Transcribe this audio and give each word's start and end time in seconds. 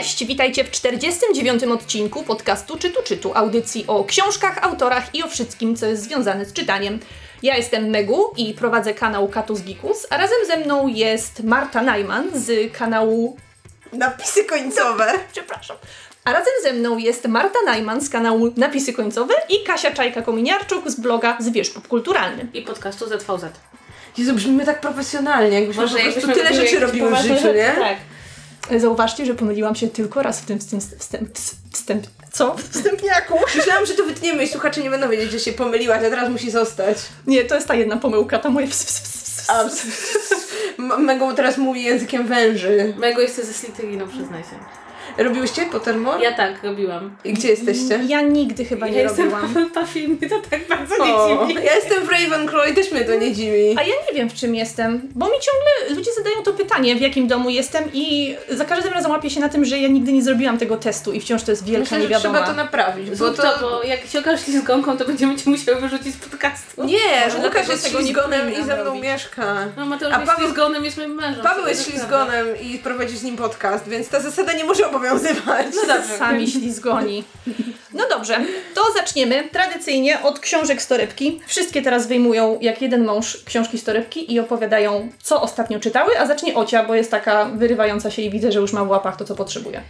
Cześć, 0.00 0.24
witajcie 0.24 0.64
w 0.64 0.70
49. 0.70 1.62
odcinku 1.64 2.22
podcastu 2.22 2.78
Czytu 2.78 3.02
Czytu, 3.02 3.32
audycji 3.34 3.84
o 3.86 4.04
książkach, 4.04 4.64
autorach 4.64 5.14
i 5.14 5.22
o 5.22 5.28
wszystkim, 5.28 5.76
co 5.76 5.86
jest 5.86 6.02
związane 6.02 6.44
z 6.44 6.52
czytaniem. 6.52 6.98
Ja 7.42 7.56
jestem 7.56 7.90
Megu 7.90 8.32
i 8.36 8.54
prowadzę 8.54 8.94
kanał 8.94 9.28
Katus 9.28 9.60
Gikus, 9.60 10.06
a 10.10 10.16
razem 10.16 10.38
ze 10.46 10.56
mną 10.56 10.88
jest 10.88 11.42
Marta 11.42 11.82
Najman 11.82 12.30
z 12.34 12.72
kanału... 12.72 13.36
Napisy 13.92 14.44
końcowe. 14.44 15.12
Przepraszam. 15.32 15.76
A 16.24 16.32
razem 16.32 16.52
ze 16.62 16.72
mną 16.72 16.98
jest 16.98 17.28
Marta 17.28 17.58
Najman 17.64 18.00
z 18.00 18.10
kanału 18.10 18.52
Napisy 18.56 18.92
Końcowe 18.92 19.34
i 19.48 19.64
Kasia 19.66 19.90
Czajka-Kominiarczuk 19.90 20.90
z 20.90 21.00
bloga 21.00 21.36
Zwierz 21.40 21.70
Popkulturalny. 21.70 22.46
I 22.54 22.62
podcastu 22.62 23.08
ZVZ. 23.08 23.44
Jezu, 24.18 24.34
brzmimy 24.34 24.66
tak 24.66 24.80
profesjonalnie, 24.80 25.56
jakbyśmy 25.56 25.82
Może 25.82 25.98
po 25.98 26.12
prostu 26.12 26.32
tyle 26.32 26.54
rzeczy 26.54 26.80
robiły 26.80 27.10
w 27.10 27.22
życiu, 27.22 27.52
nie? 27.54 27.74
Tak. 27.78 27.96
Zauważcie, 28.78 29.26
że 29.26 29.34
pomyliłam 29.34 29.74
się 29.74 29.88
tylko 29.88 30.22
raz 30.22 30.40
w 30.40 30.46
tym 30.46 30.58
wstęp... 30.58 30.82
wstęp, 30.98 31.38
wstęp 31.72 32.06
co? 32.32 32.56
Wstępniaku. 32.70 33.34
Myślałam, 33.56 33.86
że 33.86 33.94
to 33.94 34.04
wytniemy 34.04 34.44
i 34.44 34.48
słuchacze 34.48 34.80
nie 34.82 34.90
będą 34.90 35.08
wiedzieć, 35.08 35.30
że 35.32 35.40
się 35.40 35.52
pomyliłaś, 35.52 35.98
a 35.98 36.10
teraz 36.10 36.30
musi 36.30 36.50
zostać. 36.50 36.96
Nie, 37.26 37.44
to 37.44 37.54
jest 37.54 37.68
ta 37.68 37.74
jedna 37.74 37.96
pomyłka, 37.96 38.38
ta 38.38 38.50
moje... 38.50 38.66
A, 39.48 39.62
M- 40.78 41.04
Megą 41.04 41.34
teraz 41.34 41.58
mówi 41.58 41.82
językiem 41.82 42.26
węży. 42.26 42.94
Mego 42.98 43.20
jesteś 43.20 43.44
ze 43.44 43.52
Slytherinu, 43.52 44.06
przyznaj 44.08 44.42
się. 44.42 44.79
Robiłyście 45.18 45.66
Pottermore? 45.66 46.22
Ja 46.24 46.32
tak 46.32 46.64
robiłam. 46.64 47.16
I 47.24 47.32
gdzie 47.32 47.48
jesteście? 47.48 48.00
Ja 48.08 48.20
nigdy 48.20 48.64
chyba 48.64 48.86
nie 48.88 48.96
ja 48.96 49.02
jestem 49.02 49.30
robiłam. 49.30 49.54
I 49.94 50.08
mnie 50.08 50.28
to 50.28 50.36
tak 50.50 50.68
bardzo 50.68 50.94
O, 51.04 51.06
nie 51.46 51.48
dziwi. 51.54 51.64
ja 51.66 51.74
jestem 51.74 52.04
w 52.06 52.08
Ravenclaw 52.10 52.70
i 52.70 52.74
też 52.74 52.92
mnie 52.92 53.04
to 53.04 53.14
nie 53.14 53.32
dziwi. 53.32 53.76
A 53.78 53.82
ja 53.82 53.94
nie 54.10 54.18
wiem, 54.18 54.30
w 54.30 54.34
czym 54.34 54.54
jestem, 54.54 55.00
bo 55.14 55.26
mi 55.26 55.32
ciągle 55.32 55.96
ludzie 55.96 56.10
zadają 56.16 56.42
to 56.42 56.52
pytanie, 56.52 56.96
w 56.96 57.00
jakim 57.00 57.26
domu 57.28 57.50
jestem 57.50 57.84
i 57.92 58.36
za 58.48 58.64
każdym 58.64 58.92
razem 58.92 59.10
łapię 59.10 59.30
się 59.30 59.40
na 59.40 59.48
tym, 59.48 59.64
że 59.64 59.78
ja 59.78 59.88
nigdy 59.88 60.12
nie 60.12 60.22
zrobiłam 60.22 60.58
tego 60.58 60.76
testu 60.76 61.12
i 61.12 61.20
wciąż 61.20 61.42
to 61.42 61.50
jest 61.52 61.64
wielka 61.64 61.80
Myślę, 61.80 61.98
niewiadoma. 61.98 62.34
trzeba 62.38 62.46
to 62.46 62.54
naprawić, 62.56 63.10
bo 63.18 63.30
to... 63.30 63.42
to, 63.42 63.58
bo 63.60 63.82
jak 63.82 64.06
się 64.06 64.18
okażesz 64.18 64.44
ślizgonką, 64.44 64.98
to 64.98 65.04
będziemy 65.04 65.36
cię 65.36 65.50
musiały 65.50 65.80
wyrzucić 65.80 66.14
z 66.14 66.18
podcastu. 66.18 66.84
Nie, 66.84 66.98
Może 67.34 67.46
Łukasz 67.48 67.68
jest 67.68 67.84
nie 67.84 67.90
ślizgonem 68.00 68.52
i 68.52 68.56
ze 68.56 68.74
mną 68.74 68.84
robić. 68.84 69.02
mieszka. 69.02 69.54
No 69.76 69.86
Mateusz 69.86 70.14
A 70.14 70.20
jest 70.20 70.32
Paweł- 70.32 70.44
ślizgonem, 70.44 70.84
jest 70.84 70.96
moim 70.96 71.14
mężem. 71.14 71.42
Paweł 71.42 71.66
jest 71.68 71.90
ślizgonem 71.90 72.46
i 72.62 72.78
prowadzi 72.78 73.16
z 73.18 73.22
nim 73.22 73.36
podcast, 73.36 73.88
więc 73.88 74.08
ta 74.08 74.20
zasada 74.20 74.52
nie 74.52 74.64
może 74.64 74.86
obowiązywać. 74.86 74.99
No 75.74 75.94
dobrze. 75.94 76.18
Sami 76.18 76.50
ślizgoni. 76.50 77.24
No 77.94 78.08
dobrze, 78.08 78.40
to 78.74 78.80
zaczniemy 78.96 79.48
tradycyjnie 79.52 80.22
od 80.22 80.40
książek 80.40 80.82
z 80.82 80.86
torebki. 80.86 81.40
Wszystkie 81.46 81.82
teraz 81.82 82.06
wyjmują 82.06 82.58
jak 82.60 82.82
jeden 82.82 83.04
mąż 83.04 83.44
książki 83.44 83.78
z 83.78 83.84
torebki 83.84 84.34
i 84.34 84.40
opowiadają, 84.40 85.08
co 85.22 85.42
ostatnio 85.42 85.80
czytały, 85.80 86.18
a 86.18 86.26
zacznie 86.26 86.54
Ocia, 86.54 86.84
bo 86.84 86.94
jest 86.94 87.10
taka 87.10 87.44
wyrywająca 87.44 88.10
się 88.10 88.22
i 88.22 88.30
widzę, 88.30 88.52
że 88.52 88.60
już 88.60 88.72
ma 88.72 88.84
w 88.84 88.88
łapach 88.88 89.16
to, 89.16 89.24
co 89.24 89.34
potrzebuje. 89.34 89.82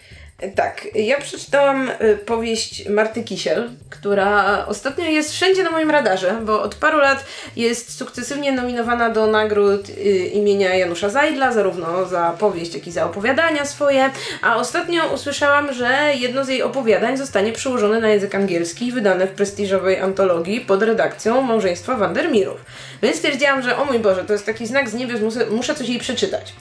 Tak, 0.55 0.87
ja 0.95 1.21
przeczytałam 1.21 1.89
y, 1.89 2.17
powieść 2.17 2.89
Marty 2.89 3.23
Kisiel, 3.23 3.71
która 3.91 4.67
ostatnio 4.67 5.05
jest 5.05 5.33
wszędzie 5.33 5.63
na 5.63 5.71
moim 5.71 5.91
radarze, 5.91 6.39
bo 6.43 6.63
od 6.63 6.75
paru 6.75 6.99
lat 6.99 7.25
jest 7.57 7.99
sukcesywnie 7.99 8.53
nominowana 8.53 9.11
do 9.11 9.27
nagród 9.27 9.89
y, 9.89 9.93
imienia 10.27 10.75
Janusza 10.75 11.09
Zajdla, 11.09 11.53
zarówno 11.53 12.07
za 12.07 12.35
powieść, 12.39 12.75
jak 12.75 12.87
i 12.87 12.93
za 12.93 13.05
opowiadania 13.05 13.65
swoje, 13.65 14.11
a 14.43 14.57
ostatnio 14.57 15.07
usłyszałam, 15.15 15.73
że 15.73 16.13
jedno 16.19 16.45
z 16.45 16.49
jej 16.49 16.63
opowiadań 16.63 17.17
zostanie 17.17 17.53
przełożone 17.53 18.01
na 18.01 18.09
język 18.09 18.35
angielski 18.35 18.87
i 18.87 18.93
wydane 18.93 19.27
w 19.27 19.31
prestiżowej 19.31 20.01
antologii 20.01 20.61
pod 20.61 20.83
redakcją 20.83 21.41
Małżeństwa 21.41 21.97
Wandermirów. 21.97 22.65
Więc 23.03 23.17
stwierdziłam, 23.17 23.63
że 23.63 23.77
o 23.77 23.85
mój 23.85 23.99
Boże, 23.99 24.25
to 24.25 24.33
jest 24.33 24.47
taki 24.47 24.67
znak 24.67 24.89
z 24.89 24.95
niebios, 24.95 25.21
muszę, 25.21 25.47
muszę 25.51 25.75
coś 25.75 25.89
jej 25.89 25.99
przeczytać. 25.99 26.53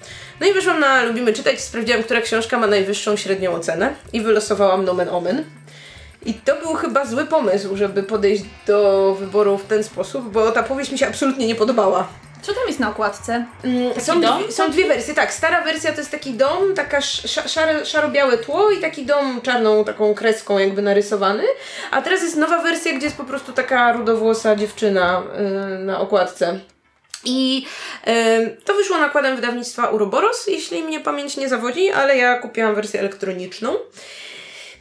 No 0.41 0.47
i 0.47 0.53
wyszłam 0.53 0.79
na 0.79 1.03
Lubimy 1.03 1.33
Czytać, 1.33 1.61
sprawdziłam, 1.61 2.03
która 2.03 2.21
książka 2.21 2.57
ma 2.57 2.67
najwyższą 2.67 3.15
średnią 3.15 3.51
ocenę 3.53 3.93
i 4.13 4.21
wylosowałam 4.21 4.85
Nomen 4.85 5.09
Omen. 5.09 5.43
I 6.25 6.33
to 6.33 6.55
był 6.55 6.73
chyba 6.73 7.05
zły 7.05 7.25
pomysł, 7.25 7.77
żeby 7.77 8.03
podejść 8.03 8.43
do 8.67 9.15
wyboru 9.19 9.57
w 9.57 9.63
ten 9.65 9.83
sposób, 9.83 10.31
bo 10.31 10.51
ta 10.51 10.63
powieść 10.63 10.91
mi 10.91 10.97
się 10.97 11.07
absolutnie 11.07 11.47
nie 11.47 11.55
podobała. 11.55 12.07
Co 12.41 12.53
tam 12.53 12.63
jest 12.67 12.79
na 12.79 12.89
okładce? 12.89 13.45
Mm, 13.63 14.01
Są, 14.01 14.21
dwie, 14.21 14.51
są 14.51 14.71
dwie 14.71 14.87
wersje, 14.87 15.13
tak. 15.13 15.33
Stara 15.33 15.63
wersja 15.63 15.91
to 15.91 15.97
jest 15.97 16.11
taki 16.11 16.33
dom, 16.33 16.73
taka 16.75 16.97
sz- 16.97 17.49
szare, 17.51 17.85
szaro-białe 17.85 18.37
tło 18.37 18.71
i 18.71 18.77
taki 18.81 19.05
dom 19.05 19.41
czarną 19.41 19.83
taką 19.83 20.13
kreską 20.13 20.57
jakby 20.59 20.81
narysowany. 20.81 21.43
A 21.91 22.01
teraz 22.01 22.21
jest 22.21 22.35
nowa 22.37 22.61
wersja, 22.61 22.93
gdzie 22.93 23.05
jest 23.05 23.17
po 23.17 23.23
prostu 23.23 23.53
taka 23.53 23.91
rudowłosa 23.93 24.55
dziewczyna 24.55 25.23
yy, 25.71 25.79
na 25.85 25.99
okładce. 25.99 26.59
I 27.25 27.65
yy, 28.07 28.57
to 28.65 28.73
wyszło 28.73 28.97
nakładem 28.97 29.35
wydawnictwa 29.35 29.89
Uroboros, 29.89 30.47
jeśli 30.47 30.83
mnie 30.83 30.99
pamięć 30.99 31.37
nie 31.37 31.49
zawodzi, 31.49 31.91
ale 31.91 32.17
ja 32.17 32.39
kupiłam 32.39 32.75
wersję 32.75 32.99
elektroniczną. 32.99 33.75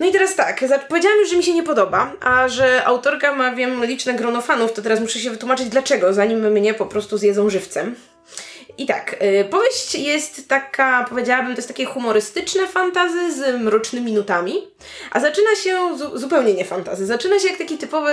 No 0.00 0.06
i 0.06 0.12
teraz 0.12 0.34
tak, 0.34 0.64
powiedziałam 0.88 1.18
już, 1.18 1.30
że 1.30 1.36
mi 1.36 1.44
się 1.44 1.54
nie 1.54 1.62
podoba, 1.62 2.12
a 2.20 2.48
że 2.48 2.84
autorka 2.84 3.34
ma, 3.34 3.54
wiem, 3.54 3.84
liczne 3.84 4.14
grono 4.14 4.42
fanów, 4.42 4.72
to 4.72 4.82
teraz 4.82 5.00
muszę 5.00 5.18
się 5.18 5.30
wytłumaczyć 5.30 5.68
dlaczego, 5.68 6.14
zanim 6.14 6.52
mnie 6.52 6.74
po 6.74 6.86
prostu 6.86 7.18
zjedzą 7.18 7.50
żywcem. 7.50 7.94
I 8.78 8.86
tak, 8.86 9.16
y, 9.22 9.44
powieść 9.44 9.94
jest 9.94 10.48
taka, 10.48 11.06
powiedziałabym, 11.08 11.52
to 11.52 11.58
jest 11.58 11.68
takie 11.68 11.84
humorystyczne 11.84 12.66
fantazy 12.68 13.32
z 13.32 13.60
mrocznymi 13.62 14.12
nutami, 14.12 14.68
a 15.10 15.20
zaczyna 15.20 15.50
się 15.64 15.98
zu- 15.98 16.18
zupełnie 16.18 16.54
nie 16.54 16.64
fantazy. 16.64 17.06
Zaczyna 17.06 17.38
się 17.38 17.48
jak 17.48 17.58
taki 17.58 17.78
typowy 17.78 18.12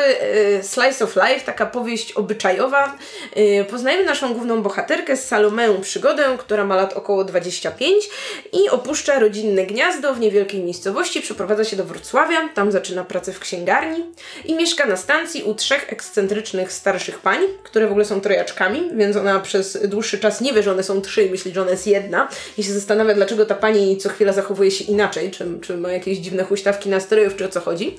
y, 0.59 0.63
slice 0.63 1.05
of 1.05 1.15
life, 1.15 1.45
taka 1.45 1.65
powieść 1.65 2.11
obyczajowa. 2.11 2.97
Y, 3.37 3.65
poznajemy 3.69 4.03
naszą 4.03 4.33
główną 4.33 4.61
bohaterkę 4.61 5.17
z 5.17 5.27
Salomeą 5.27 5.81
Przygodę, 5.81 6.37
która 6.39 6.65
ma 6.65 6.75
lat 6.75 6.93
około 6.93 7.23
25 7.23 8.09
i 8.53 8.69
opuszcza 8.69 9.19
rodzinne 9.19 9.65
gniazdo 9.65 10.13
w 10.13 10.19
niewielkiej 10.19 10.63
miejscowości, 10.63 11.21
przeprowadza 11.21 11.63
się 11.63 11.75
do 11.75 11.83
Wrocławia, 11.83 12.49
tam 12.53 12.71
zaczyna 12.71 13.03
pracę 13.03 13.33
w 13.33 13.39
księgarni 13.39 14.05
i 14.45 14.55
mieszka 14.55 14.85
na 14.85 14.97
stacji 14.97 15.43
u 15.43 15.53
trzech 15.55 15.93
ekscentrycznych 15.93 16.71
starszych 16.71 17.19
pań, 17.19 17.39
które 17.63 17.87
w 17.87 17.89
ogóle 17.89 18.05
są 18.05 18.21
trojaczkami, 18.21 18.89
więc 18.93 19.15
ona 19.15 19.39
przez 19.39 19.87
dłuższy 19.87 20.19
czas 20.19 20.41
nie 20.41 20.54
wie, 20.55 20.63
że 20.63 20.71
one 20.71 20.83
są 20.83 21.01
trzy 21.01 21.23
i 21.23 21.29
myśli, 21.29 21.53
że 21.53 21.61
ona 21.61 21.71
jest 21.71 21.87
jedna 21.87 22.27
i 22.57 22.63
się 22.63 22.73
zastanawia, 22.73 23.13
dlaczego 23.13 23.45
ta 23.45 23.55
pani 23.55 23.97
co 23.97 24.09
chwila 24.09 24.33
zachowuje 24.33 24.71
się 24.71 24.83
inaczej, 24.83 25.31
czy, 25.31 25.45
czy 25.61 25.77
ma 25.77 25.91
jakieś 25.91 26.17
dziwne 26.17 26.43
huśtawki 26.43 26.89
nastrojów, 26.89 27.35
czy 27.35 27.45
o 27.45 27.49
co 27.49 27.59
chodzi. 27.59 27.97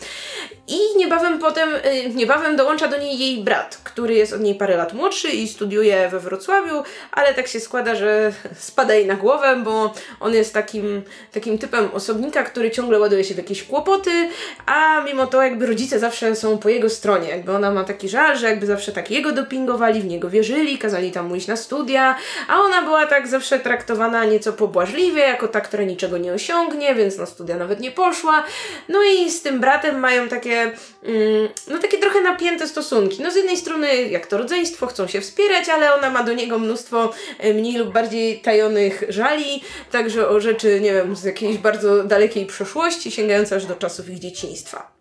I 0.69 0.79
niebawem 0.97 1.39
potem, 1.39 1.69
y, 1.75 2.15
niebawem 2.15 2.57
dołącza 2.57 2.89
do 2.89 2.99
niej 2.99 3.19
jej 3.19 3.45
brat, 3.45 3.81
który 3.85 4.15
jest 4.15 4.33
od 4.33 4.41
niej 4.41 4.55
parę 4.55 4.77
lat 4.77 4.93
młodszy 4.93 5.29
i 5.29 5.49
studiuje 5.49 6.09
we 6.09 6.21
Wrocławiu, 6.21 6.83
ale 7.13 7.35
tak 7.35 7.49
się 7.49 7.61
składa, 7.61 7.95
że 7.95 8.33
spada 8.59 8.95
jej 8.95 9.07
na 9.07 9.15
głowę, 9.15 9.57
bo 9.65 9.95
on 10.21 10.35
jest 10.35 10.55
takim, 10.55 11.03
takim 11.33 11.59
typem 11.59 11.89
osobnika, 11.93 12.43
który 12.43 12.71
ciągle 12.71 12.99
ładuje 12.99 13.25
się 13.25 13.35
w 13.35 13.39
jakieś 13.39 13.63
kłopoty, 13.63 14.29
a 14.67 15.01
mimo 15.01 15.27
to 15.27 15.43
jakby 15.43 15.67
rodzice 15.67 15.99
zawsze 15.99 16.37
są 16.37 16.59
po 16.59 16.69
jego 16.69 16.91
stronie, 16.91 17.29
jakby 17.29 17.53
ona 17.53 17.71
ma 17.71 17.85
taki 17.85 18.09
żal, 18.09 18.39
że 18.39 18.47
jakby 18.47 18.67
zawsze 18.67 18.93
tak 18.93 19.11
jego 19.11 19.33
dopingowali, 19.33 20.01
w 20.01 20.07
niego 20.07 20.31
wierzyli, 20.31 20.79
kazali 20.79 21.13
tam 21.13 21.27
mu 21.27 21.37
iść 21.37 21.47
na 21.47 21.57
studia, 21.57 22.17
a 22.49 22.61
ona 22.61 22.83
była 22.83 23.07
tak 23.07 23.29
zawsze 23.29 23.59
traktowana 23.59 24.25
nieco 24.25 24.53
pobłażliwie, 24.53 25.23
jako 25.23 25.49
ta, 25.49 25.61
która 25.61 25.85
niczego 25.85 26.19
nie 26.19 26.33
osiągnie, 26.33 26.95
więc 26.95 27.19
na 27.19 27.27
studia 27.27 27.57
nawet 27.57 27.81
nie 27.81 27.91
poszła. 27.91 28.45
No 28.89 29.03
i 29.03 29.31
z 29.31 29.43
tym 29.43 29.61
bratem 29.61 29.99
mają 29.99 30.29
takie, 30.29 30.63
mm, 30.63 31.49
no 31.69 31.79
takie 31.79 31.99
trochę 31.99 32.21
napięte 32.21 32.69
stosunki. 32.69 33.23
No 33.23 33.31
z 33.31 33.37
jednej 33.37 33.57
strony, 33.57 34.03
jak 34.03 34.27
to 34.27 34.39
rodzeństwo, 34.39 34.87
chcą 34.87 35.07
się 35.07 35.21
wspierać, 35.21 35.69
ale 35.69 35.95
ona 35.95 36.11
ma 36.11 36.23
do 36.23 36.33
niego 36.33 36.59
mnóstwo 36.59 37.13
e, 37.39 37.55
mniej 37.55 37.79
lub 37.79 37.93
bardziej 37.93 38.41
tajonych 38.41 39.03
żali, 39.09 39.63
także 39.91 40.29
o 40.29 40.41
rzeczy, 40.41 40.81
nie 40.81 40.93
wiem, 40.93 41.17
z 41.17 41.25
jakiejś 41.25 41.59
bardzo 41.59 42.05
dalekiej 42.05 42.47
przeszłości, 42.47 43.11
sięgające 43.11 43.57
aż 43.57 43.67
do 43.67 43.75
czasów 43.75 44.11
ich 44.11 44.19
dzieciństwa. 44.19 44.96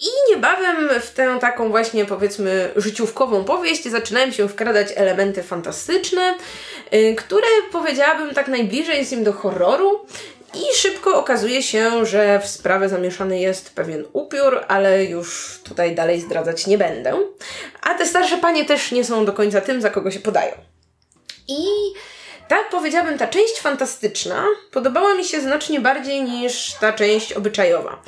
I 0.00 0.30
niebawem 0.30 0.88
w 1.00 1.10
tę 1.10 1.38
taką 1.40 1.70
właśnie 1.70 2.04
powiedzmy 2.04 2.70
życiówkową 2.76 3.44
powieść 3.44 3.88
zaczynają 3.88 4.32
się 4.32 4.48
wkradać 4.48 4.88
elementy 4.96 5.42
fantastyczne, 5.42 6.36
y, 6.94 7.14
które 7.14 7.46
powiedziałabym 7.72 8.34
tak 8.34 8.48
najbliżej 8.48 8.98
jest 8.98 9.12
im 9.12 9.24
do 9.24 9.32
horroru. 9.32 10.06
I 10.54 10.76
szybko 10.76 11.18
okazuje 11.18 11.62
się, 11.62 12.06
że 12.06 12.40
w 12.40 12.46
sprawę 12.46 12.88
zamieszany 12.88 13.40
jest 13.40 13.74
pewien 13.74 14.04
upiór, 14.12 14.64
ale 14.68 15.04
już 15.04 15.58
tutaj 15.64 15.94
dalej 15.94 16.20
zdradzać 16.20 16.66
nie 16.66 16.78
będę. 16.78 17.14
A 17.82 17.94
te 17.94 18.06
starsze 18.06 18.38
panie 18.38 18.64
też 18.64 18.92
nie 18.92 19.04
są 19.04 19.24
do 19.24 19.32
końca 19.32 19.60
tym, 19.60 19.80
za 19.80 19.90
kogo 19.90 20.10
się 20.10 20.20
podają. 20.20 20.52
I 21.48 21.58
tak 22.48 22.68
powiedziałabym, 22.70 23.18
ta 23.18 23.26
część 23.26 23.60
fantastyczna 23.60 24.44
podobała 24.72 25.14
mi 25.14 25.24
się 25.24 25.40
znacznie 25.40 25.80
bardziej 25.80 26.22
niż 26.22 26.74
ta 26.80 26.92
część 26.92 27.32
obyczajowa. 27.32 28.02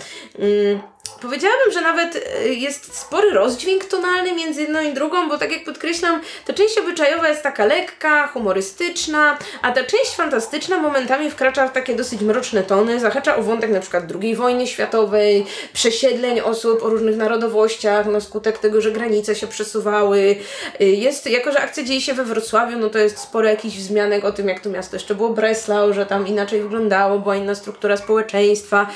Powiedziałabym, 1.21 1.73
że 1.73 1.81
nawet 1.81 2.17
y, 2.17 2.55
jest 2.55 2.97
spory 2.97 3.31
rozdźwięk 3.31 3.85
tonalny 3.85 4.33
między 4.33 4.61
jedną 4.61 4.83
i 4.83 4.93
drugą, 4.93 5.29
bo 5.29 5.39
tak 5.39 5.53
jak 5.53 5.65
podkreślam, 5.65 6.21
ta 6.47 6.53
część 6.53 6.79
obyczajowa 6.79 7.29
jest 7.29 7.43
taka 7.43 7.65
lekka, 7.65 8.27
humorystyczna, 8.27 9.39
a 9.63 9.73
ta 9.73 9.85
część 9.85 10.17
fantastyczna 10.17 10.79
momentami 10.79 11.31
wkracza 11.31 11.69
w 11.69 11.73
takie 11.73 11.97
dosyć 11.97 12.21
mroczne 12.21 12.63
tony, 12.63 13.01
zahacza 13.01 13.37
o 13.37 13.43
wątek 13.43 13.71
na 13.71 13.81
przykład 13.81 14.05
II 14.23 14.37
wojny 14.37 14.67
światowej, 14.67 15.47
przesiedleń 15.73 16.41
osób 16.41 16.83
o 16.83 16.89
różnych 16.89 17.17
narodowościach, 17.17 18.07
no 18.07 18.21
skutek 18.21 18.59
tego, 18.59 18.81
że 18.81 18.91
granice 18.93 19.35
się 19.35 19.47
przesuwały. 19.47 20.37
Y, 20.81 20.85
Jest, 20.85 21.27
jako 21.27 21.53
że 21.53 21.61
akcja 21.61 21.83
dzieje 21.83 22.01
się 22.01 22.15
we 22.15 22.25
Wrocławiu, 22.25 22.79
no 22.79 22.91
to 22.91 22.99
jest 22.99 23.19
sporo 23.19 23.49
jakichś 23.49 23.77
wzmianek 23.77 24.25
o 24.25 24.33
tym, 24.33 24.49
jak 24.49 24.61
to 24.61 24.71
miasto 24.71 24.97
jeszcze 24.97 25.15
było 25.15 25.29
Breslau, 25.29 25.93
że 25.93 26.07
tam 26.07 26.27
inaczej 26.27 26.63
wyglądało, 26.63 27.19
była 27.19 27.37
inna 27.37 27.55
struktura 27.55 27.97
społeczeństwa. 27.97 28.87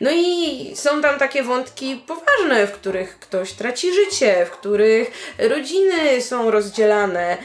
No 0.00 0.10
i 0.14 0.72
są 0.76 1.02
tam 1.02 1.18
takie 1.18 1.42
wątki 1.42 1.61
poważne, 2.06 2.66
w 2.66 2.72
których 2.72 3.18
ktoś 3.18 3.52
traci 3.52 3.94
życie, 3.94 4.46
w 4.46 4.50
których 4.50 5.34
rodziny 5.38 6.20
są 6.20 6.50
rozdzielane, 6.50 7.36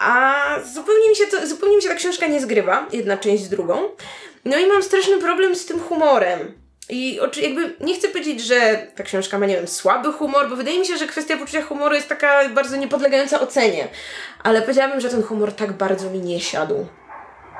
a 0.00 0.44
zupełnie 0.74 1.08
mi 1.08 1.16
się, 1.16 1.26
to, 1.26 1.46
zupełnie 1.46 1.76
mi 1.76 1.82
się 1.82 1.88
ta 1.88 1.94
książka 1.94 2.26
nie 2.26 2.40
zgrywa, 2.40 2.86
jedna 2.92 3.16
część 3.16 3.44
z 3.44 3.48
drugą. 3.48 3.88
No 4.44 4.58
i 4.58 4.66
mam 4.66 4.82
straszny 4.82 5.18
problem 5.18 5.56
z 5.56 5.66
tym 5.66 5.80
humorem. 5.80 6.54
I 6.88 7.20
jakby 7.42 7.76
nie 7.80 7.94
chcę 7.94 8.08
powiedzieć, 8.08 8.40
że 8.40 8.86
ta 8.96 9.02
książka 9.02 9.38
ma, 9.38 9.46
nie 9.46 9.56
wiem, 9.56 9.68
słaby 9.68 10.12
humor, 10.12 10.50
bo 10.50 10.56
wydaje 10.56 10.78
mi 10.78 10.86
się, 10.86 10.96
że 10.96 11.06
kwestia 11.06 11.36
poczucia 11.36 11.62
humoru 11.62 11.94
jest 11.94 12.08
taka 12.08 12.48
bardzo 12.48 12.76
niepodlegająca 12.76 13.40
ocenie. 13.40 13.88
Ale 14.42 14.62
powiedziałabym, 14.62 15.00
że 15.00 15.08
ten 15.08 15.22
humor 15.22 15.52
tak 15.52 15.72
bardzo 15.72 16.10
mi 16.10 16.20
nie 16.20 16.40
siadł. 16.40 16.86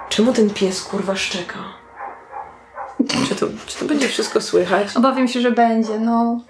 Czemu 0.09 0.33
ten 0.33 0.51
pies 0.51 0.83
kurwa 0.83 1.17
szczeka? 1.17 1.86
Czy 3.29 3.35
to, 3.35 3.47
czy 3.67 3.79
to 3.79 3.85
będzie 3.85 4.09
wszystko 4.09 4.41
słychać? 4.41 4.89
Obawiam 4.97 5.29
się, 5.29 5.41
że 5.41 5.51
będzie, 5.51 5.99
no. 5.99 6.41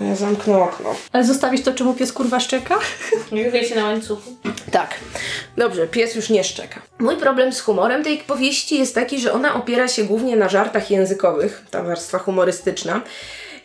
Ja 0.00 0.16
zamknę 0.16 0.58
okno. 0.58 0.94
Ale 1.12 1.24
zostawić 1.24 1.64
to, 1.64 1.72
czemu 1.72 1.94
pies 1.94 2.12
kurwa 2.12 2.40
szczeka? 2.40 2.78
Nie 3.32 3.50
wie 3.50 3.64
się 3.64 3.74
na 3.74 3.84
łańcuchu. 3.84 4.36
Tak. 4.70 4.94
Dobrze, 5.56 5.86
pies 5.86 6.14
już 6.14 6.30
nie 6.30 6.44
szczeka. 6.44 6.80
Mój 6.98 7.16
problem 7.16 7.52
z 7.52 7.60
humorem 7.60 8.04
tej 8.04 8.18
powieści 8.18 8.78
jest 8.78 8.94
taki, 8.94 9.20
że 9.20 9.32
ona 9.32 9.54
opiera 9.54 9.88
się 9.88 10.04
głównie 10.04 10.36
na 10.36 10.48
żartach 10.48 10.90
językowych, 10.90 11.64
ta 11.70 11.82
warstwa 11.82 12.18
humorystyczna. 12.18 13.00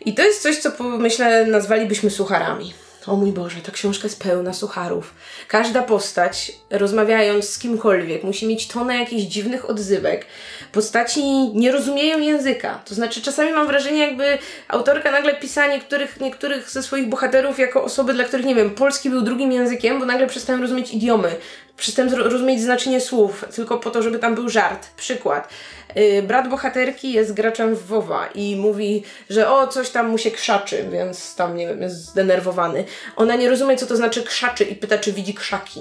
I 0.04 0.14
to 0.14 0.22
jest 0.22 0.42
coś, 0.42 0.58
co 0.58 0.70
myślę 0.82 1.46
nazwalibyśmy 1.46 2.10
sucharami. 2.10 2.74
O 3.06 3.16
mój 3.16 3.32
Boże, 3.32 3.60
ta 3.60 3.72
książka 3.72 4.04
jest 4.04 4.22
pełna 4.22 4.52
sucharów. 4.52 5.14
Każda 5.48 5.82
postać, 5.82 6.52
rozmawiając 6.70 7.48
z 7.48 7.58
kimkolwiek, 7.58 8.24
musi 8.24 8.46
mieć 8.46 8.68
tonę 8.68 8.96
jakichś 8.96 9.22
dziwnych 9.22 9.70
odzywek. 9.70 10.26
Postaci 10.72 11.24
nie 11.54 11.72
rozumieją 11.72 12.18
języka. 12.18 12.82
To 12.84 12.94
znaczy, 12.94 13.22
czasami 13.22 13.52
mam 13.52 13.66
wrażenie, 13.66 13.98
jakby 13.98 14.38
autorka 14.68 15.10
nagle 15.10 15.34
pisała 15.34 15.66
niektórych, 15.66 16.20
niektórych 16.20 16.70
ze 16.70 16.82
swoich 16.82 17.08
bohaterów 17.08 17.58
jako 17.58 17.84
osoby, 17.84 18.14
dla 18.14 18.24
których, 18.24 18.46
nie 18.46 18.54
wiem, 18.54 18.70
polski 18.70 19.10
był 19.10 19.22
drugim 19.22 19.52
językiem, 19.52 19.98
bo 20.00 20.06
nagle 20.06 20.26
przestałem 20.26 20.62
rozumieć 20.62 20.94
idiomy. 20.94 21.36
Przestałem 21.76 22.14
rozumieć 22.14 22.62
znaczenie 22.62 23.00
słów, 23.00 23.44
tylko 23.54 23.78
po 23.78 23.90
to, 23.90 24.02
żeby 24.02 24.18
tam 24.18 24.34
był 24.34 24.48
żart. 24.48 24.86
Przykład. 24.96 25.48
Yy, 25.96 26.22
brat 26.22 26.48
bohaterki 26.48 27.12
jest 27.12 27.32
graczem 27.34 27.74
w 27.74 27.86
WoWa 27.86 28.26
i 28.26 28.56
mówi, 28.56 29.04
że 29.30 29.50
o, 29.50 29.66
coś 29.66 29.90
tam 29.90 30.08
mu 30.08 30.18
się 30.18 30.30
krzaczy, 30.30 30.88
więc 30.92 31.34
tam, 31.34 31.56
nie 31.56 31.66
wiem, 31.66 31.82
jest 31.82 31.96
zdenerwowany. 31.96 32.84
Ona 33.16 33.36
nie 33.36 33.50
rozumie, 33.50 33.76
co 33.76 33.86
to 33.86 33.96
znaczy 33.96 34.22
krzaczy 34.22 34.64
i 34.64 34.76
pyta, 34.76 34.98
czy 34.98 35.12
widzi 35.12 35.34
krzaki. 35.34 35.80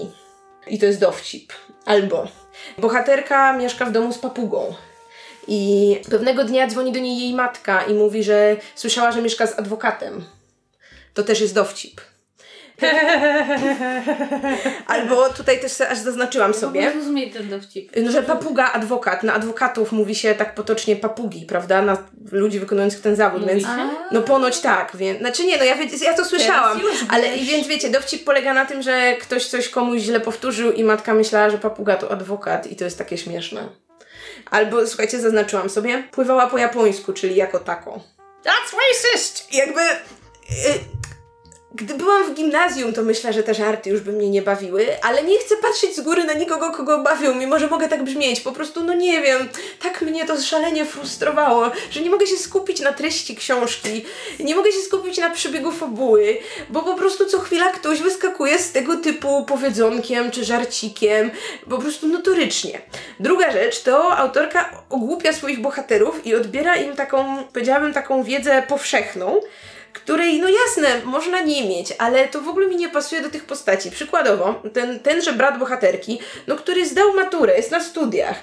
I 0.67 0.79
to 0.79 0.85
jest 0.85 0.99
dowcip. 0.99 1.53
Albo 1.85 2.27
bohaterka 2.77 3.57
mieszka 3.57 3.85
w 3.85 3.91
domu 3.91 4.13
z 4.13 4.17
papugą. 4.17 4.75
I 5.47 6.01
pewnego 6.09 6.43
dnia 6.43 6.67
dzwoni 6.67 6.91
do 6.91 6.99
niej 6.99 7.19
jej 7.19 7.33
matka 7.33 7.83
i 7.83 7.93
mówi, 7.93 8.23
że 8.23 8.57
słyszała, 8.75 9.11
że 9.11 9.21
mieszka 9.21 9.47
z 9.47 9.59
adwokatem. 9.59 10.25
To 11.13 11.23
też 11.23 11.41
jest 11.41 11.55
dowcip. 11.55 12.01
Albo 14.87 15.29
tutaj 15.29 15.59
też 15.59 15.81
aż 15.81 15.97
zaznaczyłam 15.97 16.53
sobie. 16.53 16.81
Nie 16.81 16.91
zrozumieć 16.91 17.33
ten 17.33 17.49
dowcip. 17.49 17.91
No, 18.03 18.11
że 18.11 18.23
papuga 18.23 18.71
adwokat. 18.71 19.23
Na 19.23 19.33
adwokatów 19.33 19.91
mówi 19.91 20.15
się 20.15 20.35
tak 20.35 20.55
potocznie 20.55 20.95
papugi, 20.95 21.45
prawda? 21.45 21.81
Na 21.81 21.97
ludzi 22.31 22.59
wykonujących 22.59 23.01
ten 23.01 23.15
zawód, 23.15 23.41
Mówi 23.41 23.53
więc. 23.53 23.63
się? 23.63 23.89
No 24.11 24.21
ponoć 24.21 24.59
tak, 24.59 24.91
więc. 24.95 25.19
Znaczy 25.19 25.45
nie, 25.45 25.57
no 25.57 25.63
ja, 25.63 25.75
ja 26.01 26.13
to 26.13 26.25
słyszałam. 26.25 26.81
Ale 27.09 27.37
i 27.37 27.45
więc 27.45 27.67
wiecie, 27.67 27.89
dowcip 27.89 28.23
polega 28.23 28.53
na 28.53 28.65
tym, 28.65 28.81
że 28.81 29.15
ktoś 29.21 29.45
coś 29.45 29.69
komuś 29.69 30.01
źle 30.01 30.19
powtórzył 30.19 30.71
i 30.71 30.83
matka 30.83 31.13
myślała, 31.13 31.49
że 31.49 31.57
papuga 31.57 31.95
to 31.95 32.11
adwokat 32.11 32.67
i 32.67 32.75
to 32.75 32.83
jest 32.83 32.97
takie 32.97 33.17
śmieszne. 33.17 33.69
Albo 34.51 34.87
słuchajcie, 34.87 35.19
zaznaczyłam 35.19 35.69
sobie, 35.69 36.03
pływała 36.11 36.47
po 36.47 36.57
japońsku, 36.57 37.13
czyli 37.13 37.35
jako 37.35 37.59
tako. 37.59 37.99
That's 38.43 38.75
racist! 38.77 39.53
Jakby. 39.53 39.81
Gdy 41.75 41.93
byłam 41.93 42.23
w 42.23 42.33
gimnazjum, 42.33 42.93
to 42.93 43.03
myślę, 43.03 43.33
że 43.33 43.43
te 43.43 43.53
żarty 43.53 43.89
już 43.89 44.01
by 44.01 44.11
mnie 44.11 44.29
nie 44.29 44.41
bawiły, 44.41 44.87
ale 45.01 45.23
nie 45.23 45.39
chcę 45.39 45.55
patrzeć 45.61 45.95
z 45.95 46.01
góry 46.01 46.23
na 46.23 46.33
nikogo, 46.33 46.71
kogo 46.71 47.03
bawią, 47.03 47.35
mimo 47.35 47.59
że 47.59 47.67
mogę 47.67 47.87
tak 47.87 48.03
brzmieć. 48.03 48.41
Po 48.41 48.51
prostu, 48.51 48.83
no 48.83 48.93
nie 48.93 49.21
wiem, 49.21 49.49
tak 49.81 50.01
mnie 50.01 50.25
to 50.25 50.41
szalenie 50.41 50.85
frustrowało, 50.85 51.71
że 51.91 52.01
nie 52.01 52.09
mogę 52.09 52.27
się 52.27 52.37
skupić 52.37 52.79
na 52.79 52.93
treści 52.93 53.35
książki, 53.35 54.05
nie 54.39 54.55
mogę 54.55 54.71
się 54.71 54.79
skupić 54.79 55.17
na 55.17 55.29
przebiegu 55.29 55.71
fabuły, 55.71 56.37
bo 56.69 56.81
po 56.81 56.93
prostu 56.93 57.25
co 57.25 57.39
chwila 57.39 57.71
ktoś 57.71 58.01
wyskakuje 58.01 58.59
z 58.59 58.71
tego 58.71 58.95
typu 58.95 59.45
powiedzonkiem 59.45 60.31
czy 60.31 60.45
żarcikiem, 60.45 61.31
po 61.69 61.77
prostu 61.77 62.07
notorycznie. 62.07 62.81
Druga 63.19 63.51
rzecz 63.51 63.81
to 63.81 64.17
autorka 64.17 64.83
ogłupia 64.89 65.33
swoich 65.33 65.61
bohaterów 65.61 66.27
i 66.27 66.35
odbiera 66.35 66.75
im 66.75 66.95
taką, 66.95 67.43
powiedziałabym, 67.53 67.93
taką 67.93 68.23
wiedzę 68.23 68.63
powszechną, 68.67 69.41
której, 69.95 70.39
no 70.41 70.47
jasne, 70.49 71.05
można 71.05 71.41
nie 71.41 71.67
mieć, 71.67 71.93
ale 71.97 72.27
to 72.27 72.41
w 72.41 72.47
ogóle 72.47 72.67
mi 72.67 72.75
nie 72.75 72.89
pasuje 72.89 73.21
do 73.21 73.29
tych 73.29 73.45
postaci. 73.45 73.91
Przykładowo, 73.91 74.61
ten, 74.73 74.99
tenże 74.99 75.33
brat 75.33 75.59
bohaterki, 75.59 76.19
no 76.47 76.55
który 76.55 76.87
zdał 76.87 77.13
maturę, 77.13 77.57
jest 77.57 77.71
na 77.71 77.83
studiach. 77.83 78.35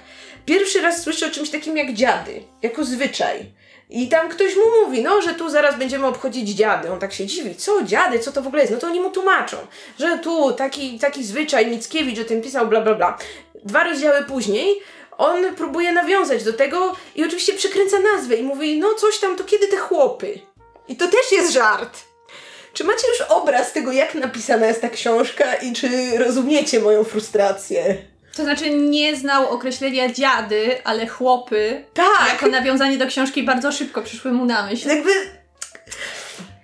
Pierwszy 0.46 0.81
raz 0.81 1.02
słyszy 1.02 1.26
o 1.26 1.31
czymś 1.31 1.50
takim 1.50 1.76
jak 1.76 1.93
dziady, 1.93 2.43
jako 2.62 2.84
zwyczaj. 2.84 3.52
I 3.90 4.08
tam 4.08 4.28
ktoś 4.28 4.56
mu 4.56 4.84
mówi, 4.84 5.02
no, 5.02 5.22
że 5.22 5.34
tu 5.34 5.50
zaraz 5.50 5.78
będziemy 5.78 6.06
obchodzić 6.06 6.49
dziady. 6.49 6.93
On 6.93 6.99
tak 6.99 7.12
się 7.12 7.26
dziwi, 7.26 7.55
co 7.55 7.82
dziady, 7.82 8.19
co 8.19 8.32
to 8.32 8.43
w 8.43 8.46
ogóle 8.46 8.62
jest? 8.62 8.72
No 8.72 8.78
to 8.78 8.87
oni 8.87 9.00
mu 9.00 9.10
tłumaczą, 9.10 9.56
że 9.98 10.19
tu 10.19 10.52
taki, 10.52 10.98
taki 10.98 11.25
zwyczaj, 11.25 11.66
Mickiewicz 11.66 12.19
o 12.19 12.25
tym 12.25 12.43
pisał, 12.43 12.66
bla, 12.66 12.81
bla, 12.81 12.94
bla. 12.94 13.19
Dwa 13.64 13.84
rozdziały 13.84 14.25
później 14.25 14.82
on 15.19 15.55
próbuje 15.55 15.93
nawiązać 15.93 16.44
do 16.44 16.52
tego 16.52 16.96
i 17.14 17.25
oczywiście 17.25 17.52
przekręca 17.52 17.96
nazwę 18.00 18.37
i 18.37 18.43
mówi, 18.43 18.78
no 18.78 18.94
coś 18.94 19.19
tam, 19.19 19.37
to 19.37 19.44
kiedy 19.44 19.69
te 19.69 19.76
chłopy? 19.76 20.40
I 20.88 20.96
to 20.96 21.06
też 21.06 21.32
jest 21.32 21.52
żart. 21.52 21.99
Czy 22.73 22.84
macie 22.84 23.08
już 23.08 23.20
obraz 23.20 23.73
tego, 23.73 23.93
jak 23.93 24.14
napisana 24.14 24.67
jest 24.67 24.81
ta 24.81 24.88
książka 24.88 25.55
i 25.55 25.73
czy 25.73 26.19
rozumiecie 26.19 26.81
moją 26.81 27.05
frustrację? 27.05 27.96
To 28.37 28.43
znaczy 28.43 28.70
nie 28.70 29.17
znał 29.17 29.49
określenia 29.50 30.08
dziady, 30.12 30.84
ale 30.84 31.06
chłopy. 31.06 31.84
Tak. 31.94 32.29
Jako 32.29 32.46
nawiązanie 32.46 32.99
do 32.99 33.06
książki 33.06 33.43
bardzo 33.43 33.73
szybko 33.73 34.02
przyszły 34.02 34.32
mu 34.32 34.44
na 34.44 34.67
myśl. 34.67 34.88
Jakby 34.88 35.11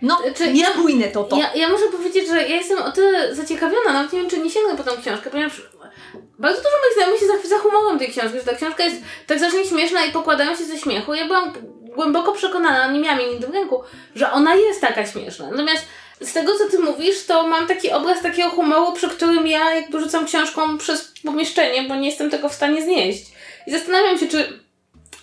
No, 0.03 0.23
Czy 0.37 0.47
ja- 0.53 0.67
to 1.13 1.25
to. 1.25 1.37
Ja, 1.37 1.55
ja 1.55 1.69
muszę 1.69 1.85
powiedzieć, 1.93 2.29
że 2.29 2.37
ja 2.49 2.57
jestem 2.57 2.79
o 2.79 2.93
tyle 2.93 3.35
zaciekawiona, 3.35 3.93
nawet 3.93 4.13
nie 4.13 4.21
wiem, 4.21 4.31
czy 4.31 4.39
nie 4.39 4.51
sięgnę 4.51 4.77
po 4.77 4.83
tą 4.91 5.03
książkę, 5.03 5.31
ponieważ 5.31 5.53
bardzo 6.39 6.59
dużo 6.59 6.71
moich 6.83 6.95
znajomych 6.95 7.21
się 7.21 7.27
za- 7.27 7.57
zachumową 7.57 7.99
tej 7.99 8.09
książki, 8.09 8.39
że 8.39 8.45
ta 8.45 8.55
książka 8.55 8.85
jest 8.85 8.97
tak 9.27 9.39
strasznie 9.39 9.65
śmieszna 9.65 10.05
i 10.05 10.13
pokładają 10.13 10.57
się 10.57 10.65
ze 10.65 10.79
śmiechu. 10.79 11.15
Ja 11.15 11.27
byłam 11.27 11.53
głęboko 11.95 12.33
przekonana, 12.33 12.93
nie 12.93 13.01
miałam 13.01 13.21
jej 13.21 13.31
nigdy 13.31 13.47
w 13.47 13.55
ręku, 13.55 13.83
że 14.15 14.33
ona 14.33 14.55
jest 14.55 14.81
taka 14.81 15.07
śmieszna. 15.07 15.51
Natomiast 15.51 15.85
z 16.21 16.33
tego, 16.33 16.59
co 16.59 16.71
ty 16.71 16.79
mówisz, 16.79 17.27
to 17.27 17.49
mam 17.49 17.67
taki 17.67 17.91
obraz 17.91 18.23
takiego 18.23 18.51
humoru, 18.51 18.93
przy 18.93 19.09
którym 19.09 19.47
ja 19.47 19.75
jakby 19.75 20.01
rzucam 20.01 20.27
książką 20.27 20.79
przez 20.79 21.13
pomieszczenie, 21.25 21.83
bo 21.83 21.95
nie 21.97 22.09
jestem 22.09 22.31
tego 22.31 22.49
w 22.49 22.55
stanie 22.55 22.83
znieść. 22.83 23.27
I 23.67 23.71
zastanawiam 23.71 24.19
się, 24.19 24.29
czy 24.29 24.61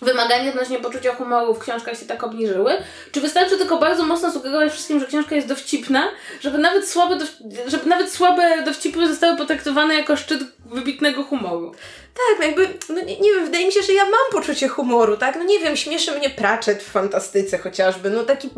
wymagania 0.02 0.50
odnośnie 0.50 0.78
poczucia 0.78 1.14
humoru 1.14 1.54
w 1.54 1.58
książkach 1.58 1.98
się 1.98 2.06
tak 2.06 2.24
obniżyły? 2.24 2.72
Czy 3.12 3.20
wystarczy 3.20 3.58
tylko 3.58 3.78
bardzo 3.78 4.04
mocno 4.04 4.32
sugerować 4.32 4.72
wszystkim, 4.72 5.00
że 5.00 5.06
książka 5.06 5.34
jest 5.34 5.48
dowcipna, 5.48 6.08
żeby 6.40 6.58
nawet 6.58 6.88
słabe, 6.88 7.18
żeby 7.66 7.86
nawet 7.86 8.12
słabe 8.12 8.62
dowcipy 8.62 9.08
zostały 9.08 9.36
potraktowane 9.36 9.94
jako 9.94 10.16
szczyt 10.16 10.40
wybitnego 10.66 11.24
humoru? 11.24 11.72
tak, 12.16 12.38
no 12.38 12.44
jakby, 12.44 12.78
no 12.88 13.00
nie, 13.00 13.20
nie 13.20 13.32
wiem, 13.32 13.44
wydaje 13.44 13.66
mi 13.66 13.72
się, 13.72 13.82
że 13.82 13.92
ja 13.92 14.04
mam 14.04 14.30
poczucie 14.32 14.68
humoru, 14.68 15.16
tak? 15.16 15.36
No 15.36 15.44
nie 15.44 15.58
wiem, 15.58 15.76
śmieszy 15.76 16.18
mnie 16.18 16.30
Pratchett 16.30 16.82
w 16.82 16.90
fantastyce 16.90 17.58
chociażby, 17.58 18.10
no 18.10 18.22
taki 18.22 18.50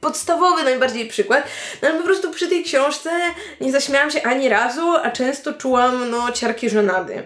podstawowy 0.00 0.62
najbardziej 0.62 1.08
przykład, 1.08 1.44
no 1.82 1.88
ale 1.88 1.98
po 1.98 2.04
prostu 2.04 2.30
przy 2.30 2.48
tej 2.48 2.64
książce 2.64 3.10
nie 3.60 3.72
zaśmiałam 3.72 4.10
się 4.10 4.22
ani 4.22 4.48
razu, 4.48 4.96
a 5.02 5.10
często 5.10 5.52
czułam, 5.52 6.10
no, 6.10 6.32
ciarki 6.32 6.70
żenady. 6.70 7.24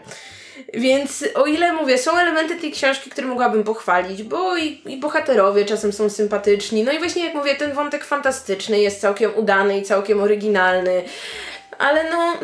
Więc 0.74 1.24
o 1.34 1.46
ile 1.46 1.72
mówię, 1.72 1.98
są 1.98 2.18
elementy 2.18 2.56
tej 2.56 2.72
książki, 2.72 3.10
które 3.10 3.26
mogłabym 3.26 3.64
pochwalić, 3.64 4.22
bo 4.22 4.56
i, 4.56 4.80
i 4.86 4.96
bohaterowie 4.96 5.64
czasem 5.64 5.92
są 5.92 6.10
sympatyczni. 6.10 6.84
No 6.84 6.92
i 6.92 6.98
właśnie 6.98 7.24
jak 7.24 7.34
mówię, 7.34 7.54
ten 7.54 7.72
wątek 7.72 8.04
fantastyczny 8.04 8.80
jest 8.80 9.00
całkiem 9.00 9.30
udany 9.36 9.78
i 9.78 9.82
całkiem 9.82 10.20
oryginalny. 10.20 11.02
Ale 11.78 12.10
no, 12.10 12.34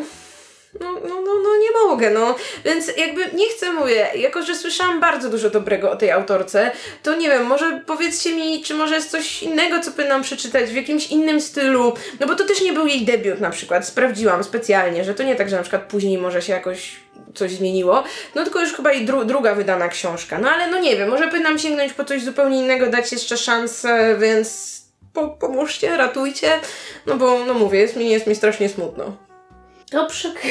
no, 0.79 0.91
no, 0.91 1.21
no, 1.21 1.33
no 1.43 1.57
nie 1.57 1.87
mogę, 1.87 2.09
no. 2.09 2.35
Więc 2.65 2.91
jakby 2.97 3.21
nie 3.33 3.49
chcę, 3.49 3.73
mówię, 3.73 4.07
jako 4.15 4.43
że 4.43 4.55
słyszałam 4.55 4.99
bardzo 4.99 5.29
dużo 5.29 5.49
dobrego 5.49 5.91
o 5.91 5.95
tej 5.95 6.11
autorce, 6.11 6.71
to 7.03 7.15
nie 7.15 7.29
wiem, 7.29 7.45
może 7.45 7.81
powiedzcie 7.85 8.35
mi, 8.35 8.63
czy 8.63 8.73
może 8.73 8.95
jest 8.95 9.11
coś 9.11 9.43
innego, 9.43 9.79
co 9.79 9.91
powinnam 9.91 10.21
przeczytać 10.21 10.69
w 10.69 10.75
jakimś 10.75 11.07
innym 11.07 11.41
stylu, 11.41 11.93
no 12.19 12.27
bo 12.27 12.35
to 12.35 12.43
też 12.43 12.61
nie 12.61 12.73
był 12.73 12.87
jej 12.87 13.05
debiut 13.05 13.39
na 13.39 13.49
przykład, 13.49 13.87
sprawdziłam 13.87 14.43
specjalnie, 14.43 15.03
że 15.03 15.13
to 15.13 15.23
nie 15.23 15.35
tak, 15.35 15.49
że 15.49 15.55
na 15.55 15.61
przykład 15.61 15.83
później 15.83 16.17
może 16.17 16.41
się 16.41 16.53
jakoś 16.53 16.95
coś 17.35 17.51
zmieniło, 17.51 18.03
no 18.35 18.43
tylko 18.43 18.61
już 18.61 18.73
chyba 18.73 18.91
i 18.91 19.05
dru 19.05 19.25
druga 19.25 19.55
wydana 19.55 19.87
książka, 19.87 20.39
no 20.39 20.49
ale 20.49 20.67
no 20.67 20.79
nie 20.79 20.95
wiem, 20.95 21.09
może 21.09 21.27
powinnam 21.27 21.59
sięgnąć 21.59 21.93
po 21.93 22.05
coś 22.05 22.23
zupełnie 22.23 22.59
innego, 22.59 22.87
dać 22.87 23.11
jeszcze 23.11 23.37
szansę, 23.37 24.17
więc 24.19 24.77
po 25.13 25.27
pomóżcie, 25.27 25.97
ratujcie, 25.97 26.59
no 27.05 27.15
bo 27.15 27.45
no 27.45 27.53
mówię, 27.53 27.79
jest 27.79 27.95
mi, 27.95 28.09
jest 28.09 28.27
mi 28.27 28.35
strasznie 28.35 28.69
smutno. 28.69 29.26
To 29.91 30.05
przykre. 30.05 30.49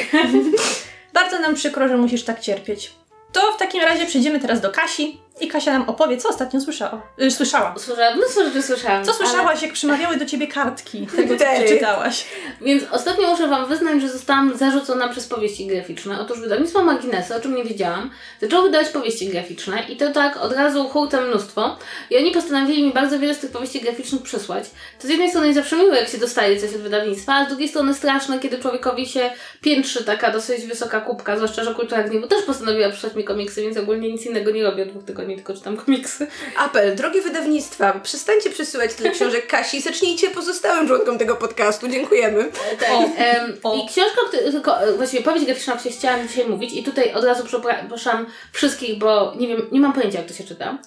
Bardzo 1.13 1.39
nam 1.39 1.55
przykro, 1.55 1.87
że 1.87 1.97
musisz 1.97 2.23
tak 2.23 2.39
cierpieć. 2.39 2.91
To 3.31 3.51
w 3.51 3.57
takim 3.57 3.83
razie 3.83 4.05
przejdziemy 4.05 4.39
teraz 4.39 4.61
do 4.61 4.71
Kasi 4.71 5.19
i 5.41 5.47
Kasia 5.47 5.73
nam 5.73 5.89
opowie, 5.89 6.17
co 6.17 6.29
ostatnio 6.29 6.61
słyszała. 6.61 7.01
Y, 7.21 7.31
słyszała. 7.31 7.75
Słyszałam, 7.77 8.17
mnóstwo 8.17 8.43
rzeczy 8.45 8.61
słyszałam. 8.61 9.05
Co 9.05 9.11
ale- 9.11 9.17
słyszałaś, 9.19 9.61
jak 9.61 9.73
przemawiały 9.73 10.17
do 10.17 10.25
ciebie 10.25 10.47
kartki 10.47 11.07
tego, 11.15 11.37
co 11.37 11.45
przeczytałaś? 11.45 12.25
Więc 12.61 12.83
ostatnio 12.91 13.27
muszę 13.31 13.47
Wam 13.47 13.65
wyznać, 13.65 14.01
że 14.01 14.09
zostałam 14.09 14.57
zarzucona 14.57 15.07
przez 15.07 15.27
powieści 15.27 15.67
graficzne. 15.67 16.19
Otóż 16.19 16.39
wydawnictwo 16.39 16.83
Magnesy, 16.83 17.35
o 17.35 17.39
czym 17.39 17.55
nie 17.55 17.63
wiedziałam, 17.63 18.09
zaczęło 18.41 18.63
wydawać 18.63 18.89
powieści 18.89 19.27
graficzne 19.27 19.83
i 19.89 19.97
to 19.97 20.11
tak 20.11 20.37
od 20.37 20.53
razu 20.53 20.83
hurtem 20.89 21.27
mnóstwo. 21.27 21.77
I 22.09 22.17
oni 22.17 22.31
postanowili 22.31 22.83
mi 22.83 22.93
bardzo 22.93 23.19
wiele 23.19 23.35
z 23.35 23.39
tych 23.39 23.51
powieści 23.51 23.81
graficznych 23.81 24.21
przysłać. 24.21 24.63
To 25.01 25.07
z 25.07 25.09
jednej 25.09 25.29
strony 25.29 25.47
jest 25.47 25.59
zawsze 25.59 25.75
miłe, 25.75 25.97
jak 25.97 26.09
się 26.09 26.17
dostaje 26.17 26.61
coś 26.61 26.69
od 26.75 26.81
wydawnictwa, 26.81 27.33
a 27.33 27.45
z 27.45 27.47
drugiej 27.47 27.67
strony 27.69 27.93
straszne, 27.93 28.39
kiedy 28.39 28.59
człowiekowi 28.59 29.05
się 29.05 29.29
piętrzy 29.61 30.03
taka 30.03 30.31
dosyć 30.31 30.65
wysoka 30.65 31.01
kubka, 31.01 31.35
zwłaszcza, 31.35 31.63
że 31.63 31.73
Kultura 31.73 32.03
Gniewu 32.03 32.27
też 32.27 32.43
postanowiła 32.43 32.89
przysłać 32.89 33.15
mi 33.15 33.23
komiksy, 33.23 33.61
więc 33.61 33.77
ogólnie 33.77 34.11
nic 34.11 34.25
innego 34.25 34.51
nie 34.51 34.63
robię 34.63 34.83
od 34.83 34.89
dwóch 34.89 35.03
tygodni, 35.03 35.26
tylko 35.35 35.53
czytam 35.53 35.77
komiksy. 35.77 36.27
Apel, 36.57 36.95
drogie 36.95 37.21
wydawnictwa, 37.21 37.99
przestańcie 37.99 38.49
przesyłać 38.49 38.93
tyle 38.93 39.09
książek 39.09 39.47
Kasi, 39.47 39.81
zacznijcie 39.81 40.29
pozostałym 40.29 40.87
członkom 40.87 41.17
tego 41.17 41.35
podcastu, 41.35 41.87
dziękujemy. 41.87 42.51
Tak. 42.79 42.89
O, 42.91 43.03
em, 43.17 43.57
o. 43.63 43.75
I 43.75 43.87
książka, 43.87 44.21
tylko 44.31 44.81
e, 44.81 44.93
właściwie 44.93 45.23
powieść 45.23 45.45
graficzna, 45.45 45.73
o 45.73 45.77
której 45.77 45.97
chciałam 45.97 46.27
dzisiaj 46.27 46.47
mówić 46.47 46.73
i 46.73 46.83
tutaj 46.83 47.13
od 47.13 47.23
razu 47.23 47.45
przepraszam 47.45 48.25
wszystkich, 48.51 48.99
bo 48.99 49.33
nie 49.39 49.47
wiem, 49.47 49.67
nie 49.71 49.79
mam 49.79 49.93
pojęcia 49.93 50.17
jak 50.17 50.27
to 50.27 50.33
się 50.33 50.43
czyta. 50.43 50.77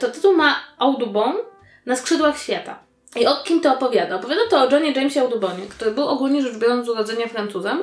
To 0.00 0.08
tytuł 0.08 0.36
ma 0.36 0.60
Audubon 0.78 1.34
na 1.86 1.96
skrzydłach 1.96 2.38
świata. 2.38 2.88
I 3.16 3.26
o 3.26 3.36
kim 3.36 3.60
to 3.60 3.74
opowiada? 3.74 4.16
Opowiada 4.16 4.40
to 4.50 4.60
o 4.60 4.70
Johnie 4.70 4.92
Jamesie 4.92 5.20
Audubonie, 5.20 5.66
który 5.68 5.90
był 5.90 6.08
ogólnie 6.08 6.42
rzecz 6.42 6.56
biorąc 6.56 6.86
z 6.86 6.88
urodzenia 6.88 7.28
Francuzem, 7.28 7.82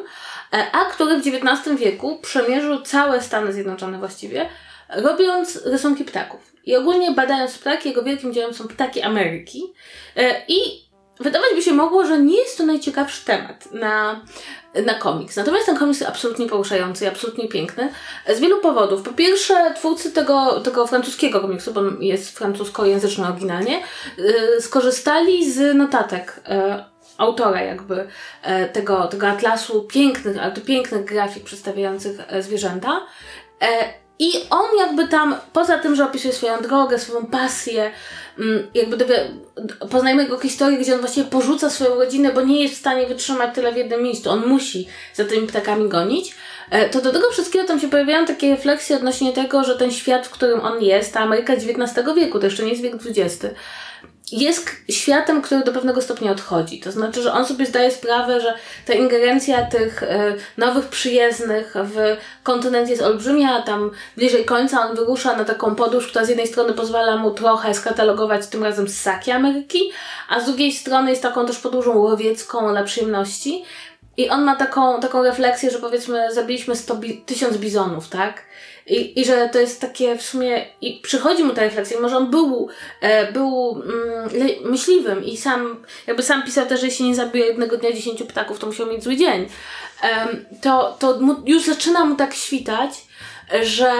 e, 0.53 0.71
a 0.71 0.85
który 0.85 1.17
w 1.17 1.27
XIX 1.27 1.79
wieku 1.79 2.19
przemierzył 2.21 2.81
całe 2.81 3.21
Stany 3.21 3.53
Zjednoczone 3.53 3.97
właściwie, 3.97 4.49
robiąc 4.89 5.65
rysunki 5.65 6.05
ptaków. 6.05 6.55
I 6.65 6.75
ogólnie 6.75 7.11
badając 7.11 7.57
ptaki, 7.57 7.89
jego 7.89 8.03
wielkim 8.03 8.33
dziełem 8.33 8.53
są 8.53 8.67
ptaki 8.67 9.01
Ameryki. 9.01 9.73
E, 10.15 10.41
I 10.47 10.85
wydawać 11.19 11.49
by 11.55 11.61
się 11.61 11.73
mogło, 11.73 12.05
że 12.05 12.19
nie 12.19 12.37
jest 12.37 12.57
to 12.57 12.65
najciekawszy 12.65 13.25
temat 13.25 13.71
na, 13.71 14.25
na 14.85 14.93
komiks. 14.93 15.35
Natomiast 15.35 15.65
ten 15.65 15.77
komiks 15.77 15.99
jest 15.99 16.11
absolutnie 16.11 16.47
poruszający 16.47 17.05
i 17.05 17.07
absolutnie 17.07 17.47
piękny 17.47 17.89
z 18.35 18.39
wielu 18.39 18.61
powodów. 18.61 19.01
Po 19.01 19.13
pierwsze, 19.13 19.73
twórcy 19.75 20.11
tego, 20.11 20.61
tego 20.61 20.87
francuskiego 20.87 21.41
komiksu, 21.41 21.73
bo 21.73 21.81
jest 21.99 22.37
francuskojęzyczny 22.37 23.27
oryginalnie, 23.27 23.81
yy, 24.17 24.61
skorzystali 24.61 25.51
z 25.51 25.75
notatek 25.75 26.41
yy, 26.47 26.95
autora 27.17 27.61
jakby 27.61 28.07
e, 28.41 28.69
tego, 28.69 29.07
tego 29.07 29.27
atlasu 29.27 29.83
pięknych, 29.83 30.37
ale 30.43 30.51
to 30.51 30.61
pięknych 30.61 31.05
grafik 31.05 31.43
przedstawiających 31.43 32.19
e, 32.27 32.43
zwierzęta. 32.43 33.01
I 34.19 34.33
on 34.49 34.65
jakby 34.77 35.07
tam, 35.07 35.35
poza 35.53 35.77
tym, 35.77 35.95
że 35.95 36.05
opisuje 36.05 36.33
swoją 36.33 36.61
drogę, 36.61 36.99
swoją 36.99 37.25
pasję, 37.25 37.91
mm, 38.39 38.67
jakby 38.73 38.97
dowie, 38.97 39.31
poznajemy 39.91 40.23
jego 40.23 40.39
historię, 40.39 40.77
gdzie 40.77 40.93
on 40.93 40.99
właściwie 40.99 41.29
porzuca 41.29 41.69
swoją 41.69 41.95
rodzinę, 41.95 42.33
bo 42.33 42.41
nie 42.41 42.63
jest 42.63 42.75
w 42.75 42.77
stanie 42.77 43.07
wytrzymać 43.07 43.55
tyle 43.55 43.73
w 43.73 43.77
jednym 43.77 44.03
miejscu. 44.03 44.29
On 44.29 44.47
musi 44.47 44.87
za 45.13 45.25
tymi 45.25 45.47
ptakami 45.47 45.89
gonić. 45.89 46.35
E, 46.69 46.89
To 46.89 47.01
do 47.01 47.13
tego 47.13 47.31
wszystkiego 47.31 47.67
tam 47.67 47.79
się 47.79 47.87
pojawiają 47.89 48.25
takie 48.25 48.51
refleksje 48.51 48.95
odnośnie 48.95 49.33
tego, 49.33 49.63
że 49.63 49.75
ten 49.77 49.91
świat, 49.91 50.27
w 50.27 50.29
którym 50.29 50.59
on 50.59 50.83
jest, 50.83 51.13
ta 51.13 51.19
Ameryka 51.19 51.53
XIX 51.53 52.07
wieku, 52.15 52.39
to 52.39 52.45
jeszcze 52.45 52.63
nie 52.63 52.69
jest 52.69 52.81
wiek 52.81 52.93
XX, 52.95 53.45
jest 54.31 54.69
światem, 54.89 55.41
który 55.41 55.63
do 55.63 55.71
pewnego 55.71 56.01
stopnia 56.01 56.31
odchodzi. 56.31 56.79
To 56.79 56.91
znaczy, 56.91 57.21
że 57.21 57.33
on 57.33 57.45
sobie 57.45 57.65
zdaje 57.65 57.91
sprawę, 57.91 58.41
że 58.41 58.53
ta 58.85 58.93
ingerencja 58.93 59.65
tych 59.65 60.03
e, 60.03 60.35
nowych 60.57 60.87
przyjezdnych 60.87 61.73
w 61.75 62.17
kontynent 62.43 62.89
jest 62.89 63.01
olbrzymia, 63.01 63.61
tam 63.61 63.91
bliżej 64.17 64.45
końca 64.45 64.89
on 64.89 64.95
wyrusza 64.95 65.35
na 65.37 65.45
taką 65.45 65.75
podróż, 65.75 66.07
która 66.07 66.25
z 66.25 66.29
jednej 66.29 66.47
strony 66.47 66.73
pozwala 66.73 67.17
mu 67.17 67.31
trochę 67.31 67.73
skatalogować 67.73 68.47
tym 68.47 68.63
razem 68.63 68.89
ssaki 68.89 69.31
Ameryki, 69.31 69.91
a 70.29 70.39
z 70.39 70.45
drugiej 70.45 70.71
strony 70.73 71.09
jest 71.09 71.21
taką 71.21 71.45
też 71.45 71.57
podróżą 71.57 71.97
łowiecką 71.97 72.71
dla 72.71 72.83
przyjemności. 72.83 73.63
I 74.17 74.29
on 74.29 74.43
ma 74.43 74.55
taką, 74.55 74.99
taką 74.99 75.23
refleksję, 75.23 75.71
że 75.71 75.79
powiedzmy 75.79 76.33
zabiliśmy 76.33 76.75
100 76.75 76.95
bi- 76.95 77.21
tysiąc 77.25 77.57
bizonów, 77.57 78.09
tak? 78.09 78.41
I, 78.87 79.19
I 79.19 79.25
że 79.25 79.49
to 79.49 79.59
jest 79.59 79.81
takie 79.81 80.17
w 80.17 80.21
sumie, 80.21 80.65
i 80.81 80.99
przychodzi 81.03 81.43
mu 81.43 81.53
ta 81.53 81.61
refleksja, 81.61 81.99
może 81.99 82.17
on 82.17 82.31
był, 82.31 82.69
e, 83.01 83.31
był 83.31 83.81
mm, 83.85 84.71
myśliwym 84.71 85.23
i 85.23 85.37
sam, 85.37 85.83
jakby 86.07 86.23
sam 86.23 86.43
pisał 86.43 86.65
też, 86.65 86.79
że 86.79 86.85
jeśli 86.85 87.05
nie 87.05 87.15
zabije 87.15 87.45
jednego 87.45 87.77
dnia 87.77 87.91
10 87.91 88.23
ptaków, 88.23 88.59
to 88.59 88.67
musiał 88.67 88.87
mieć 88.87 89.03
zły 89.03 89.15
dzień. 89.15 89.47
Em, 90.01 90.45
to 90.61 90.95
to 90.99 91.19
mu, 91.19 91.35
już 91.45 91.65
zaczyna 91.65 92.05
mu 92.05 92.15
tak 92.15 92.33
świtać, 92.33 92.91
że, 93.61 93.93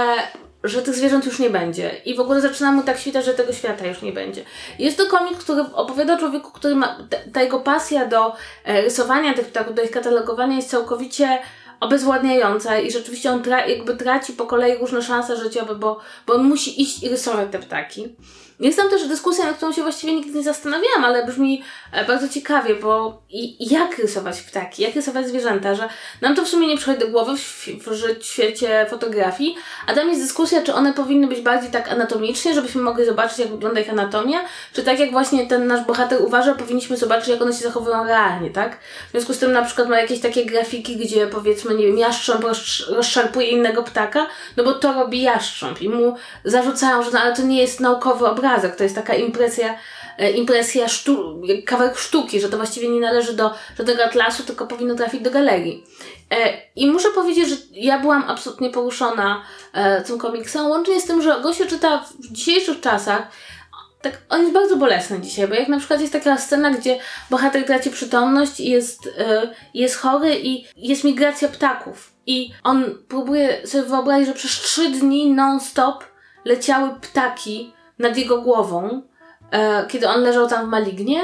że 0.63 0.82
tych 0.82 0.96
zwierząt 0.96 1.25
już 1.25 1.39
nie 1.39 1.50
będzie. 1.50 1.92
I 2.06 2.15
w 2.15 2.20
ogóle 2.20 2.42
zaczyna 2.42 2.72
mu 2.72 2.84
tak 2.84 3.00
świtać, 3.00 3.25
że 3.25 3.34
tego 3.34 3.54
świata 3.54 3.88
już 3.88 4.01
nie 4.01 4.12
będzie. 4.12 4.44
Jest 4.80 4.98
to 4.98 5.06
komik, 5.06 5.38
który 5.38 5.62
opowiada 5.62 6.13
o 6.15 6.18
człowieku, 6.18 6.51
który 6.51 6.75
ma, 6.75 6.98
ta, 7.10 7.18
ta 7.34 7.42
jego 7.42 7.60
pasja 7.60 8.06
do 8.06 8.36
e, 8.65 8.82
rysowania 8.82 9.34
tych 9.34 9.48
ptaków, 9.48 9.75
do 9.75 9.84
ich 9.84 9.92
katalogowania 9.92 10.56
jest 10.56 10.70
całkowicie 10.70 11.39
obezwładniająca 11.79 12.79
i 12.79 12.91
rzeczywiście 12.91 13.32
on 13.32 13.41
tra- 13.41 13.70
jakby 13.70 13.96
traci 13.96 14.34
po 14.34 14.46
kolei 14.46 14.77
różne 14.77 15.01
szanse 15.01 15.38
życiowe, 15.38 15.75
bo, 15.75 16.00
bo 16.27 16.34
on 16.34 16.44
musi 16.44 16.82
iść 16.82 17.03
i 17.03 17.10
rysować 17.10 17.48
te 17.51 17.60
ptaki. 17.60 18.15
Jest 18.60 18.78
tam 18.78 18.90
też 18.90 19.08
dyskusja, 19.08 19.46
nad 19.46 19.58
którą 19.58 19.72
się 19.72 19.82
właściwie 19.82 20.14
nigdy 20.14 20.38
nie 20.38 20.44
zastanawiałam, 20.44 21.06
ale 21.06 21.26
brzmi 21.26 21.64
e, 21.92 22.06
bardzo 22.06 22.30
ciekawie, 22.30 22.76
bo 22.76 23.22
jak 23.60 23.98
rysować 23.98 24.42
ptaki, 24.42 24.84
jak 24.84 24.96
rysować 24.96 25.28
zwierzęta, 25.28 25.76
że 25.76 25.90
nam 26.22 26.36
to 26.36 26.46
w 26.46 26.48
sumie 26.48 26.68
nie 26.68 26.78
przychodzi 26.78 27.00
do 27.00 27.08
głowy 27.08 27.38
w, 27.38 27.68
w 28.20 28.26
świecie 28.26 28.86
fotografii, 28.90 29.56
a 29.88 29.94
tam 29.94 30.10
jest 30.10 30.22
dyskusja, 30.22 30.62
czy 30.62 30.74
one 30.74 30.94
powinny 30.94 31.28
być 31.28 31.42
bardziej 31.42 31.72
tak 31.72 31.92
anatomicznie, 31.92 32.54
żebyśmy 32.54 32.82
mogli 32.82 33.06
zobaczyć, 33.06 33.40
jak 33.40 33.50
wygląda 33.50 33.80
ich 33.80 33.90
anatomia, 33.90 34.40
czy 34.74 34.84
tak 34.84 35.00
jak 35.00 35.12
właśnie 35.12 35.48
ten 35.48 35.68
nasz 35.68 35.86
bohater 35.86 36.22
uważa, 36.22 36.56
powinniśmy 36.56 36.98
zobaczyć, 36.98 37.28
jak 37.28 37.42
one 37.42 37.54
się 37.54 37.64
zachowują 37.64 38.04
realnie, 38.04 38.50
tak? 38.50 38.80
W 39.08 39.12
związku 39.12 39.34
z 39.34 39.38
tym 39.38 39.52
na 39.52 39.62
przykład 39.62 39.90
ma 39.90 40.00
jakieś 40.00 40.20
takie 40.20 40.46
grafiki, 40.46 40.98
gdzie 40.98 41.28
powiedzmy, 41.28 41.76
nie 41.76 41.88
wiem, 41.88 41.98
jaszcząb 41.98 42.44
rozsz- 42.44 42.94
rozszarpuje 42.94 43.48
innego 43.48 43.84
ptaka, 43.84 44.28
no 44.58 44.64
bo 44.64 44.74
to 44.74 44.94
robi 44.94 45.22
jaszcząb 45.22 45.82
i 45.82 45.90
mu 45.90 46.16
zarzucają, 46.44 47.04
że 47.04 47.12
no, 47.12 47.20
ale 47.20 47.36
to 47.36 47.42
nie 47.42 47.62
jest 47.62 47.80
naukowy 47.80 48.28
obrazek, 48.46 48.75
to 48.75 48.84
jest 48.84 48.96
taka 48.96 49.14
impresja, 49.16 49.78
e, 50.18 50.32
impresja 50.32 50.88
sztu- 50.88 51.64
kawałek 51.66 51.98
sztuki, 51.98 52.42
że 52.42 52.50
to 52.50 52.58
właściwie 52.58 52.90
nie 52.90 53.00
należy 53.00 53.34
do 53.34 53.54
żadnego 53.78 54.04
atlasu, 54.04 54.44
tylko 54.44 54.68
powinno 54.68 54.96
trafić 54.96 55.22
do 55.22 55.32
galerii. 55.32 55.84
E, 56.32 56.54
I 56.75 56.92
muszę 56.92 57.10
powiedzieć, 57.10 57.50
że 57.50 57.56
ja 57.72 58.00
byłam 58.00 58.24
absolutnie 58.28 58.70
poruszona 58.70 59.44
e, 59.74 60.02
tym 60.02 60.18
komiksem, 60.18 60.68
łącznie 60.68 61.02
z 61.02 61.06
tym, 61.06 61.22
że 61.22 61.42
go 61.42 61.54
się 61.54 61.66
czyta 61.66 62.06
w 62.20 62.32
dzisiejszych 62.32 62.82
czasach, 62.82 63.28
tak, 64.02 64.22
on 64.30 64.42
jest 64.42 64.54
bardzo 64.54 64.78
bolesny 64.78 65.20
dzisiaj, 65.20 65.48
bo 65.48 65.56
jak 65.56 65.68
na 65.68 65.80
przykład 65.80 66.02
jest 66.02 66.14
taka 66.14 66.38
scena, 66.38 66.72
gdzie 66.72 67.00
bohater 67.30 67.66
traci 67.66 67.90
przytomność 67.90 68.60
i 68.60 68.70
jest, 68.70 69.10
jest 69.74 69.96
chory 69.96 70.40
i 70.44 70.66
jest 70.75 71.04
migracja 71.04 71.48
ptaków. 71.48 72.14
I 72.25 72.52
on 72.64 72.98
próbuje 73.08 73.68
sobie 73.68 73.84
wyobrazić, 73.84 74.28
że 74.28 74.34
przez 74.34 74.52
trzy 74.52 74.90
dni 74.90 75.32
non-stop 75.32 76.04
leciały 76.46 76.90
ptaki 77.02 77.75
nad 78.00 78.18
jego 78.18 78.42
głową, 78.42 79.02
e, 79.52 79.86
kiedy 79.88 80.08
on 80.08 80.22
leżał 80.22 80.48
tam 80.48 80.66
w 80.66 80.70
malignie. 80.70 81.22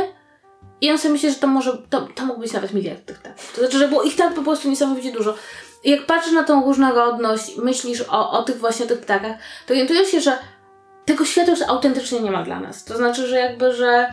I 0.81 0.91
on 0.91 0.97
sobie 0.97 1.11
myśli, 1.11 1.29
że 1.29 1.35
to 1.35 1.47
może, 1.47 1.77
to, 1.89 2.07
to 2.15 2.25
mógł 2.25 2.39
być 2.39 2.53
nawet 2.53 2.73
miliard 2.73 3.05
tych 3.05 3.19
ptaków. 3.19 3.53
To 3.55 3.61
znaczy, 3.61 3.77
że 3.77 3.87
było 3.87 4.03
ich 4.03 4.15
tak 4.15 4.33
po 4.33 4.41
prostu 4.41 4.69
niesamowicie 4.69 5.11
dużo. 5.11 5.35
I 5.83 5.91
jak 5.91 6.05
patrzysz 6.05 6.33
na 6.33 6.43
tą 6.43 6.65
różnorodność, 6.65 7.57
myślisz 7.57 8.01
o, 8.09 8.31
o 8.31 8.43
tych 8.43 8.57
właśnie 8.57 8.85
tych 8.85 8.99
ptakach, 8.99 9.35
to 9.67 9.73
orientujesz 9.73 10.11
się, 10.11 10.21
że 10.21 10.37
tego 11.05 11.25
świata 11.25 11.51
już 11.51 11.61
autentycznie 11.61 12.19
nie 12.19 12.31
ma 12.31 12.43
dla 12.43 12.59
nas. 12.59 12.83
To 12.83 12.97
znaczy, 12.97 13.27
że 13.27 13.39
jakby, 13.39 13.73
że 13.73 14.11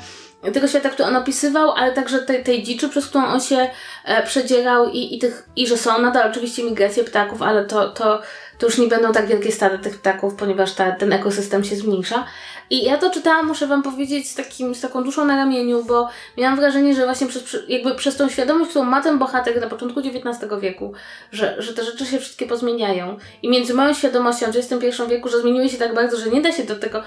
tego 0.53 0.69
świata, 0.69 0.89
który 0.89 1.09
on 1.09 1.17
opisywał, 1.17 1.71
ale 1.71 1.93
także 1.93 2.19
tej, 2.19 2.45
tej 2.45 2.63
dziczy, 2.63 2.89
przez 2.89 3.07
którą 3.07 3.25
on 3.25 3.41
się 3.41 3.71
e, 4.05 4.23
przedzierał 4.23 4.89
i, 4.89 5.15
i, 5.15 5.19
tych, 5.19 5.49
i 5.57 5.67
że 5.67 5.77
są 5.77 5.99
nadal 5.99 6.31
oczywiście 6.31 6.65
migracje 6.65 7.05
ptaków, 7.05 7.43
ale 7.43 7.65
to, 7.65 7.89
to, 7.89 8.21
to 8.59 8.67
już 8.67 8.79
nie 8.79 8.87
będą 8.87 9.13
tak 9.13 9.27
wielkie 9.27 9.53
stada 9.53 9.79
tych 9.79 9.99
ptaków, 9.99 10.35
ponieważ 10.35 10.73
ta, 10.73 10.93
ten 10.93 11.13
ekosystem 11.13 11.65
się 11.65 11.77
zmniejsza. 11.77 12.25
I 12.71 12.85
ja 12.85 12.99
to 12.99 13.11
czytałam, 13.11 13.47
muszę 13.47 13.67
wam 13.67 13.83
powiedzieć, 13.83 14.31
z, 14.31 14.35
takim, 14.35 14.75
z 14.75 14.81
taką 14.81 15.05
duszą 15.05 15.25
na 15.25 15.37
ramieniu, 15.37 15.85
bo 15.85 16.09
miałam 16.37 16.57
wrażenie, 16.57 16.95
że 16.95 17.05
właśnie 17.05 17.27
przez, 17.27 17.57
jakby 17.69 17.95
przez 17.95 18.17
tą 18.17 18.29
świadomość, 18.29 18.71
którą 18.71 18.85
ma 18.85 19.03
ten 19.03 19.19
bohater 19.19 19.61
na 19.61 19.67
początku 19.67 20.01
XIX 20.01 20.53
wieku, 20.61 20.93
że, 21.33 21.63
że 21.63 21.75
te 21.75 21.85
rzeczy 21.85 22.07
się 22.07 22.19
wszystkie 22.19 22.47
pozmieniają. 22.47 23.19
I 23.43 23.49
między 23.49 23.75
moją 23.75 23.95
świadomością 23.95 24.47
XXI 24.47 25.03
wieku, 25.09 25.29
że 25.29 25.41
zmieniły 25.41 25.69
się 25.69 25.77
tak 25.77 25.95
bardzo, 25.95 26.17
że 26.17 26.31
nie 26.31 26.43
da 26.43 26.53
się 26.53 26.65
do 26.65 26.77
tego... 26.77 27.03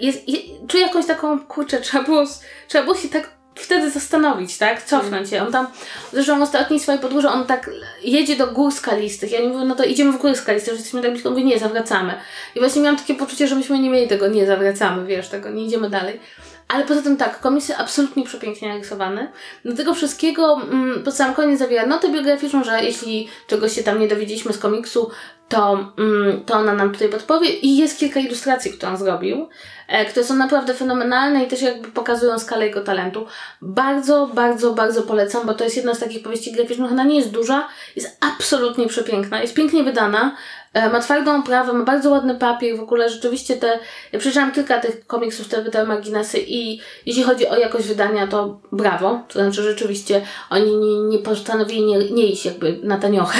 Jest, 0.00 0.28
jest, 0.28 0.44
czuję 0.68 0.82
jakąś 0.82 1.06
taką, 1.06 1.40
kurczę, 1.40 1.80
trzeba 1.80 2.04
było, 2.04 2.24
trzeba 2.68 2.84
było 2.84 2.96
się 2.96 3.08
tak 3.08 3.41
wtedy 3.54 3.90
zastanowić, 3.90 4.58
tak? 4.58 4.82
Cofnąć 4.82 5.30
się. 5.30 5.42
On 5.42 5.52
tam, 5.52 5.66
zresztą 6.12 6.42
ostatniej 6.42 6.80
swojej 6.80 7.00
podróży 7.00 7.28
on 7.28 7.46
tak 7.46 7.70
jedzie 8.02 8.36
do 8.36 8.46
gór 8.46 8.72
skalistych. 8.72 9.32
Ja 9.32 9.40
nie 9.40 9.48
mówię, 9.48 9.64
no 9.64 9.74
to 9.74 9.84
idziemy 9.84 10.12
w 10.12 10.18
góry 10.18 10.36
skaliste, 10.36 10.70
że 10.70 10.76
jesteśmy 10.76 11.02
tak 11.02 11.10
blisko. 11.10 11.28
On 11.28 11.34
mówi, 11.34 11.46
nie, 11.46 11.58
zawracamy. 11.58 12.14
I 12.54 12.58
właśnie 12.58 12.82
miałam 12.82 12.98
takie 12.98 13.14
poczucie, 13.14 13.48
że 13.48 13.54
myśmy 13.54 13.78
nie 13.78 13.90
mieli 13.90 14.08
tego, 14.08 14.28
nie, 14.28 14.46
zawracamy, 14.46 15.06
wiesz, 15.06 15.28
tego, 15.28 15.50
nie 15.50 15.64
idziemy 15.64 15.90
dalej. 15.90 16.20
Ale 16.68 16.84
poza 16.84 17.02
tym 17.02 17.16
tak, 17.16 17.40
komiks 17.40 17.70
absolutnie 17.78 18.24
przepięknie 18.24 18.68
narysowany. 18.68 19.32
Do 19.64 19.76
tego 19.76 19.94
wszystkiego 19.94 20.60
mm, 20.62 21.02
pod 21.04 21.14
sam 21.14 21.34
koniec 21.34 21.58
zawiera 21.58 21.86
notę 21.86 22.08
biograficzną, 22.08 22.64
że 22.64 22.84
jeśli 22.84 23.28
czegoś 23.46 23.74
się 23.74 23.82
tam 23.82 24.00
nie 24.00 24.08
dowiedzieliśmy 24.08 24.52
z 24.52 24.58
komiksu, 24.58 25.10
to, 25.52 25.92
mm, 25.98 26.44
to 26.44 26.54
ona 26.54 26.74
nam 26.74 26.92
tutaj 26.92 27.08
podpowie. 27.08 27.48
I 27.48 27.76
jest 27.76 27.98
kilka 27.98 28.20
ilustracji, 28.20 28.70
które 28.70 28.92
on 28.92 28.98
zrobił, 28.98 29.48
e, 29.88 30.04
które 30.04 30.26
są 30.26 30.34
naprawdę 30.34 30.74
fenomenalne 30.74 31.44
i 31.44 31.48
też 31.48 31.62
jakby 31.62 31.88
pokazują 31.88 32.38
skalę 32.38 32.66
jego 32.66 32.80
talentu. 32.80 33.26
Bardzo, 33.62 34.30
bardzo, 34.34 34.74
bardzo 34.74 35.02
polecam, 35.02 35.46
bo 35.46 35.54
to 35.54 35.64
jest 35.64 35.76
jedna 35.76 35.94
z 35.94 35.98
takich 35.98 36.22
powieści 36.22 36.52
graficznych. 36.52 36.92
Ona 36.92 37.04
nie 37.04 37.16
jest 37.16 37.30
duża, 37.30 37.68
jest 37.96 38.16
absolutnie 38.20 38.86
przepiękna, 38.86 39.40
jest 39.40 39.54
pięknie 39.54 39.84
wydana. 39.84 40.36
E, 40.72 40.88
ma 40.88 41.00
twardą 41.00 41.40
oprawę, 41.40 41.72
ma 41.72 41.84
bardzo 41.84 42.10
ładny 42.10 42.34
papier, 42.34 42.76
w 42.76 42.82
ogóle 42.82 43.10
rzeczywiście 43.10 43.56
te, 43.56 43.78
ja 44.12 44.18
przeczytałam 44.18 44.52
kilka 44.52 44.80
tych 44.80 45.06
komiksów, 45.06 45.46
które 45.46 45.62
wydały 45.62 45.86
marginesy 45.88 46.38
i 46.46 46.80
jeśli 47.06 47.22
chodzi 47.22 47.46
o 47.46 47.56
jakość 47.56 47.88
wydania, 47.88 48.26
to 48.26 48.60
brawo, 48.72 49.20
to 49.28 49.32
znaczy 49.32 49.62
rzeczywiście 49.62 50.26
oni 50.50 50.76
nie, 50.76 51.00
nie 51.00 51.18
postanowili 51.18 51.82
nie, 51.84 52.10
nie 52.10 52.26
iść 52.26 52.46
jakby 52.46 52.78
na 52.82 52.98
taniochę. 52.98 53.38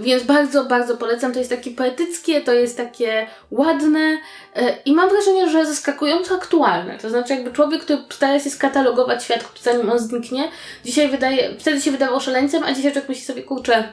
Więc 0.00 0.22
bardzo, 0.22 0.64
bardzo 0.64 0.96
polecam. 0.96 1.32
To 1.32 1.38
jest 1.38 1.50
takie 1.50 1.70
poetyckie, 1.70 2.40
to 2.40 2.52
jest 2.52 2.76
takie 2.76 3.26
ładne 3.50 4.18
yy, 4.56 4.62
i 4.84 4.92
mam 4.92 5.08
wrażenie, 5.08 5.50
że 5.50 5.66
zaskakująco 5.66 6.34
aktualne. 6.34 6.98
To 6.98 7.10
znaczy, 7.10 7.34
jakby 7.34 7.52
człowiek, 7.52 7.82
który 7.82 8.02
stara 8.10 8.40
się 8.40 8.50
skatalogować 8.50 9.24
świat, 9.24 9.44
zanim 9.62 9.90
on 9.90 9.98
zniknie, 9.98 10.48
dzisiaj 10.84 11.08
wydaje, 11.08 11.54
wtedy 11.58 11.80
się 11.80 11.90
wydawał 11.90 12.20
szaleńcem, 12.20 12.62
a 12.62 12.72
dzisiaj 12.72 12.92
człowiek 12.92 13.08
myśli 13.08 13.24
sobie, 13.24 13.42
kurczę, 13.42 13.92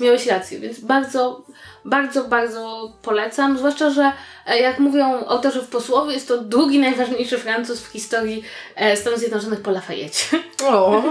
miałeś 0.00 0.26
rację. 0.26 0.58
Więc 0.58 0.80
bardzo, 0.80 1.44
bardzo, 1.88 2.24
bardzo 2.24 2.92
polecam. 3.02 3.58
Zwłaszcza, 3.58 3.90
że 3.90 4.12
e, 4.46 4.58
jak 4.60 4.78
mówią 4.78 5.26
autorzy 5.26 5.62
w 5.62 5.68
posłowie, 5.68 6.12
jest 6.14 6.28
to 6.28 6.38
drugi 6.38 6.78
najważniejszy 6.78 7.38
Francuz 7.38 7.80
w 7.80 7.86
historii 7.86 8.42
e, 8.76 8.96
Stanów 8.96 9.18
Zjednoczonych 9.18 9.60
po 9.60 9.70
Lafayette. 9.70 10.18
O, 10.64 11.02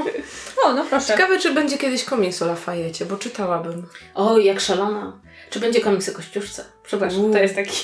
O, 0.64 0.74
no 0.74 0.86
proszę. 0.90 1.08
ciekawe, 1.08 1.40
czy 1.40 1.54
będzie 1.54 1.78
kiedyś 1.78 2.04
komiks 2.04 2.42
o 2.42 2.46
Lafayette, 2.46 3.06
bo 3.06 3.18
czytałabym. 3.18 3.88
Oj, 4.16 4.46
jak 4.46 4.60
szalona. 4.60 5.14
Czy 5.50 5.60
będzie 5.60 5.82
komiks 5.82 6.10
o 6.10 6.14
Kościuszce? 6.14 6.66
Przepraszam, 6.84 7.32
to 7.32 7.38
jest 7.38 7.56
taki... 7.56 7.78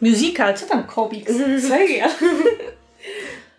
Musical, 0.00 0.54
co 0.54 0.66
tam 0.66 0.84
komiks? 0.84 1.32
Serial. 1.68 2.10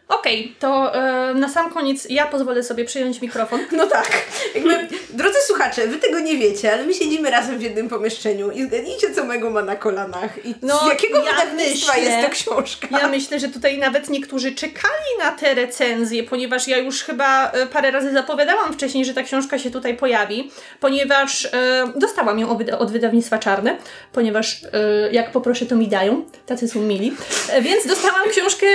Okej, 0.09 0.55
to 0.59 0.95
e, 0.95 1.33
na 1.33 1.49
sam 1.49 1.71
koniec 1.73 2.07
ja 2.09 2.25
pozwolę 2.27 2.63
sobie 2.63 2.85
przyjąć 2.85 3.21
mikrofon. 3.21 3.59
No 3.71 3.87
tak. 3.87 4.11
Jakby, 4.55 4.87
drodzy 5.09 5.37
słuchacze, 5.47 5.87
wy 5.87 5.97
tego 5.97 6.19
nie 6.19 6.37
wiecie, 6.37 6.73
ale 6.73 6.85
my 6.85 6.93
siedzimy 6.93 7.31
razem 7.31 7.57
w 7.59 7.61
jednym 7.61 7.89
pomieszczeniu 7.89 8.51
i 8.51 8.63
zgadnijcie, 8.63 9.13
co 9.15 9.23
Mego 9.23 9.49
ma 9.49 9.61
na 9.61 9.75
kolanach 9.75 10.45
i 10.45 10.55
No, 10.61 10.79
z 10.79 10.87
jakiego 10.87 11.17
ja 11.23 11.23
wydawnictwa 11.31 11.93
myślę- 11.93 12.09
jest 12.09 12.27
to 12.27 12.29
książka. 12.51 12.87
Ja 12.91 13.07
myślę, 13.07 13.39
że 13.39 13.47
tutaj 13.47 13.77
nawet 13.77 14.09
niektórzy 14.09 14.51
czekali 14.51 15.09
na 15.19 15.31
te 15.31 15.53
recenzje, 15.53 16.23
ponieważ 16.23 16.67
ja 16.67 16.77
już 16.77 17.03
chyba 17.03 17.51
e, 17.51 17.65
parę 17.67 17.91
razy 17.91 18.11
zapowiadałam 18.13 18.73
wcześniej, 18.73 19.05
że 19.05 19.13
ta 19.13 19.23
książka 19.23 19.59
się 19.59 19.71
tutaj 19.71 19.97
pojawi, 19.97 20.51
ponieważ 20.79 21.45
e, 21.45 21.49
dostałam 21.95 22.39
ją 22.39 22.49
od, 22.49 22.57
wyda- 22.57 22.77
od 22.77 22.91
wydawnictwa 22.91 23.37
Czarne, 23.37 23.77
ponieważ 24.13 24.63
e, 24.63 24.67
jak 25.11 25.31
poproszę, 25.31 25.65
to 25.65 25.75
mi 25.75 25.87
dają, 25.87 26.25
tacy 26.45 26.67
są 26.67 26.81
mili, 26.81 27.13
więc 27.61 27.87
dostałam 27.87 28.29
książkę... 28.29 28.67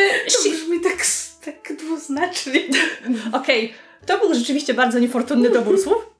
To 0.44 0.50
brzmi 0.50 0.80
tak, 0.80 1.06
tak 1.44 1.76
dwuznacznie. 1.76 2.60
Okej, 3.32 3.74
to 4.06 4.18
był 4.18 4.34
rzeczywiście 4.34 4.74
bardzo 4.74 4.98
niefortunny 4.98 5.50
dobór 5.50 5.78
słów. 5.78 6.14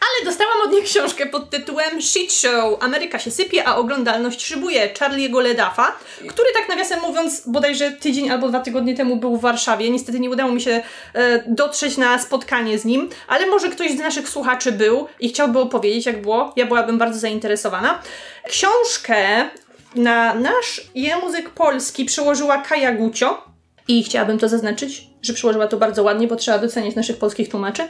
Ale 0.00 0.24
dostałam 0.24 0.62
od 0.64 0.72
nich 0.72 0.84
książkę 0.84 1.26
pod 1.26 1.50
tytułem 1.50 2.02
Shit 2.02 2.32
Show. 2.32 2.82
Ameryka 2.82 3.18
się 3.18 3.30
sypie, 3.30 3.68
a 3.68 3.76
oglądalność 3.76 4.46
szybuje. 4.46 4.94
Charlie'ego 4.94 5.42
Ledafa, 5.42 5.98
który 6.28 6.48
tak 6.54 6.68
nawiasem 6.68 7.00
mówiąc 7.00 7.42
bodajże 7.46 7.90
tydzień 7.90 8.30
albo 8.30 8.48
dwa 8.48 8.60
tygodnie 8.60 8.94
temu 8.94 9.16
był 9.16 9.36
w 9.36 9.40
Warszawie. 9.40 9.90
Niestety 9.90 10.20
nie 10.20 10.30
udało 10.30 10.52
mi 10.52 10.60
się 10.60 10.82
e, 11.14 11.44
dotrzeć 11.46 11.96
na 11.96 12.18
spotkanie 12.18 12.78
z 12.78 12.84
nim, 12.84 13.08
ale 13.28 13.46
może 13.46 13.68
ktoś 13.68 13.90
z 13.90 13.98
naszych 13.98 14.28
słuchaczy 14.28 14.72
był 14.72 15.08
i 15.20 15.28
chciałby 15.28 15.58
opowiedzieć 15.58 16.06
jak 16.06 16.22
było. 16.22 16.52
Ja 16.56 16.66
byłabym 16.66 16.98
bardzo 16.98 17.18
zainteresowana. 17.18 18.02
Książkę 18.48 19.48
na 19.94 20.34
nasz 20.34 20.80
język 20.94 21.50
polski 21.50 22.04
przełożyła 22.04 22.58
Kaja 22.58 22.92
Gucio. 22.92 23.48
I 23.88 24.04
chciałabym 24.04 24.38
to 24.38 24.48
zaznaczyć, 24.48 25.06
że 25.22 25.32
przyłożyła 25.32 25.66
to 25.66 25.76
bardzo 25.76 26.02
ładnie, 26.02 26.28
bo 26.28 26.36
trzeba 26.36 26.58
doceniać 26.58 26.94
naszych 26.94 27.16
polskich 27.16 27.48
tłumaczy. 27.48 27.88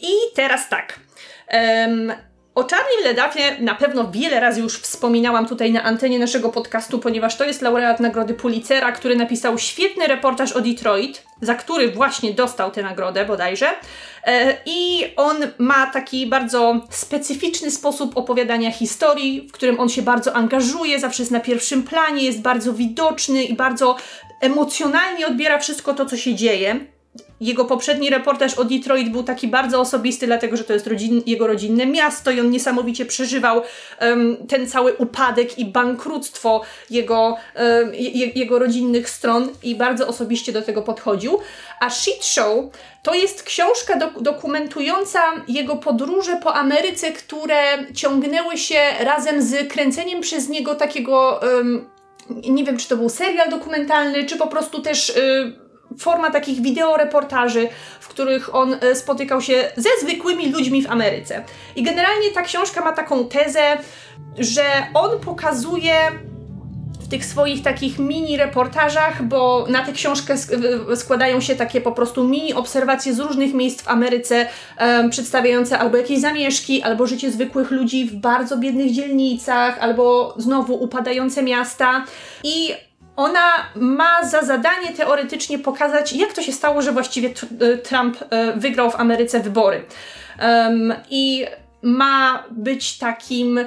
I 0.00 0.12
teraz 0.34 0.68
tak. 0.68 1.00
Em, 1.48 2.12
o 2.56 2.62
Charlie 2.62 3.04
Ledafie 3.04 3.56
na 3.60 3.74
pewno 3.74 4.10
wiele 4.10 4.40
razy 4.40 4.60
już 4.60 4.78
wspominałam 4.78 5.48
tutaj 5.48 5.72
na 5.72 5.82
antenie 5.82 6.18
naszego 6.18 6.48
podcastu, 6.48 6.98
ponieważ 6.98 7.36
to 7.36 7.44
jest 7.44 7.62
laureat 7.62 8.00
Nagrody 8.00 8.34
Pulitzera, 8.34 8.92
który 8.92 9.16
napisał 9.16 9.58
świetny 9.58 10.06
reportaż 10.06 10.52
o 10.52 10.60
Detroit, 10.60 11.22
za 11.42 11.54
który 11.54 11.92
właśnie 11.92 12.34
dostał 12.34 12.70
tę 12.70 12.82
nagrodę 12.82 13.24
bodajże. 13.24 13.66
E, 14.24 14.56
I 14.66 15.04
on 15.16 15.36
ma 15.58 15.86
taki 15.86 16.26
bardzo 16.26 16.80
specyficzny 16.90 17.70
sposób 17.70 18.16
opowiadania 18.16 18.72
historii, 18.72 19.48
w 19.48 19.52
którym 19.52 19.80
on 19.80 19.88
się 19.88 20.02
bardzo 20.02 20.36
angażuje, 20.36 21.00
zawsze 21.00 21.22
jest 21.22 21.32
na 21.32 21.40
pierwszym 21.40 21.82
planie, 21.82 22.24
jest 22.24 22.40
bardzo 22.40 22.72
widoczny 22.72 23.44
i 23.44 23.54
bardzo 23.54 23.96
emocjonalnie 24.40 25.26
odbiera 25.26 25.58
wszystko 25.58 25.94
to, 25.94 26.06
co 26.06 26.16
się 26.16 26.34
dzieje. 26.34 26.80
Jego 27.40 27.64
poprzedni 27.64 28.10
reportaż 28.10 28.54
o 28.54 28.64
Detroit 28.64 29.08
był 29.08 29.22
taki 29.22 29.48
bardzo 29.48 29.80
osobisty, 29.80 30.26
dlatego 30.26 30.56
że 30.56 30.64
to 30.64 30.72
jest 30.72 30.86
rodzin, 30.86 31.22
jego 31.26 31.46
rodzinne 31.46 31.86
miasto 31.86 32.30
i 32.30 32.40
on 32.40 32.50
niesamowicie 32.50 33.06
przeżywał 33.06 33.62
em, 33.98 34.36
ten 34.48 34.66
cały 34.66 34.94
upadek 34.94 35.58
i 35.58 35.64
bankructwo 35.64 36.62
jego, 36.90 37.36
em, 37.54 37.94
je, 37.94 38.26
jego 38.26 38.58
rodzinnych 38.58 39.10
stron 39.10 39.48
i 39.62 39.74
bardzo 39.74 40.08
osobiście 40.08 40.52
do 40.52 40.62
tego 40.62 40.82
podchodził. 40.82 41.38
A 41.80 41.90
Shit 41.90 42.24
Show 42.24 42.64
to 43.02 43.14
jest 43.14 43.42
książka 43.42 43.98
dok- 43.98 44.22
dokumentująca 44.22 45.20
jego 45.48 45.76
podróże 45.76 46.36
po 46.42 46.54
Ameryce, 46.54 47.12
które 47.12 47.92
ciągnęły 47.94 48.58
się 48.58 48.80
razem 49.00 49.42
z 49.42 49.72
kręceniem 49.72 50.20
przez 50.20 50.48
niego 50.48 50.74
takiego. 50.74 51.42
em, 51.58 51.95
nie 52.30 52.64
wiem, 52.64 52.76
czy 52.76 52.88
to 52.88 52.96
był 52.96 53.08
serial 53.08 53.50
dokumentalny, 53.50 54.24
czy 54.24 54.36
po 54.36 54.46
prostu 54.46 54.82
też 54.82 55.10
y, 55.10 55.52
forma 55.98 56.30
takich 56.30 56.62
wideoreportaży, 56.62 57.68
w 58.00 58.08
których 58.08 58.54
on 58.54 58.74
y, 58.74 58.94
spotykał 58.94 59.40
się 59.40 59.72
ze 59.76 59.88
zwykłymi 60.02 60.52
ludźmi 60.52 60.82
w 60.82 60.90
Ameryce. 60.90 61.44
I 61.76 61.82
generalnie 61.82 62.30
ta 62.30 62.42
książka 62.42 62.80
ma 62.80 62.92
taką 62.92 63.28
tezę, 63.28 63.78
że 64.38 64.62
on 64.94 65.20
pokazuje 65.20 65.94
tych 67.08 67.24
swoich 67.24 67.62
takich 67.62 67.98
mini 67.98 68.36
reportażach, 68.36 69.22
bo 69.22 69.66
na 69.68 69.84
tę 69.84 69.92
książkę 69.92 70.34
sk- 70.34 70.96
składają 70.96 71.40
się 71.40 71.56
takie 71.56 71.80
po 71.80 71.92
prostu 71.92 72.24
mini 72.24 72.54
obserwacje 72.54 73.14
z 73.14 73.18
różnych 73.18 73.54
miejsc 73.54 73.82
w 73.82 73.88
Ameryce, 73.88 74.46
em, 74.78 75.10
przedstawiające 75.10 75.78
albo 75.78 75.96
jakieś 75.96 76.20
zamieszki, 76.20 76.82
albo 76.82 77.06
życie 77.06 77.30
zwykłych 77.30 77.70
ludzi 77.70 78.04
w 78.04 78.14
bardzo 78.14 78.56
biednych 78.58 78.92
dzielnicach, 78.92 79.78
albo 79.80 80.34
znowu 80.38 80.74
upadające 80.74 81.42
miasta. 81.42 82.04
I 82.44 82.74
ona 83.16 83.52
ma 83.74 84.24
za 84.24 84.42
zadanie 84.42 84.92
teoretycznie 84.96 85.58
pokazać, 85.58 86.12
jak 86.12 86.32
to 86.32 86.42
się 86.42 86.52
stało, 86.52 86.82
że 86.82 86.92
właściwie 86.92 87.28
y, 87.62 87.78
Trump 87.78 88.22
y, 88.22 88.26
wygrał 88.56 88.90
w 88.90 89.00
Ameryce 89.00 89.40
wybory. 89.40 89.84
Em, 90.38 90.94
I 91.10 91.46
ma 91.82 92.44
być 92.50 92.98
takim 92.98 93.60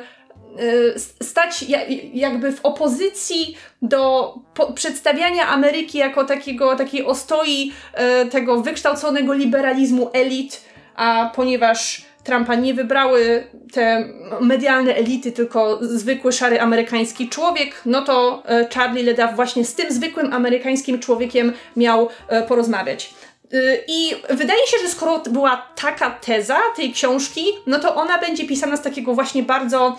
stać 1.23 1.63
ja- 1.63 1.85
jakby 2.13 2.51
w 2.51 2.59
opozycji 2.65 3.57
do 3.81 4.33
przedstawiania 4.75 5.47
Ameryki 5.47 5.97
jako 5.97 6.25
takiego, 6.25 6.75
takiej 6.75 7.05
ostoi 7.05 7.71
e, 7.93 8.25
tego 8.25 8.61
wykształconego 8.61 9.33
liberalizmu 9.33 10.09
elit, 10.13 10.61
a 10.95 11.31
ponieważ 11.35 12.01
Trumpa 12.23 12.55
nie 12.55 12.73
wybrały 12.73 13.43
te 13.73 14.07
medialne 14.41 14.95
elity, 14.95 15.31
tylko 15.31 15.79
zwykły 15.81 16.31
szary 16.31 16.61
amerykański 16.61 17.29
człowiek, 17.29 17.81
no 17.85 18.01
to 18.01 18.43
e, 18.45 18.67
Charlie 18.73 19.03
Ledaw 19.03 19.35
właśnie 19.35 19.65
z 19.65 19.75
tym 19.75 19.91
zwykłym 19.91 20.33
amerykańskim 20.33 20.99
człowiekiem 20.99 21.53
miał 21.75 22.09
porozmawiać. 22.47 23.13
Y, 23.53 23.83
I 23.87 24.15
wydaje 24.29 24.67
się, 24.67 24.77
że 24.83 24.89
skoro 24.89 25.19
była 25.19 25.67
taka 25.75 26.11
teza 26.11 26.59
tej 26.75 26.93
książki, 26.93 27.45
no 27.67 27.79
to 27.79 27.95
ona 27.95 28.17
będzie 28.17 28.47
pisana 28.47 28.77
z 28.77 28.81
takiego 28.81 29.13
właśnie 29.13 29.43
bardzo 29.43 29.95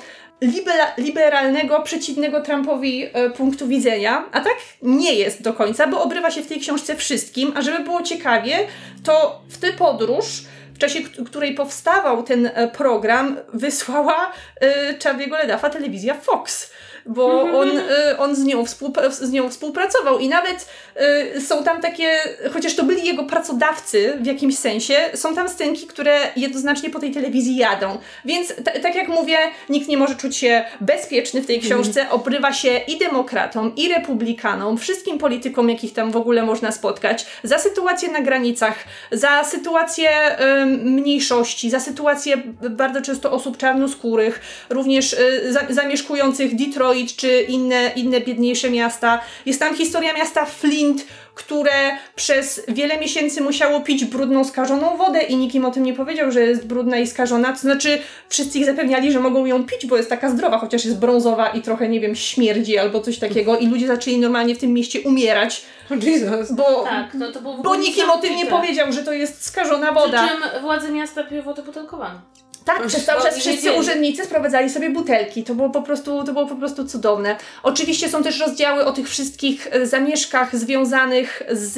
liberalnego, 0.98 1.82
przeciwnego 1.82 2.40
Trumpowi 2.40 3.06
e, 3.12 3.30
punktu 3.30 3.66
widzenia, 3.66 4.24
a 4.32 4.40
tak 4.40 4.56
nie 4.82 5.14
jest 5.14 5.42
do 5.42 5.52
końca, 5.52 5.86
bo 5.86 6.02
obrywa 6.02 6.30
się 6.30 6.42
w 6.42 6.46
tej 6.46 6.60
książce 6.60 6.96
wszystkim, 6.96 7.52
a 7.56 7.62
żeby 7.62 7.84
było 7.84 8.02
ciekawie, 8.02 8.58
to 9.04 9.42
w 9.48 9.58
tę 9.58 9.72
podróż 9.72 10.26
w 10.74 10.78
czasie 10.82 11.00
której 11.26 11.54
powstawał 11.54 12.22
ten 12.22 12.50
e, 12.54 12.68
program, 12.68 13.36
wysłała 13.54 14.32
e, 14.60 14.94
Charlie'ego 14.94 15.32
Ledafa 15.32 15.70
telewizja 15.70 16.14
Fox. 16.14 16.70
Bo 17.06 17.42
on, 17.42 17.68
e, 17.78 18.18
on 18.18 18.36
z, 18.36 18.44
nią 18.44 18.64
z 19.10 19.30
nią 19.30 19.50
współpracował 19.50 20.18
i 20.18 20.28
nawet 20.28 20.66
e, 20.94 21.40
są 21.40 21.64
tam 21.64 21.80
takie, 21.80 22.10
chociaż 22.52 22.74
to 22.74 22.84
byli 22.84 23.06
jego 23.06 23.24
pracodawcy 23.24 24.18
w 24.20 24.26
jakimś 24.26 24.58
sensie, 24.58 24.94
są 25.14 25.34
tam 25.34 25.48
scenki, 25.48 25.86
które 25.86 26.18
jednoznacznie 26.36 26.90
po 26.90 26.98
tej 26.98 27.12
telewizji 27.12 27.56
jadą. 27.56 27.98
Więc 28.24 28.48
t- 28.48 28.80
tak 28.80 28.94
jak 28.94 29.08
mówię, 29.08 29.38
nikt 29.68 29.88
nie 29.88 29.96
może 29.96 30.14
czuć 30.14 30.36
się 30.36 30.64
bezpieczny 30.80 31.42
w 31.42 31.46
tej 31.46 31.60
książce. 31.60 32.10
Obrywa 32.10 32.52
się 32.52 32.78
i 32.78 32.98
demokratom, 32.98 33.72
i 33.76 33.88
republikanom, 33.88 34.78
wszystkim 34.78 35.18
politykom, 35.18 35.70
jakich 35.70 35.92
tam 35.92 36.10
w 36.10 36.16
ogóle 36.16 36.42
można 36.42 36.72
spotkać, 36.72 37.26
za 37.44 37.58
sytuację 37.58 38.08
na 38.08 38.20
granicach, 38.20 38.74
za 39.12 39.44
sytuację 39.44 40.10
em, 40.10 40.70
mniejszości, 40.70 41.70
za 41.70 41.80
sytuację 41.80 42.36
bardzo 42.70 43.02
często 43.02 43.32
osób 43.32 43.56
czarnoskórych, 43.56 44.40
również 44.70 45.12
y, 45.12 45.52
za, 45.52 45.60
zamieszkujących 45.70 46.56
Detroit 46.56 46.99
czy 47.06 47.42
inne, 47.42 47.92
inne 47.96 48.20
biedniejsze 48.20 48.70
miasta. 48.70 49.20
Jest 49.46 49.60
tam 49.60 49.76
historia 49.76 50.12
miasta 50.12 50.44
Flint, 50.44 51.04
które 51.34 51.96
przez 52.16 52.62
wiele 52.68 52.98
miesięcy 52.98 53.40
musiało 53.40 53.80
pić 53.80 54.04
brudną, 54.04 54.44
skażoną 54.44 54.96
wodę 54.96 55.22
i 55.22 55.36
nikim 55.36 55.64
o 55.64 55.70
tym 55.70 55.82
nie 55.82 55.94
powiedział, 55.94 56.32
że 56.32 56.40
jest 56.40 56.66
brudna 56.66 56.98
i 56.98 57.06
skażona. 57.06 57.52
To 57.52 57.58
znaczy, 57.58 57.98
wszyscy 58.28 58.58
ich 58.58 58.64
zapewniali, 58.66 59.12
że 59.12 59.20
mogą 59.20 59.46
ją 59.46 59.64
pić, 59.64 59.86
bo 59.86 59.96
jest 59.96 60.08
taka 60.08 60.30
zdrowa, 60.30 60.58
chociaż 60.58 60.84
jest 60.84 60.98
brązowa 60.98 61.48
i 61.48 61.62
trochę, 61.62 61.88
nie 61.88 62.00
wiem, 62.00 62.14
śmierdzi 62.16 62.78
albo 62.78 63.00
coś 63.00 63.18
takiego. 63.18 63.58
I 63.58 63.66
ludzie 63.66 63.86
zaczęli 63.86 64.18
normalnie 64.18 64.54
w 64.54 64.58
tym 64.58 64.72
mieście 64.72 65.00
umierać, 65.00 65.62
Jesus. 66.02 66.52
bo, 66.52 66.84
Tak, 66.84 67.14
no 67.14 67.32
to 67.32 67.40
było 67.40 67.56
bo 67.56 67.76
nikim 67.76 68.10
o 68.10 68.18
tym 68.18 68.36
nie 68.36 68.46
powiedział, 68.46 68.92
że 68.92 69.02
to 69.02 69.12
jest 69.12 69.44
skażona 69.46 69.86
Przy 69.92 69.94
woda. 69.94 70.28
czym 70.28 70.62
władze 70.62 70.92
miasta 70.92 71.24
piły 71.24 71.42
wodę 71.42 71.62
butelkowaną. 71.62 72.20
Tak, 72.64 72.86
przez 72.86 73.04
cały 73.04 73.22
czas 73.22 73.38
wszyscy 73.38 73.72
urzędnicy 73.72 74.24
sprowadzali 74.24 74.70
sobie 74.70 74.90
butelki. 74.90 75.44
To 75.44 75.54
było 75.54 75.70
po 75.70 75.82
prostu, 75.82 76.24
to 76.24 76.32
było 76.32 76.46
po 76.46 76.56
prostu 76.56 76.84
cudowne. 76.84 77.36
Oczywiście 77.62 78.08
są 78.08 78.22
też 78.22 78.40
rozdziały 78.40 78.84
o 78.84 78.92
tych 78.92 79.08
wszystkich 79.08 79.68
e, 79.70 79.86
zamieszkach 79.86 80.56
związanych 80.56 81.42
z, 81.50 81.74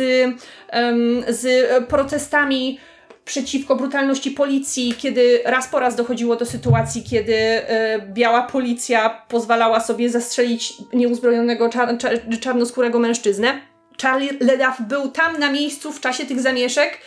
z 1.28 1.66
protestami 1.88 2.78
przeciwko 3.24 3.76
brutalności 3.76 4.30
policji, 4.30 4.94
kiedy 4.98 5.42
raz 5.44 5.68
po 5.68 5.80
raz 5.80 5.96
dochodziło 5.96 6.36
do 6.36 6.46
sytuacji, 6.46 7.02
kiedy 7.02 7.34
e, 7.34 7.98
biała 8.12 8.42
policja 8.42 9.22
pozwalała 9.28 9.80
sobie 9.80 10.10
zastrzelić 10.10 10.74
nieuzbrojonego 10.92 11.68
czar, 11.68 11.98
czar, 11.98 12.12
czarnoskórego 12.40 12.98
mężczyznę. 12.98 13.60
Charlie 14.02 14.30
Leduff 14.40 14.80
był 14.88 15.08
tam 15.08 15.38
na 15.38 15.52
miejscu 15.52 15.92
w 15.92 16.00
czasie 16.00 16.24
tych 16.26 16.40
zamieszek 16.40 16.98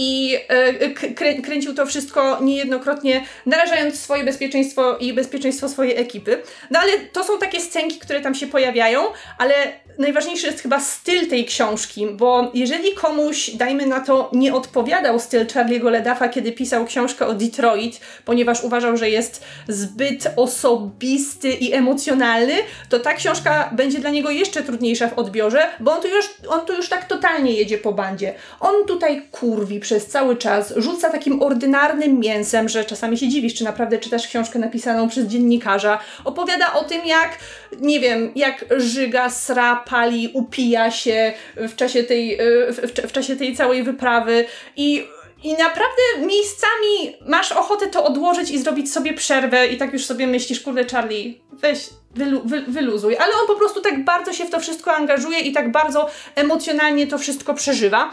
i 0.00 0.38
e, 0.48 0.90
krę, 1.14 1.34
kręcił 1.34 1.74
to 1.74 1.86
wszystko 1.86 2.38
niejednokrotnie, 2.42 3.24
narażając 3.46 4.00
swoje 4.00 4.24
bezpieczeństwo 4.24 4.96
i 4.96 5.12
bezpieczeństwo 5.12 5.68
swojej 5.68 5.98
ekipy. 5.98 6.42
No 6.70 6.78
ale 6.78 6.92
to 7.12 7.24
są 7.24 7.38
takie 7.38 7.60
scenki, 7.60 7.98
które 7.98 8.20
tam 8.20 8.34
się 8.34 8.46
pojawiają, 8.46 9.00
ale 9.38 9.54
najważniejszy 10.00 10.46
jest 10.46 10.60
chyba 10.60 10.80
styl 10.80 11.28
tej 11.28 11.44
książki, 11.44 12.06
bo 12.06 12.50
jeżeli 12.54 12.94
komuś, 12.94 13.50
dajmy 13.50 13.86
na 13.86 14.00
to, 14.00 14.30
nie 14.32 14.54
odpowiadał 14.54 15.20
styl 15.20 15.46
Charlie'ego 15.46 15.90
Ledaffa, 15.90 16.28
kiedy 16.28 16.52
pisał 16.52 16.84
książkę 16.84 17.26
o 17.26 17.34
Detroit, 17.34 18.00
ponieważ 18.24 18.64
uważał, 18.64 18.96
że 18.96 19.10
jest 19.10 19.44
zbyt 19.68 20.26
osobisty 20.36 21.52
i 21.52 21.72
emocjonalny, 21.72 22.54
to 22.88 23.00
ta 23.00 23.14
książka 23.14 23.70
będzie 23.72 23.98
dla 23.98 24.10
niego 24.10 24.30
jeszcze 24.30 24.62
trudniejsza 24.62 25.08
w 25.08 25.18
odbiorze, 25.18 25.68
bo 25.80 25.92
on 25.92 26.02
tu 26.02 26.08
już, 26.08 26.30
on 26.48 26.66
tu 26.66 26.72
już 26.72 26.88
tak 26.88 27.04
totalnie 27.04 27.52
jedzie 27.52 27.78
po 27.78 27.92
bandzie. 27.92 28.34
On 28.60 28.86
tutaj 28.86 29.22
kurwi 29.30 29.80
przez 29.80 30.06
cały 30.06 30.36
czas, 30.36 30.74
rzuca 30.76 31.10
takim 31.10 31.42
ordynarnym 31.42 32.20
mięsem, 32.20 32.68
że 32.68 32.84
czasami 32.84 33.18
się 33.18 33.28
dziwisz, 33.28 33.54
czy 33.54 33.64
naprawdę 33.64 33.98
czytasz 33.98 34.26
książkę 34.26 34.58
napisaną 34.58 35.08
przez 35.08 35.26
dziennikarza. 35.26 35.98
Opowiada 36.24 36.72
o 36.74 36.84
tym, 36.84 37.06
jak, 37.06 37.38
nie 37.80 38.00
wiem, 38.00 38.32
jak 38.34 38.64
żyga, 38.76 39.30
sra, 39.30 39.76
pali, 39.76 40.30
upija 40.34 40.90
się 40.90 41.32
w 41.56 41.76
czasie 41.76 42.04
tej, 42.04 42.40
y, 42.40 42.72
w, 42.72 42.76
w, 43.08 43.12
czasie 43.12 43.36
tej 43.36 43.56
całej 43.56 43.82
wyprawy 43.82 44.44
i 44.76 45.06
i 45.42 45.52
naprawdę 45.52 46.02
miejscami 46.26 47.16
masz 47.26 47.52
ochotę 47.52 47.86
to 47.86 48.04
odłożyć 48.04 48.50
i 48.50 48.58
zrobić 48.58 48.92
sobie 48.92 49.14
przerwę 49.14 49.66
i 49.66 49.76
tak 49.76 49.92
już 49.92 50.04
sobie 50.04 50.26
myślisz, 50.26 50.60
kurde 50.60 50.84
Charlie, 50.84 51.34
weź, 51.52 51.88
wylu, 52.10 52.42
wy, 52.44 52.60
wyluzuj. 52.60 53.16
Ale 53.16 53.32
on 53.40 53.46
po 53.46 53.54
prostu 53.54 53.80
tak 53.80 54.04
bardzo 54.04 54.32
się 54.32 54.44
w 54.44 54.50
to 54.50 54.60
wszystko 54.60 54.94
angażuje 54.94 55.40
i 55.40 55.52
tak 55.52 55.72
bardzo 55.72 56.10
emocjonalnie 56.34 57.06
to 57.06 57.18
wszystko 57.18 57.54
przeżywa. 57.54 58.12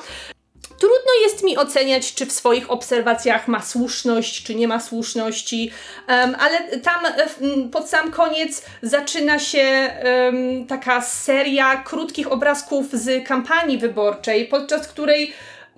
Trudno 0.79 1.11
jest 1.23 1.43
mi 1.43 1.57
oceniać, 1.57 2.13
czy 2.13 2.25
w 2.25 2.31
swoich 2.31 2.71
obserwacjach 2.71 3.47
ma 3.47 3.61
słuszność, 3.61 4.43
czy 4.43 4.55
nie 4.55 4.67
ma 4.67 4.79
słuszności, 4.79 5.71
em, 6.07 6.35
ale 6.39 6.77
tam 6.79 7.05
e, 7.05 7.29
w- 7.29 7.41
m, 7.41 7.69
pod 7.69 7.89
sam 7.89 8.11
koniec 8.11 8.61
zaczyna 8.81 9.39
się 9.39 9.59
em, 9.59 10.67
taka 10.67 11.01
seria 11.01 11.77
krótkich 11.83 12.31
obrazków 12.31 12.85
z 12.91 13.27
kampanii 13.27 13.77
wyborczej, 13.77 14.45
podczas 14.47 14.87
której 14.87 15.33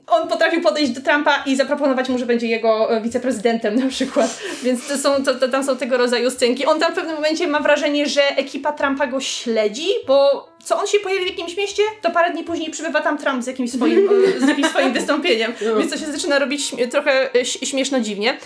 on 0.09 0.27
potrafił 0.27 0.61
podejść 0.61 0.91
do 0.91 1.01
Trumpa 1.01 1.43
i 1.45 1.55
zaproponować 1.55 2.09
mu, 2.09 2.17
że 2.17 2.25
będzie 2.25 2.47
jego 2.47 2.95
e, 2.95 3.01
wiceprezydentem 3.01 3.75
na 3.75 3.87
przykład. 3.87 4.39
Więc 4.63 4.87
to 4.87 4.97
są, 4.97 5.23
to, 5.23 5.35
to, 5.35 5.47
tam 5.47 5.63
są 5.63 5.77
tego 5.77 5.97
rodzaju 5.97 6.31
scenki. 6.31 6.65
On 6.65 6.79
tam 6.79 6.91
w 6.91 6.95
pewnym 6.95 7.15
momencie 7.15 7.47
ma 7.47 7.59
wrażenie, 7.59 8.05
że 8.05 8.21
ekipa 8.37 8.71
Trumpa 8.71 9.07
go 9.07 9.19
śledzi, 9.19 9.87
bo 10.07 10.49
co 10.63 10.79
on 10.79 10.87
się 10.87 10.99
pojawi 10.99 11.25
w 11.25 11.27
jakimś 11.27 11.57
mieście, 11.57 11.83
to 12.01 12.11
parę 12.11 12.31
dni 12.31 12.43
później 12.43 12.71
przybywa 12.71 13.01
tam 13.01 13.17
Trump 13.17 13.43
z 13.43 13.47
jakimś 13.47 13.71
swoim, 13.71 14.09
e, 14.37 14.39
z 14.39 14.47
jakimś 14.47 14.67
swoim 14.67 14.93
wystąpieniem. 14.99 15.53
Więc 15.79 15.91
to 15.91 15.97
się 15.97 16.11
zaczyna 16.11 16.39
robić 16.39 16.71
trochę 16.91 17.35
e, 17.35 17.45
śmieszno 17.45 17.99
dziwnie. 17.99 18.37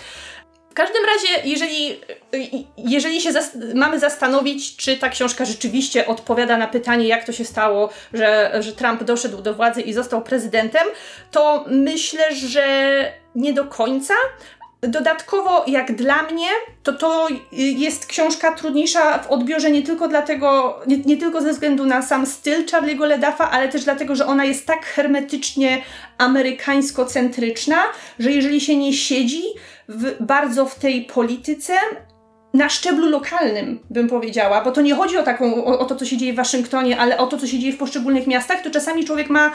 W 0.74 0.76
każdym 0.76 1.02
razie, 1.04 1.48
jeżeli, 1.48 2.00
jeżeli 2.76 3.20
się 3.20 3.32
zas- 3.32 3.74
mamy 3.74 3.98
zastanowić, 4.00 4.76
czy 4.76 4.96
ta 4.96 5.08
książka 5.08 5.44
rzeczywiście 5.44 6.06
odpowiada 6.06 6.56
na 6.56 6.66
pytanie, 6.66 7.08
jak 7.08 7.24
to 7.24 7.32
się 7.32 7.44
stało, 7.44 7.90
że, 8.12 8.52
że 8.60 8.72
Trump 8.72 9.04
doszedł 9.04 9.42
do 9.42 9.54
władzy 9.54 9.80
i 9.80 9.92
został 9.92 10.22
prezydentem, 10.22 10.86
to 11.30 11.64
myślę, 11.68 12.34
że 12.34 12.66
nie 13.34 13.52
do 13.52 13.64
końca. 13.64 14.14
Dodatkowo, 14.80 15.64
jak 15.66 15.94
dla 15.94 16.22
mnie, 16.22 16.48
to 16.82 16.92
to 16.92 17.28
jest 17.52 18.06
książka 18.06 18.52
trudniejsza 18.52 19.18
w 19.18 19.30
odbiorze 19.30 19.70
nie 19.70 19.82
tylko 19.82 20.08
dlatego, 20.08 20.80
nie, 20.86 20.96
nie 20.96 21.16
tylko 21.16 21.40
ze 21.40 21.52
względu 21.52 21.86
na 21.86 22.02
sam 22.02 22.26
styl 22.26 22.66
Charlie'ego 22.66 23.06
Ledaffa, 23.06 23.50
ale 23.50 23.68
też 23.68 23.84
dlatego, 23.84 24.16
że 24.16 24.26
ona 24.26 24.44
jest 24.44 24.66
tak 24.66 24.86
hermetycznie 24.86 25.82
amerykańsko-centryczna, 26.18 27.82
że 28.18 28.32
jeżeli 28.32 28.60
się 28.60 28.76
nie 28.76 28.92
siedzi 28.92 29.42
w, 29.88 30.24
bardzo 30.24 30.66
w 30.66 30.74
tej 30.74 31.04
polityce, 31.04 31.72
na 32.54 32.68
szczeblu 32.68 33.10
lokalnym, 33.10 33.80
bym 33.90 34.08
powiedziała, 34.08 34.64
bo 34.64 34.72
to 34.72 34.82
nie 34.82 34.94
chodzi 34.94 35.18
o, 35.18 35.22
taką, 35.22 35.64
o, 35.64 35.78
o 35.78 35.84
to, 35.84 35.96
co 35.96 36.04
się 36.04 36.16
dzieje 36.16 36.32
w 36.32 36.36
Waszyngtonie, 36.36 36.98
ale 36.98 37.18
o 37.18 37.26
to, 37.26 37.38
co 37.38 37.46
się 37.46 37.58
dzieje 37.58 37.72
w 37.72 37.78
poszczególnych 37.78 38.26
miastach, 38.26 38.62
to 38.62 38.70
czasami 38.70 39.04
człowiek 39.04 39.30
ma 39.30 39.52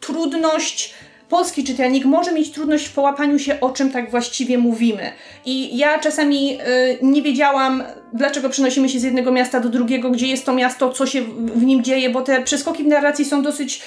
trudność, 0.00 0.94
polski 1.28 1.64
czytelnik 1.64 2.04
może 2.04 2.32
mieć 2.32 2.50
trudność 2.50 2.86
w 2.86 2.92
połapaniu 2.92 3.38
się, 3.38 3.60
o 3.60 3.70
czym 3.70 3.90
tak 3.90 4.10
właściwie 4.10 4.58
mówimy. 4.58 5.12
I 5.44 5.76
ja 5.76 5.98
czasami 5.98 6.58
y, 6.60 6.98
nie 7.02 7.22
wiedziałam, 7.22 7.82
dlaczego 8.12 8.48
przenosimy 8.48 8.88
się 8.88 9.00
z 9.00 9.02
jednego 9.02 9.32
miasta 9.32 9.60
do 9.60 9.68
drugiego, 9.68 10.10
gdzie 10.10 10.26
jest 10.26 10.46
to 10.46 10.52
miasto, 10.52 10.92
co 10.92 11.06
się 11.06 11.22
w, 11.38 11.62
nim 11.62 11.84
dzieje, 11.84 12.10
bo 12.10 12.22
te 12.22 12.42
przeskoki 12.42 12.84
w 12.84 12.86
narracji 12.86 13.24
są 13.24 13.42
dosyć, 13.42 13.82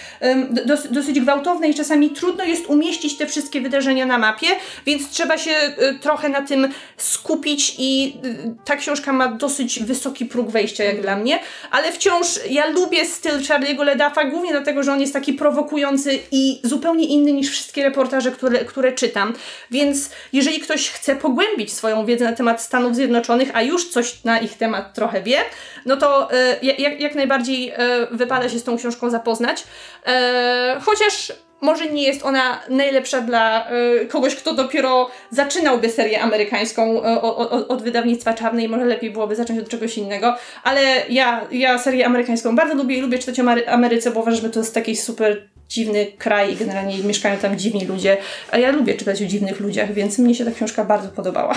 dosyć 0.91 1.19
gwałtowne 1.19 1.69
i 1.69 1.73
czasami 1.73 2.09
trudno 2.09 2.43
jest 2.43 2.67
umieścić 2.67 3.17
te 3.17 3.27
wszystkie 3.27 3.61
wydarzenia 3.61 4.05
na 4.05 4.17
mapie, 4.17 4.47
więc 4.85 5.09
trzeba 5.09 5.37
się 5.37 5.51
y, 5.51 5.99
trochę 5.99 6.29
na 6.29 6.41
tym 6.41 6.67
skupić 6.97 7.75
i 7.77 8.17
y, 8.25 8.55
ta 8.65 8.75
książka 8.75 9.13
ma 9.13 9.27
dosyć 9.27 9.83
wysoki 9.83 10.25
próg 10.25 10.49
wejścia, 10.49 10.83
jak 10.83 11.01
dla 11.01 11.15
mnie, 11.15 11.39
ale 11.71 11.91
wciąż 11.91 12.27
ja 12.49 12.67
lubię 12.67 13.05
styl 13.05 13.39
Charlie'ego 13.39 13.85
Ledaffa, 13.85 14.25
głównie 14.25 14.51
dlatego, 14.51 14.83
że 14.83 14.93
on 14.93 15.01
jest 15.01 15.13
taki 15.13 15.33
prowokujący 15.33 16.19
i 16.31 16.59
zupełnie 16.63 17.05
inny 17.05 17.31
niż 17.33 17.51
wszystkie 17.51 17.83
reportaże, 17.83 18.31
które, 18.31 18.65
które 18.65 18.91
czytam. 18.91 19.33
Więc 19.71 20.09
jeżeli 20.33 20.59
ktoś 20.59 20.89
chce 20.89 21.15
pogłębić 21.15 21.73
swoją 21.73 22.05
wiedzę 22.05 22.25
na 22.25 22.33
temat 22.33 22.61
Stanów 22.61 22.95
Zjednoczonych, 22.95 23.51
a 23.53 23.61
już 23.61 23.89
coś 23.89 24.10
na 24.25 24.39
ich 24.39 24.57
temat 24.57 24.93
trochę 24.93 25.21
wie, 25.21 25.37
no 25.85 25.97
to 25.97 26.33
e, 26.33 26.57
jak, 26.61 26.99
jak 26.99 27.15
najbardziej 27.15 27.69
e, 27.69 27.77
wypada 28.11 28.49
się 28.49 28.59
z 28.59 28.63
tą 28.63 28.77
książką 28.77 29.09
zapoznać. 29.09 29.63
E, 30.05 30.79
chociaż 30.83 31.33
może 31.61 31.85
nie 31.85 32.03
jest 32.03 32.25
ona 32.25 32.59
najlepsza 32.69 33.21
dla 33.21 33.69
e, 33.69 34.05
kogoś, 34.05 34.35
kto 34.35 34.53
dopiero 34.53 35.09
zaczynałby 35.29 35.89
serię 35.89 36.21
amerykańską 36.21 37.03
e, 37.03 37.21
o, 37.21 37.37
o, 37.37 37.67
od 37.67 37.81
wydawnictwa 37.83 38.33
czarnej, 38.33 38.69
może 38.69 38.85
lepiej 38.85 39.11
byłoby 39.11 39.35
zacząć 39.35 39.59
od 39.59 39.69
czegoś 39.69 39.97
innego, 39.97 40.35
ale 40.63 40.81
ja, 41.09 41.47
ja 41.51 41.77
serię 41.77 42.05
amerykańską 42.05 42.55
bardzo 42.55 42.75
lubię 42.75 42.97
i 42.97 43.01
lubię 43.01 43.19
czytać 43.19 43.39
o 43.39 43.43
Mary- 43.43 43.67
Ameryce, 43.67 44.11
bo 44.11 44.19
uważam, 44.19 44.41
że 44.41 44.49
to 44.49 44.59
jest 44.59 44.73
taki 44.73 44.95
super 44.95 45.47
dziwny 45.69 46.07
kraj 46.17 46.53
i 46.53 46.55
generalnie 46.55 46.97
mieszkają 46.97 47.37
tam 47.37 47.57
dziwni 47.57 47.85
ludzie, 47.85 48.17
a 48.51 48.57
ja 48.57 48.71
lubię 48.71 48.93
czytać 48.93 49.21
o 49.21 49.25
dziwnych 49.25 49.59
ludziach, 49.59 49.93
więc 49.93 50.19
mnie 50.19 50.35
się 50.35 50.45
ta 50.45 50.51
książka 50.51 50.85
bardzo 50.85 51.09
podobała. 51.09 51.55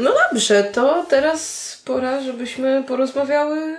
No 0.00 0.14
dobrze, 0.30 0.64
to 0.64 1.06
teraz 1.08 1.82
pora, 1.84 2.20
żebyśmy 2.20 2.84
porozmawiały 2.88 3.76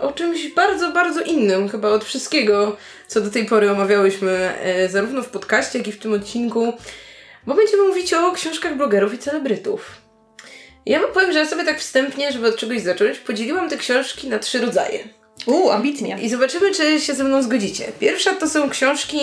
o 0.00 0.12
czymś 0.12 0.48
bardzo, 0.48 0.92
bardzo 0.92 1.20
innym, 1.20 1.68
chyba 1.68 1.88
od 1.88 2.04
wszystkiego, 2.04 2.76
co 3.06 3.20
do 3.20 3.30
tej 3.30 3.46
pory 3.46 3.70
omawiałyśmy, 3.70 4.30
e, 4.62 4.88
zarówno 4.88 5.22
w 5.22 5.28
podcaście, 5.28 5.78
jak 5.78 5.88
i 5.88 5.92
w 5.92 5.98
tym 5.98 6.12
odcinku, 6.12 6.72
bo 7.46 7.54
będziemy 7.54 7.82
mówić 7.82 8.14
o 8.14 8.32
książkach 8.32 8.76
blogerów 8.76 9.14
i 9.14 9.18
celebrytów. 9.18 9.90
Ja 10.86 11.00
wam 11.00 11.12
powiem, 11.12 11.32
że 11.32 11.38
ja 11.38 11.46
sobie 11.46 11.64
tak 11.64 11.80
wstępnie, 11.80 12.32
żeby 12.32 12.48
od 12.48 12.56
czegoś 12.56 12.80
zacząć, 12.80 13.18
podzieliłam 13.18 13.70
te 13.70 13.76
książki 13.76 14.28
na 14.28 14.38
trzy 14.38 14.60
rodzaje. 14.60 14.98
Uuu, 15.46 15.70
ambitnie. 15.70 16.16
I 16.22 16.28
zobaczymy, 16.28 16.70
czy 16.70 17.00
się 17.00 17.14
ze 17.14 17.24
mną 17.24 17.42
zgodzicie. 17.42 17.84
Pierwsza 18.00 18.34
to 18.34 18.48
są 18.48 18.70
książki, 18.70 19.18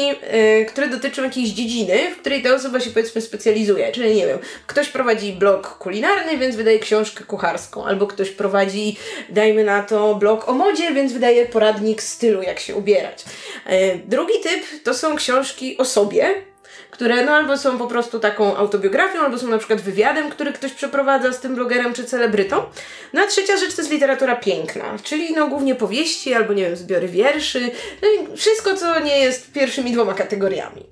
y, 0.62 0.66
które 0.66 0.88
dotyczą 0.88 1.24
jakiejś 1.24 1.50
dziedziny, 1.50 2.12
w 2.12 2.18
której 2.18 2.44
ta 2.44 2.54
osoba 2.54 2.80
się 2.80 2.90
powiedzmy 2.90 3.22
specjalizuje. 3.22 3.92
Czyli 3.92 4.16
nie 4.16 4.28
wiem, 4.28 4.40
ktoś 4.68 4.90
prowadzi 4.90 5.34
blog 5.34 5.78
kulinarny, 5.78 6.38
więc 6.38 6.56
wydaje 6.56 6.80
książkę 6.80 7.24
kucharską, 7.24 7.86
albo 7.86 8.08
ktoś 8.08 8.30
prowadzi, 8.30 8.98
dajmy 9.30 9.64
na 9.64 9.84
to, 9.84 10.16
blog 10.16 10.50
o 10.50 10.54
modzie, 10.54 10.94
więc 10.94 11.14
wydaje 11.14 11.46
poradnik 11.46 12.02
stylu, 12.02 12.42
jak 12.42 12.60
się 12.60 12.76
ubierać. 12.76 13.26
Y, 13.72 14.02
drugi 14.06 14.34
typ 14.44 14.84
to 14.84 14.94
są 14.94 15.16
książki 15.16 15.78
o 15.78 15.86
sobie, 15.86 16.36
które 16.94 17.26
no 17.26 17.32
albo 17.32 17.58
są 17.58 17.78
po 17.78 17.88
prostu 17.88 18.20
taką 18.20 18.58
autobiografią, 18.58 19.20
albo 19.20 19.38
są 19.38 19.48
na 19.48 19.58
przykład 19.58 19.82
wywiadem, 19.82 20.30
który 20.30 20.54
ktoś 20.54 20.72
przeprowadza 20.72 21.34
z 21.34 21.40
tym 21.40 21.56
blogerem 21.56 21.94
czy 21.94 22.04
celebrytą. 22.04 22.64
No 23.14 23.22
a 23.22 23.28
trzecia 23.28 23.58
rzecz 23.58 23.76
to 23.76 23.82
jest 23.82 23.92
literatura 23.92 24.36
piękna, 24.36 24.84
czyli 25.04 25.34
no 25.34 25.48
głównie 25.48 25.76
powieści, 25.76 26.34
albo 26.34 26.54
nie 26.54 26.64
wiem, 26.64 26.76
zbiory 26.76 27.08
wierszy, 27.08 27.72
no 28.02 28.36
wszystko, 28.38 28.76
co 28.76 29.00
nie 29.00 29.20
jest 29.20 29.52
pierwszymi 29.52 29.92
dwoma 29.92 30.14
kategoriami. 30.14 30.86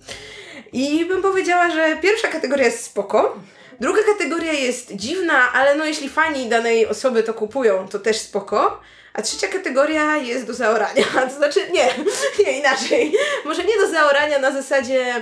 I 0.74 1.06
bym 1.06 1.22
powiedziała, 1.22 1.72
że 1.72 1.98
pierwsza 2.02 2.28
kategoria 2.28 2.66
jest 2.66 2.84
spoko, 2.84 3.40
druga 3.80 4.02
kategoria 4.04 4.54
jest 4.54 4.96
dziwna, 4.96 5.54
ale 5.54 5.76
no 5.76 5.86
jeśli 5.86 6.10
fani 6.10 6.50
danej 6.50 6.88
osoby 6.88 7.24
to 7.24 7.34
kupują, 7.34 7.88
to 7.88 8.00
też 8.00 8.18
spoko. 8.18 8.80
A 9.14 9.22
trzecia 9.22 9.48
kategoria 9.48 10.18
jest 10.18 10.48
do 10.48 10.54
zaorania. 10.54 11.04
To 11.30 11.36
znaczy, 11.36 11.60
nie, 11.74 11.88
nie 12.46 12.60
inaczej. 12.60 13.14
Może 13.46 13.64
nie 13.64 13.78
do 13.78 13.90
zaorania 13.90 14.40
na 14.40 14.52
zasadzie. 14.52 15.22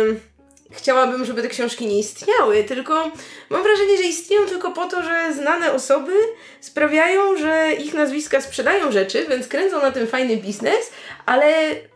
Ym, 0.00 0.20
chciałabym, 0.70 1.24
żeby 1.24 1.42
te 1.42 1.48
książki 1.48 1.86
nie 1.86 1.98
istniały, 1.98 2.64
tylko 2.64 3.10
mam 3.50 3.62
wrażenie, 3.62 3.96
że 3.96 4.02
istnieją 4.02 4.46
tylko 4.46 4.70
po 4.70 4.86
to, 4.86 5.02
że 5.02 5.32
znane 5.32 5.72
osoby 5.72 6.12
sprawiają, 6.60 7.36
że 7.36 7.72
ich 7.72 7.94
nazwiska 7.94 8.40
sprzedają 8.40 8.92
rzeczy, 8.92 9.26
więc 9.30 9.48
kręcą 9.48 9.82
na 9.82 9.90
tym 9.90 10.06
fajny 10.06 10.36
biznes, 10.36 10.90
ale 11.26 11.46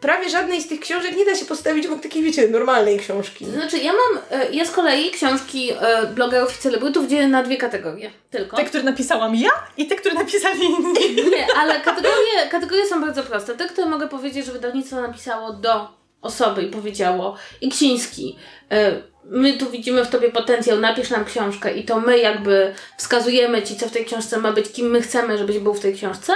prawie 0.00 0.28
żadnej 0.28 0.62
z 0.62 0.68
tych 0.68 0.80
książek 0.80 1.16
nie 1.16 1.24
da 1.24 1.34
się 1.34 1.44
postawić 1.44 1.86
obok 1.86 2.02
takiej, 2.02 2.22
wiecie, 2.22 2.48
normalnej 2.48 2.98
książki. 2.98 3.46
Znaczy, 3.46 3.78
ja 3.78 3.92
mam, 3.92 4.22
e, 4.40 4.50
ja 4.52 4.64
z 4.64 4.70
kolei 4.70 5.10
książki 5.10 5.70
e, 5.80 6.06
blogerów 6.06 6.58
i 6.58 6.62
celebrytów 6.62 7.08
dzielę 7.08 7.28
na 7.28 7.42
dwie 7.42 7.56
kategorie. 7.56 8.10
Tylko. 8.30 8.56
Te, 8.56 8.64
które 8.64 8.82
napisałam 8.82 9.34
ja 9.34 9.50
i 9.76 9.86
te, 9.86 9.96
które 9.96 10.14
napisali 10.14 10.64
inni. 10.64 11.14
Nie, 11.30 11.46
ale 11.56 11.80
kategorie, 11.80 12.48
kategorie 12.50 12.86
są 12.86 13.00
bardzo 13.00 13.22
proste. 13.22 13.54
Te, 13.54 13.68
które 13.68 13.86
mogę 13.88 14.08
powiedzieć, 14.08 14.46
że 14.46 14.52
wydawnictwo 14.52 15.00
napisało 15.00 15.52
do 15.52 15.99
osoby 16.22 16.62
i 16.62 16.70
powiedziało 16.70 17.36
Iksiński, 17.60 18.36
e, 18.70 19.02
my 19.24 19.52
tu 19.52 19.70
widzimy 19.70 20.04
w 20.04 20.10
tobie 20.10 20.30
potencjał, 20.30 20.78
napisz 20.78 21.10
nam 21.10 21.24
książkę 21.24 21.74
i 21.74 21.84
to 21.84 22.00
my 22.00 22.18
jakby 22.18 22.74
wskazujemy 22.96 23.62
ci, 23.62 23.76
co 23.76 23.88
w 23.88 23.92
tej 23.92 24.04
książce 24.04 24.38
ma 24.38 24.52
być, 24.52 24.72
kim 24.72 24.90
my 24.90 25.00
chcemy, 25.00 25.38
żebyś 25.38 25.58
był 25.58 25.74
w 25.74 25.80
tej 25.80 25.94
książce. 25.94 26.32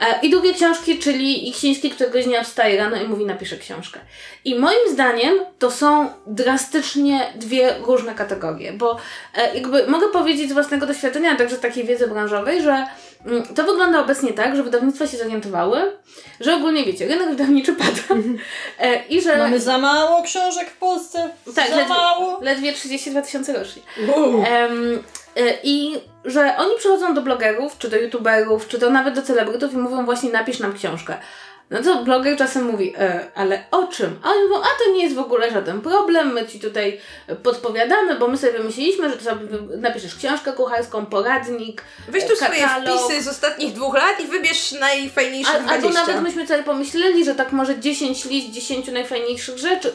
E, 0.00 0.20
I 0.22 0.30
drugie 0.30 0.54
książki, 0.54 0.98
czyli 0.98 1.48
Iksiński, 1.48 1.90
któregoś 1.90 2.24
dnia 2.24 2.42
wstaje 2.42 2.78
rano 2.78 2.96
i 2.96 3.08
mówi 3.08 3.26
napiszę 3.26 3.56
książkę. 3.56 4.00
I 4.44 4.54
moim 4.54 4.92
zdaniem 4.92 5.34
to 5.58 5.70
są 5.70 6.08
drastycznie 6.26 7.32
dwie 7.34 7.74
różne 7.86 8.14
kategorie, 8.14 8.72
bo 8.72 8.98
e, 9.34 9.54
jakby 9.54 9.86
mogę 9.86 10.08
powiedzieć 10.08 10.50
z 10.50 10.52
własnego 10.52 10.86
doświadczenia, 10.86 11.32
a 11.32 11.36
także 11.36 11.56
takiej 11.56 11.84
wiedzy 11.84 12.08
branżowej, 12.08 12.62
że 12.62 12.86
to 13.54 13.64
wygląda 13.64 14.00
obecnie 14.00 14.32
tak, 14.32 14.56
że 14.56 14.62
wydawnictwa 14.62 15.06
się 15.06 15.16
zorientowały, 15.16 15.92
że 16.40 16.54
ogólnie 16.54 16.84
wiecie, 16.84 17.06
rynek 17.06 17.28
wydawniczy 17.28 17.72
pada 17.72 18.22
e, 18.78 19.06
i 19.06 19.20
że... 19.22 19.38
Mamy 19.38 19.60
za 19.60 19.78
mało 19.78 20.22
książek 20.22 20.70
w 20.70 20.76
Polsce. 20.76 21.30
Tak, 21.54 21.70
za 21.70 21.76
ledwie, 21.76 21.94
mało. 21.94 22.40
ledwie 22.42 22.72
32 22.72 23.22
tysiące 23.22 23.52
rocznie. 23.52 23.82
E, 25.36 25.58
I 25.62 26.00
że 26.24 26.56
oni 26.58 26.78
przychodzą 26.78 27.14
do 27.14 27.22
blogerów, 27.22 27.78
czy 27.78 27.90
do 27.90 27.96
youtuberów, 27.96 28.68
czy 28.68 28.78
do 28.78 28.90
nawet 28.90 29.14
do 29.14 29.22
celebrytów 29.22 29.72
i 29.72 29.76
mówią 29.76 30.04
właśnie 30.04 30.30
napisz 30.30 30.58
nam 30.58 30.74
książkę. 30.74 31.16
No 31.70 31.82
to 31.82 32.04
bloger 32.04 32.36
czasem 32.38 32.64
mówi, 32.64 32.94
e, 32.98 33.26
ale 33.34 33.64
o 33.70 33.86
czym? 33.86 34.18
A 34.22 34.28
a 34.58 34.84
to 34.84 34.90
nie 34.92 35.02
jest 35.02 35.14
w 35.16 35.18
ogóle 35.18 35.50
żaden 35.50 35.80
problem, 35.80 36.32
my 36.32 36.46
ci 36.46 36.60
tutaj 36.60 37.00
podpowiadamy, 37.42 38.18
bo 38.18 38.28
my 38.28 38.38
sobie 38.38 38.52
wymyśliliśmy, 38.52 39.10
że 39.10 39.16
to 39.16 39.24
sobie 39.24 39.46
napiszesz 39.76 40.14
książkę 40.14 40.52
kucharską, 40.52 41.06
poradnik, 41.06 41.82
Weź 42.08 42.24
tu 42.24 42.32
e, 42.32 42.36
swoje 42.36 42.60
katalog. 42.60 43.00
wpisy 43.00 43.22
z 43.22 43.28
ostatnich 43.28 43.72
dwóch 43.72 43.94
lat 43.94 44.20
i 44.20 44.26
wybierz 44.26 44.72
najfajniejszych 44.72 45.54
Al, 45.54 45.68
albo 45.68 45.88
20. 45.88 46.00
nawet 46.06 46.22
myśmy 46.22 46.46
sobie 46.46 46.62
pomyśleli, 46.62 47.24
że 47.24 47.34
tak 47.34 47.52
może 47.52 47.78
10 47.78 48.24
list 48.24 48.50
10 48.50 48.86
najfajniejszych 48.86 49.58
rzeczy. 49.58 49.92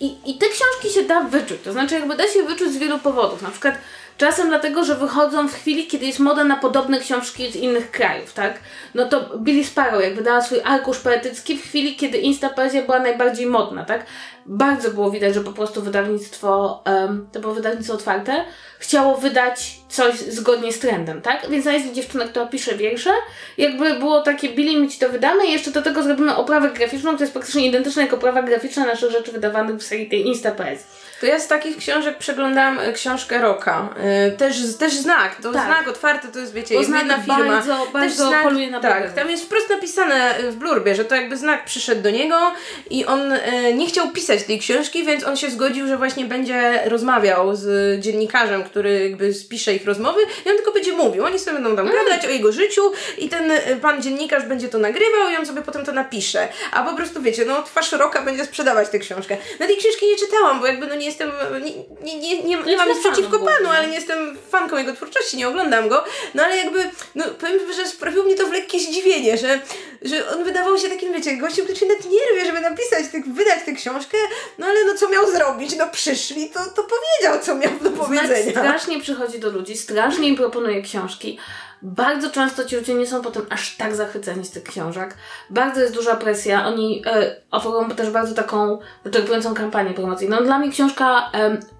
I, 0.00 0.16
I 0.26 0.38
te 0.38 0.46
książki 0.48 0.90
się 0.94 1.02
da 1.02 1.20
wyczuć. 1.20 1.58
To 1.64 1.72
znaczy, 1.72 1.94
jakby 1.94 2.16
da 2.16 2.28
się 2.28 2.42
wyczuć 2.42 2.72
z 2.72 2.76
wielu 2.76 2.98
powodów. 2.98 3.42
Na 3.42 3.50
przykład 3.50 3.74
czasem 4.20 4.48
dlatego, 4.48 4.84
że 4.84 4.94
wychodzą 4.94 5.48
w 5.48 5.54
chwili, 5.54 5.86
kiedy 5.86 6.06
jest 6.06 6.18
moda 6.18 6.44
na 6.44 6.56
podobne 6.56 7.00
książki 7.00 7.52
z 7.52 7.56
innych 7.56 7.90
krajów, 7.90 8.32
tak? 8.32 8.60
No 8.94 9.08
to 9.08 9.38
Billy 9.38 9.64
Sparrow, 9.64 10.02
jak 10.02 10.14
wydała 10.14 10.40
swój 10.40 10.58
arkusz 10.64 10.98
poetycki 10.98 11.58
w 11.58 11.62
chwili, 11.62 11.96
kiedy 11.96 12.18
Instapoezja 12.18 12.82
była 12.82 12.98
najbardziej 12.98 13.46
modna, 13.46 13.84
tak? 13.84 14.06
Bardzo 14.46 14.90
było 14.90 15.10
widać, 15.10 15.34
że 15.34 15.40
po 15.40 15.52
prostu 15.52 15.82
wydawnictwo, 15.82 16.82
em, 16.84 17.28
to 17.32 17.40
było 17.40 17.54
wydawnictwo 17.54 17.94
otwarte, 17.94 18.44
chciało 18.78 19.16
wydać 19.16 19.80
coś 19.88 20.18
zgodnie 20.18 20.72
z 20.72 20.78
trendem, 20.78 21.22
tak? 21.22 21.50
Więc 21.50 21.62
znaleźli 21.62 21.92
dziewczynę, 21.92 22.28
która 22.28 22.46
pisze 22.46 22.74
wiersze, 22.74 23.10
jakby 23.58 23.94
było 23.94 24.20
takie, 24.22 24.48
Billy, 24.48 24.80
my 24.80 24.88
ci 24.88 24.98
to 24.98 25.08
wydamy 25.08 25.46
i 25.46 25.52
jeszcze 25.52 25.70
do 25.70 25.82
tego 25.82 26.02
zrobimy 26.02 26.36
oprawę 26.36 26.70
graficzną, 26.70 27.10
która 27.10 27.24
jest 27.24 27.32
praktycznie 27.32 27.66
identyczna 27.66 28.02
jak 28.02 28.12
oprawa 28.12 28.42
graficzna 28.42 28.86
naszych 28.86 29.10
rzeczy 29.10 29.32
wydawanych 29.32 29.76
w 29.76 29.82
serii 29.82 30.08
tej 30.08 30.26
Instapoezji. 30.26 30.99
To 31.20 31.26
ja 31.26 31.40
z 31.40 31.48
takich 31.48 31.76
książek 31.76 32.18
przeglądam 32.18 32.78
e, 32.78 32.92
książkę 32.92 33.38
Roka. 33.40 33.88
E, 33.96 34.30
też, 34.30 34.56
też 34.78 34.92
znak. 34.94 35.36
To 35.42 35.52
Tak. 35.52 35.66
znak 35.66 35.88
otwarty 35.88 36.28
to 36.28 36.38
jest, 36.38 36.52
wiecie, 36.54 36.74
jest 36.74 36.90
jedna 36.90 37.18
firma. 37.18 37.38
bardzo, 37.38 37.76
Też 37.76 37.92
bardzo 37.92 38.28
znak, 38.28 38.42
poluje 38.42 38.70
na 38.70 38.80
Tak, 38.80 39.12
tam 39.14 39.30
jest 39.30 39.44
wprost 39.44 39.70
napisane 39.70 40.34
w 40.50 40.56
blurbie, 40.56 40.94
że 40.94 41.04
to 41.04 41.14
jakby 41.14 41.36
znak 41.36 41.64
przyszedł 41.64 42.02
do 42.02 42.10
niego 42.10 42.52
i 42.90 43.06
on 43.06 43.32
e, 43.32 43.72
nie 43.74 43.86
chciał 43.86 44.10
pisać 44.10 44.42
tej 44.44 44.58
książki, 44.58 45.04
więc 45.04 45.24
on 45.24 45.36
się 45.36 45.50
zgodził, 45.50 45.86
że 45.86 45.96
właśnie 45.96 46.24
będzie 46.24 46.80
rozmawiał 46.84 47.56
z 47.56 48.00
dziennikarzem, 48.00 48.64
który 48.64 49.00
jakby 49.08 49.34
spisze 49.34 49.74
ich 49.74 49.84
rozmowy 49.86 50.20
i 50.46 50.50
on 50.50 50.56
tylko 50.56 50.72
będzie 50.72 50.92
mówił. 50.92 51.24
Oni 51.24 51.38
sobie 51.38 51.52
będą 51.54 51.76
tam 51.76 51.86
Mm. 51.90 52.04
gadać 52.04 52.26
o 52.26 52.30
jego 52.30 52.52
życiu 52.52 52.92
i 53.18 53.28
ten 53.28 53.50
e, 53.50 53.60
pan 53.82 54.02
dziennikarz 54.02 54.44
będzie 54.44 54.68
to 54.68 54.78
nagrywał 54.78 55.30
i 55.32 55.36
on 55.36 55.46
sobie 55.46 55.62
potem 55.62 55.84
to 55.84 55.92
napisze. 55.92 56.48
A 56.72 56.82
po 56.82 56.96
prostu 56.96 57.22
wiecie, 57.22 57.44
no 57.44 57.62
twarz 57.62 57.92
Roka 57.92 58.22
będzie 58.22 58.44
sprzedawać 58.44 58.88
tę 58.88 58.98
książkę. 58.98 59.36
Na 59.60 59.66
tej 59.66 59.76
książki 59.76 60.06
nie 60.06 60.16
czytałam, 60.16 60.60
bo 60.60 60.66
jakby 60.66 60.86
no 60.86 60.94
nie 60.94 61.09
jestem, 61.10 61.32
nie, 61.62 61.74
nie, 62.04 62.18
nie, 62.18 62.42
nie, 62.42 62.56
nie 62.56 62.72
jest 62.72 62.76
mam 62.76 62.88
nic 62.88 62.98
przeciwko 62.98 63.38
panu, 63.38 63.68
ale 63.76 63.86
nie 63.86 63.94
jestem 63.94 64.38
fanką 64.50 64.76
jego 64.76 64.92
twórczości, 64.92 65.36
nie 65.36 65.48
oglądam 65.48 65.88
go, 65.88 66.04
no 66.34 66.42
ale 66.42 66.56
jakby, 66.56 66.90
no 67.14 67.24
powiem, 67.40 67.72
że 67.76 67.86
sprawiło 67.86 68.24
mnie 68.24 68.34
to 68.34 68.46
w 68.46 68.52
lekkie 68.52 68.80
zdziwienie, 68.80 69.38
że, 69.38 69.60
że 70.02 70.30
on 70.30 70.44
wydawał 70.44 70.78
się 70.78 70.88
takim, 70.88 71.12
wiecie, 71.12 71.36
gościem, 71.36 71.64
który 71.64 71.78
się 71.78 71.86
nawet 71.86 72.10
nie 72.10 72.18
rwie, 72.32 72.46
żeby 72.46 72.60
napisać, 72.60 73.08
tych, 73.12 73.24
wydać 73.34 73.58
tę 73.64 73.72
książkę, 73.72 74.18
no 74.58 74.66
ale 74.66 74.84
no 74.84 74.94
co 74.94 75.08
miał 75.08 75.30
zrobić, 75.30 75.76
no 75.76 75.88
przyszli, 75.88 76.50
to, 76.50 76.60
to 76.76 76.82
powiedział, 76.82 77.44
co 77.44 77.54
miał 77.54 77.72
do 77.72 77.90
Znak 77.90 77.94
powiedzenia. 77.94 78.50
strasznie 78.50 79.00
przychodzi 79.00 79.38
do 79.38 79.50
ludzi, 79.50 79.76
strasznie 79.76 80.28
im 80.28 80.36
proponuje 80.36 80.82
książki. 80.82 81.38
Bardzo 81.82 82.30
często 82.30 82.64
ci 82.64 82.76
ludzie 82.76 82.94
nie 82.94 83.06
są 83.06 83.22
potem 83.22 83.42
aż 83.50 83.76
tak 83.76 83.94
zachwyceni 83.94 84.44
z 84.44 84.50
tych 84.50 84.62
książek. 84.62 85.16
Bardzo 85.50 85.80
jest 85.80 85.94
duża 85.94 86.16
presja. 86.16 86.66
Oni 86.66 87.02
e, 87.06 87.36
oferują 87.50 87.90
też 87.90 88.10
bardzo 88.10 88.34
taką 88.34 88.78
wyczerpującą 89.04 89.54
kampanię 89.54 89.94
promocyjną. 89.94 90.36
Dla 90.36 90.58
mnie 90.58 90.70
książka 90.70 91.30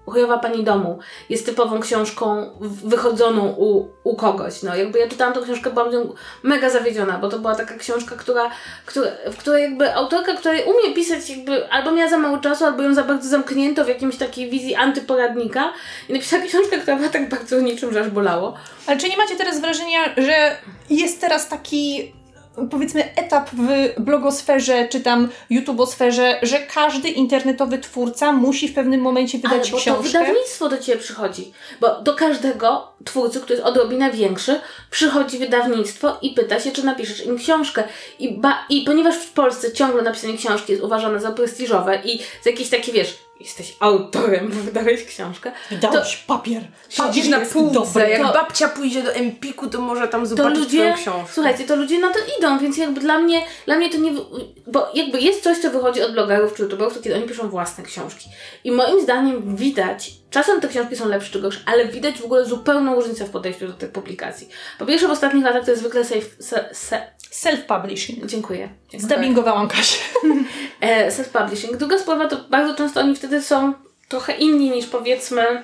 Chujowa 0.05 0.37
Pani 0.37 0.63
Domu 0.63 0.99
jest 1.29 1.45
typową 1.45 1.79
książką 1.79 2.51
wychodzoną 2.61 3.47
u, 3.57 3.87
u 4.03 4.15
kogoś. 4.15 4.63
No, 4.63 4.75
jakby 4.75 4.99
ja 4.99 5.07
czytałam 5.07 5.33
tą 5.33 5.43
książkę, 5.43 5.69
byłam 5.69 5.89
mega 6.43 6.69
zawiedziona, 6.69 7.17
bo 7.17 7.29
to 7.29 7.39
była 7.39 7.55
taka 7.55 7.77
książka, 7.77 8.15
która, 8.15 8.49
która, 8.85 9.11
w 9.31 9.37
której 9.37 9.63
jakby 9.63 9.95
autorka, 9.95 10.33
która 10.33 10.53
umie 10.53 10.95
pisać 10.95 11.29
jakby 11.29 11.71
albo 11.71 11.91
miała 11.91 12.09
za 12.09 12.17
mało 12.17 12.37
czasu, 12.37 12.65
albo 12.65 12.83
ją 12.83 12.93
za 12.93 13.03
bardzo 13.03 13.29
zamknięto 13.29 13.85
w 13.85 13.87
jakimś 13.87 14.17
takiej 14.17 14.49
wizji 14.49 14.75
antyporadnika 14.75 15.73
i 16.09 16.13
napisała 16.13 16.43
książkę, 16.47 16.77
która 16.77 16.97
była 16.97 17.09
tak 17.09 17.29
bardzo 17.29 17.61
niczym, 17.61 17.93
że 17.93 17.99
aż 18.01 18.09
bolało. 18.09 18.53
Ale 18.87 18.97
czy 18.97 19.09
nie 19.09 19.17
macie 19.17 19.35
teraz 19.35 19.61
wrażenia, 19.61 19.99
że 20.17 20.57
jest 20.89 21.21
teraz 21.21 21.47
taki 21.47 22.13
powiedzmy 22.69 23.15
etap 23.15 23.49
w 23.53 23.93
blogosferze 24.01 24.87
czy 24.87 25.01
tam 25.01 25.29
YouTubosferze, 25.49 26.39
że 26.41 26.59
każdy 26.59 27.09
internetowy 27.09 27.77
twórca 27.79 28.31
musi 28.31 28.67
w 28.67 28.73
pewnym 28.73 29.01
momencie 29.01 29.39
Ale 29.43 29.49
wydać 29.49 29.71
bo 29.71 29.77
to 29.77 29.81
książkę? 29.81 30.03
wydawnictwo 30.03 30.69
do 30.69 30.77
Ciebie 30.77 30.99
przychodzi. 30.99 31.53
Bo 31.81 32.01
do 32.01 32.13
każdego 32.13 32.87
twórcy, 33.05 33.39
który 33.39 33.55
jest 33.55 33.67
odrobinę 33.67 34.11
większy, 34.11 34.59
przychodzi 34.89 35.37
wydawnictwo 35.37 36.17
i 36.21 36.29
pyta 36.29 36.59
się, 36.59 36.71
czy 36.71 36.85
napiszesz 36.85 37.25
im 37.25 37.37
książkę. 37.37 37.83
I, 38.19 38.37
ba, 38.37 38.65
I 38.69 38.81
ponieważ 38.81 39.15
w 39.15 39.31
Polsce 39.31 39.71
ciągle 39.71 40.01
napisanie 40.01 40.37
książki 40.37 40.71
jest 40.71 40.83
uważane 40.83 41.19
za 41.19 41.31
prestiżowe 41.31 42.01
i 42.05 42.19
za 42.43 42.49
jakieś 42.49 42.69
takie, 42.69 42.91
wiesz, 42.91 43.17
jesteś 43.41 43.75
autorem, 43.79 44.47
bo 44.49 44.55
wydałeś 44.55 45.03
książkę, 45.05 45.51
Dałeś 45.81 46.17
papier. 46.17 46.61
Siedzisz 46.89 47.27
na 47.27 47.39
półce, 47.39 47.73
dobry. 47.73 48.09
jak 48.09 48.21
To- 48.21 48.33
babcia 48.33 48.67
pójdzie 48.69 49.03
do 49.03 49.13
Empiku, 49.13 49.67
to 49.67 49.81
może 49.81 50.07
tam 50.07 50.21
to 50.21 50.27
zobaczyć 50.27 50.59
ludzie, 50.59 50.77
twoją 50.77 50.95
książkę. 50.95 51.33
słuchajcie, 51.33 51.63
to 51.63 51.75
ludzie 51.75 51.99
na 51.99 52.09
to 52.13 52.19
idą, 52.39 52.59
więc 52.59 52.77
jakby 52.77 53.01
dla 53.01 53.19
mnie, 53.19 53.41
dla 53.65 53.75
mnie 53.77 53.89
to 53.89 53.97
nie, 53.97 54.11
bo 54.67 54.87
jakby 54.93 55.19
jest 55.21 55.43
coś, 55.43 55.57
co 55.57 55.71
wychodzi 55.71 56.01
od 56.01 56.13
blogerów 56.13 56.53
czy 56.53 56.63
youtuberów, 56.63 56.93
to 56.93 57.03
kiedy 57.03 57.15
oni 57.15 57.25
piszą 57.27 57.49
własne 57.49 57.83
książki. 57.83 58.29
I 58.63 58.71
moim 58.71 59.01
zdaniem 59.01 59.55
widać, 59.55 60.11
czasem 60.29 60.61
te 60.61 60.67
książki 60.67 60.95
są 60.95 61.07
lepsze 61.07 61.31
czy 61.31 61.41
gorsze, 61.41 61.59
ale 61.65 61.85
widać 61.87 62.17
w 62.21 62.25
ogóle 62.25 62.45
zupełną 62.45 62.95
różnicę 62.95 63.25
w 63.25 63.29
podejściu 63.29 63.67
do 63.67 63.73
tych 63.73 63.91
publikacji. 63.91 64.49
Po 64.79 64.85
pierwsze 64.85 65.07
w 65.07 65.11
ostatnich 65.11 65.43
latach 65.45 65.65
to 65.65 65.71
jest 65.71 65.81
zwykle 65.83 66.05
safe, 66.05 66.21
se, 66.39 66.69
se, 66.73 67.11
Self-publishing. 67.31 68.25
dziękuję. 68.25 68.69
dziękuję. 68.89 68.99
Zdubbingowałam 68.99 69.67
Kasię. 69.67 69.97
e, 70.81 71.11
self-publishing. 71.11 71.77
Druga 71.77 71.99
sprawa 71.99 72.27
to 72.27 72.37
bardzo 72.49 72.73
często 72.75 72.99
oni 72.99 73.15
wtedy 73.15 73.41
są 73.41 73.73
trochę 74.07 74.33
inni 74.33 74.69
niż 74.69 74.87
powiedzmy 74.87 75.63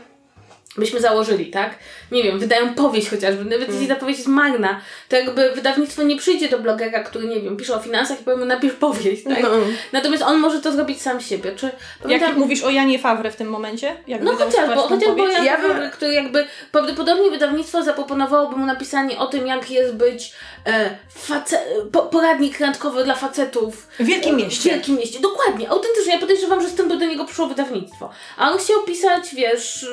byśmy 0.78 1.02
założyli, 1.02 1.46
tak? 1.46 1.76
Nie 2.12 2.24
wiem, 2.24 2.40
wydają 2.40 2.74
powieść 2.74 3.10
chociażby, 3.10 3.46
nawet 3.46 3.74
jeśli 3.74 3.88
ta 3.88 3.96
powieść 3.96 4.20
jest 4.20 4.30
magna, 4.30 4.82
to 5.10 5.16
jakby 5.16 5.52
wydawnictwo 5.52 6.04
nie 6.04 6.18
przyjdzie 6.18 6.50
do 6.50 6.60
blogera, 6.60 7.04
który, 7.04 7.28
nie 7.28 7.42
wiem, 7.42 7.58
pisze 7.58 7.76
o 7.76 7.80
finansach 7.80 8.22
i 8.22 8.24
powie 8.24 8.38
mu 8.38 8.46
napisz 8.46 8.74
powieść, 8.74 9.24
tak? 9.24 9.44
No. 9.44 9.50
Natomiast 9.92 10.24
on 10.24 10.40
może 10.40 10.62
to 10.62 10.72
zrobić 10.72 11.02
sam 11.02 11.22
siebie. 11.22 11.52
Czy 11.56 11.66
Jak 11.66 11.76
pamiętam, 12.04 12.40
mówisz 12.40 12.64
o 12.64 12.70
Janie 12.70 13.00
Fawre 13.00 13.32
w 13.32 13.36
tym 13.36 13.50
momencie? 13.50 13.96
Jak 14.08 14.22
no 14.22 14.36
chociażby, 14.36 14.76
chociażby 14.76 15.06
powieść? 15.06 15.34
Jan 15.34 15.46
Ja 15.46 15.58
Fawry, 15.58 15.90
który 15.90 16.14
jakby 16.14 16.48
prawdopodobnie 16.72 17.30
wydawnictwo 17.32 17.84
zaproponowałoby 17.84 18.56
mu 18.56 18.66
napisanie 18.66 19.20
o 19.20 19.28
tym, 19.28 19.48
jak 19.48 19.72
jest 19.72 19.96
być 19.96 20.34
e, 20.66 20.98
face, 21.10 21.60
po, 21.92 22.02
poradnik 22.02 22.60
randkowy 22.60 23.04
dla 23.04 23.16
facetów 23.16 23.88
W 24.00 24.06
Wielkim 24.06 24.36
w 24.36 24.38
Mieście. 24.38 24.70
Wielkim 24.70 24.96
mieście, 24.96 25.20
dokładnie. 25.20 25.70
Autentycznie, 25.70 26.14
ja 26.14 26.20
podejrzewam, 26.20 26.62
że 26.62 26.70
z 26.70 26.76
tym 26.76 26.88
by 26.88 26.98
do 26.98 27.06
niego 27.06 27.26
przyszło 27.26 27.48
wydawnictwo. 27.48 28.10
A 28.38 28.52
on 28.52 28.58
chciał 28.58 28.84
pisać, 28.84 29.36
wiesz, 29.36 29.86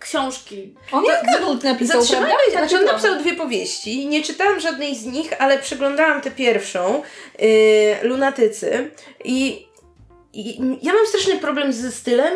książki. 0.00 0.74
On 0.92 1.04
jak 1.04 1.24
Gadult 1.24 1.64
napisał, 1.64 2.02
prawda? 2.10 2.28
się, 2.28 2.50
znaczy 2.50 2.76
on 2.76 2.84
prawda. 2.84 2.92
napisał 2.92 3.18
dwie 3.20 3.34
powieści. 3.34 4.06
Nie 4.06 4.22
czytałam 4.22 4.60
żadnej 4.60 4.94
z 4.94 5.04
nich, 5.04 5.32
ale 5.38 5.58
przeglądałam 5.58 6.20
tę 6.20 6.30
pierwszą, 6.30 7.02
yy, 7.38 7.48
Lunatycy. 8.02 8.90
I, 9.24 9.66
I 10.32 10.58
ja 10.82 10.92
mam 10.94 11.06
straszny 11.06 11.38
problem 11.38 11.72
ze 11.72 11.92
stylem 11.92 12.32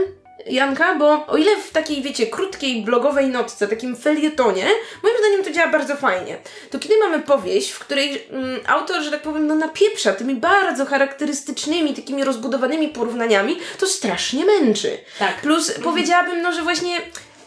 Janka, 0.47 0.95
bo 0.95 1.27
o 1.27 1.37
ile 1.37 1.57
w 1.57 1.71
takiej, 1.71 2.03
wiecie, 2.03 2.27
krótkiej 2.27 2.83
blogowej 2.83 3.29
notce, 3.29 3.69
takim 3.69 3.97
felietonie, 3.97 4.67
moim 5.03 5.15
zdaniem 5.19 5.45
to 5.45 5.51
działa 5.51 5.73
bardzo 5.73 5.97
fajnie. 5.97 6.39
To 6.71 6.79
kiedy 6.79 6.99
mamy 6.99 7.21
powieść, 7.21 7.71
w 7.71 7.79
której 7.79 8.27
mm, 8.31 8.61
autor, 8.67 9.03
że 9.03 9.11
tak 9.11 9.23
powiem, 9.23 9.47
no 9.47 9.55
napieprza 9.55 10.13
tymi 10.13 10.35
bardzo 10.35 10.87
charakterystycznymi, 10.87 11.95
takimi 11.95 12.25
rozbudowanymi 12.25 12.89
porównaniami, 12.89 13.59
to 13.79 13.87
strasznie 13.87 14.45
męczy. 14.45 14.99
Tak. 15.19 15.41
Plus 15.41 15.73
powiedziałabym, 15.85 16.43
no, 16.43 16.53
że 16.53 16.63
właśnie 16.63 17.01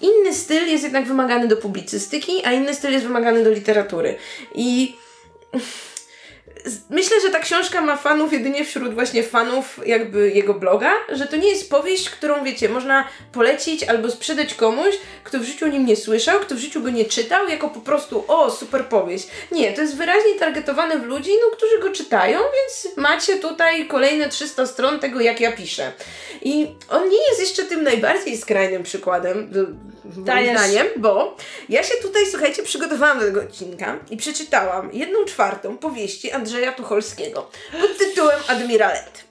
inny 0.03 0.33
styl 0.33 0.67
jest 0.67 0.83
jednak 0.83 1.05
wymagany 1.05 1.47
do 1.47 1.57
publicystyki, 1.57 2.45
a 2.45 2.51
inny 2.51 2.75
styl 2.75 2.91
jest 2.91 3.05
wymagany 3.05 3.43
do 3.43 3.49
literatury. 3.49 4.15
I 4.55 4.95
myślę, 6.89 7.21
że 7.21 7.29
ta 7.29 7.39
książka 7.39 7.81
ma 7.81 7.97
fanów 7.97 8.33
jedynie 8.33 8.65
wśród 8.65 8.93
właśnie 8.93 9.23
fanów 9.23 9.79
jakby 9.85 10.31
jego 10.31 10.53
bloga, 10.53 10.91
że 11.09 11.27
to 11.27 11.35
nie 11.35 11.49
jest 11.49 11.69
powieść, 11.69 12.09
którą 12.09 12.43
wiecie, 12.43 12.69
można 12.69 13.07
polecić 13.31 13.83
albo 13.83 14.11
sprzedać 14.11 14.53
komuś, 14.53 14.95
kto 15.23 15.39
w 15.39 15.43
życiu 15.43 15.65
o 15.65 15.67
nim 15.67 15.85
nie 15.85 15.95
słyszał, 15.95 16.39
kto 16.39 16.55
w 16.55 16.57
życiu 16.57 16.81
go 16.81 16.89
nie 16.89 17.05
czytał, 17.05 17.47
jako 17.47 17.69
po 17.69 17.79
prostu 17.79 18.23
o, 18.27 18.51
super 18.51 18.85
powieść. 18.85 19.27
Nie, 19.51 19.73
to 19.73 19.81
jest 19.81 19.95
wyraźnie 19.95 20.39
targetowane 20.39 20.99
w 20.99 21.05
ludzi, 21.05 21.31
no, 21.41 21.57
którzy 21.57 21.79
go 21.79 21.89
czytają, 21.89 22.39
więc 22.39 22.97
macie 22.97 23.37
tutaj 23.37 23.87
kolejne 23.87 24.29
300 24.29 24.65
stron 24.65 24.99
tego, 24.99 25.21
jak 25.21 25.39
ja 25.39 25.51
piszę. 25.51 25.91
I 26.41 26.67
on 26.89 27.09
nie 27.09 27.27
jest 27.29 27.39
jeszcze 27.39 27.63
tym 27.63 27.83
najbardziej 27.83 28.37
skrajnym 28.37 28.83
przykładem, 28.83 29.51
moim 30.03 30.55
zdaniem, 30.55 30.87
bo 30.95 31.37
ja 31.69 31.83
się 31.83 31.93
tutaj, 32.01 32.23
słuchajcie, 32.31 32.63
przygotowałam 32.63 33.19
do 33.19 33.25
tego 33.25 33.41
odcinka 33.41 33.99
i 34.09 34.17
przeczytałam 34.17 34.89
jedną 34.93 35.25
czwartą 35.25 35.77
powieści 35.77 36.31
Andrzeja 36.43 36.71
Tucholskiego 36.71 37.49
pod 37.81 37.97
tytułem 37.97 38.39
Admiralet. 38.47 39.23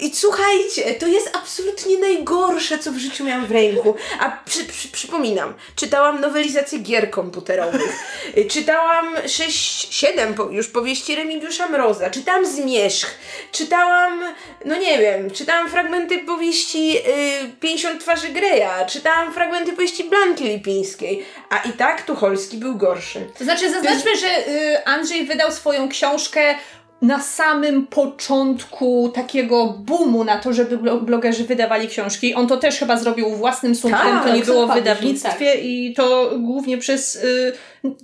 I 0.00 0.16
słuchajcie, 0.16 0.94
to 0.94 1.06
jest 1.06 1.30
absolutnie 1.36 1.98
najgorsze, 1.98 2.78
co 2.78 2.92
w 2.92 2.96
życiu 2.96 3.24
miałam 3.24 3.46
w 3.46 3.50
ręku. 3.50 3.94
A 4.20 4.30
przy, 4.44 4.64
przy, 4.64 4.88
przypominam, 4.88 5.54
czytałam 5.76 6.20
nowelizację 6.20 6.78
gier 6.78 7.10
komputerowych, 7.10 7.98
czytałam 8.54 9.14
6-7 9.14 10.34
po, 10.34 10.44
już 10.44 10.68
powieści 10.68 11.14
Remigiusza 11.14 11.68
Mroza, 11.68 12.10
czytałam 12.10 12.46
Zmierzch, 12.46 13.18
czytałam, 13.52 14.24
no 14.64 14.76
nie 14.76 14.98
wiem, 14.98 15.30
czytałam 15.30 15.70
fragmenty 15.70 16.18
powieści 16.18 16.98
y, 16.98 17.60
50 17.60 18.00
twarzy 18.00 18.28
Greya, 18.28 18.86
czytałam 18.88 19.32
fragmenty 19.34 19.72
powieści 19.72 20.04
Blanki 20.04 20.44
Lipińskiej, 20.44 21.24
a 21.50 21.58
i 21.58 21.72
tak 21.72 22.02
Tucholski 22.02 22.56
był 22.56 22.76
gorszy. 22.76 23.30
To 23.38 23.44
znaczy, 23.44 23.70
zaznaczmy, 23.70 24.16
że 24.16 24.48
y, 24.48 24.84
Andrzej 24.84 25.24
wydał 25.26 25.52
swoją 25.52 25.88
książkę 25.88 26.54
na 27.02 27.20
samym 27.20 27.86
początku 27.86 29.10
takiego 29.14 29.66
boomu 29.66 30.24
na 30.24 30.38
to, 30.38 30.52
żeby 30.52 30.78
blo- 30.78 31.04
blogerzy 31.04 31.44
wydawali 31.44 31.88
książki. 31.88 32.34
On 32.34 32.46
to 32.46 32.56
też 32.56 32.78
chyba 32.78 32.96
zrobił 32.96 33.30
własnym 33.30 33.74
sumptem, 33.74 34.02
Tak, 34.02 34.24
to 34.24 34.34
nie 34.36 34.42
było 34.42 34.66
w 34.66 34.74
wydawnictwie 34.74 35.54
i 35.54 35.94
to 35.94 36.30
głównie 36.38 36.78
przez, 36.78 37.16
y, 37.16 37.52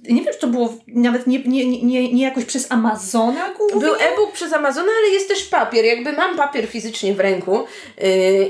nie 0.09 0.23
wiem, 0.23 0.33
czy 0.33 0.41
to 0.41 0.47
było 0.47 0.75
nawet 0.87 1.27
nie, 1.27 1.39
nie, 1.45 1.83
nie, 1.83 2.13
nie 2.13 2.23
jakoś 2.25 2.45
przez 2.45 2.73
Amazona 2.73 3.51
głównie? 3.59 3.81
Był 3.81 3.95
e-book 3.95 4.33
przez 4.33 4.53
Amazona, 4.53 4.89
ale 5.03 5.15
jest 5.15 5.29
też 5.29 5.45
papier. 5.45 5.85
Jakby 5.85 6.13
mam 6.13 6.37
papier 6.37 6.67
fizycznie 6.67 7.15
w 7.15 7.21
ręku. 7.21 7.65
Yy, 7.99 8.07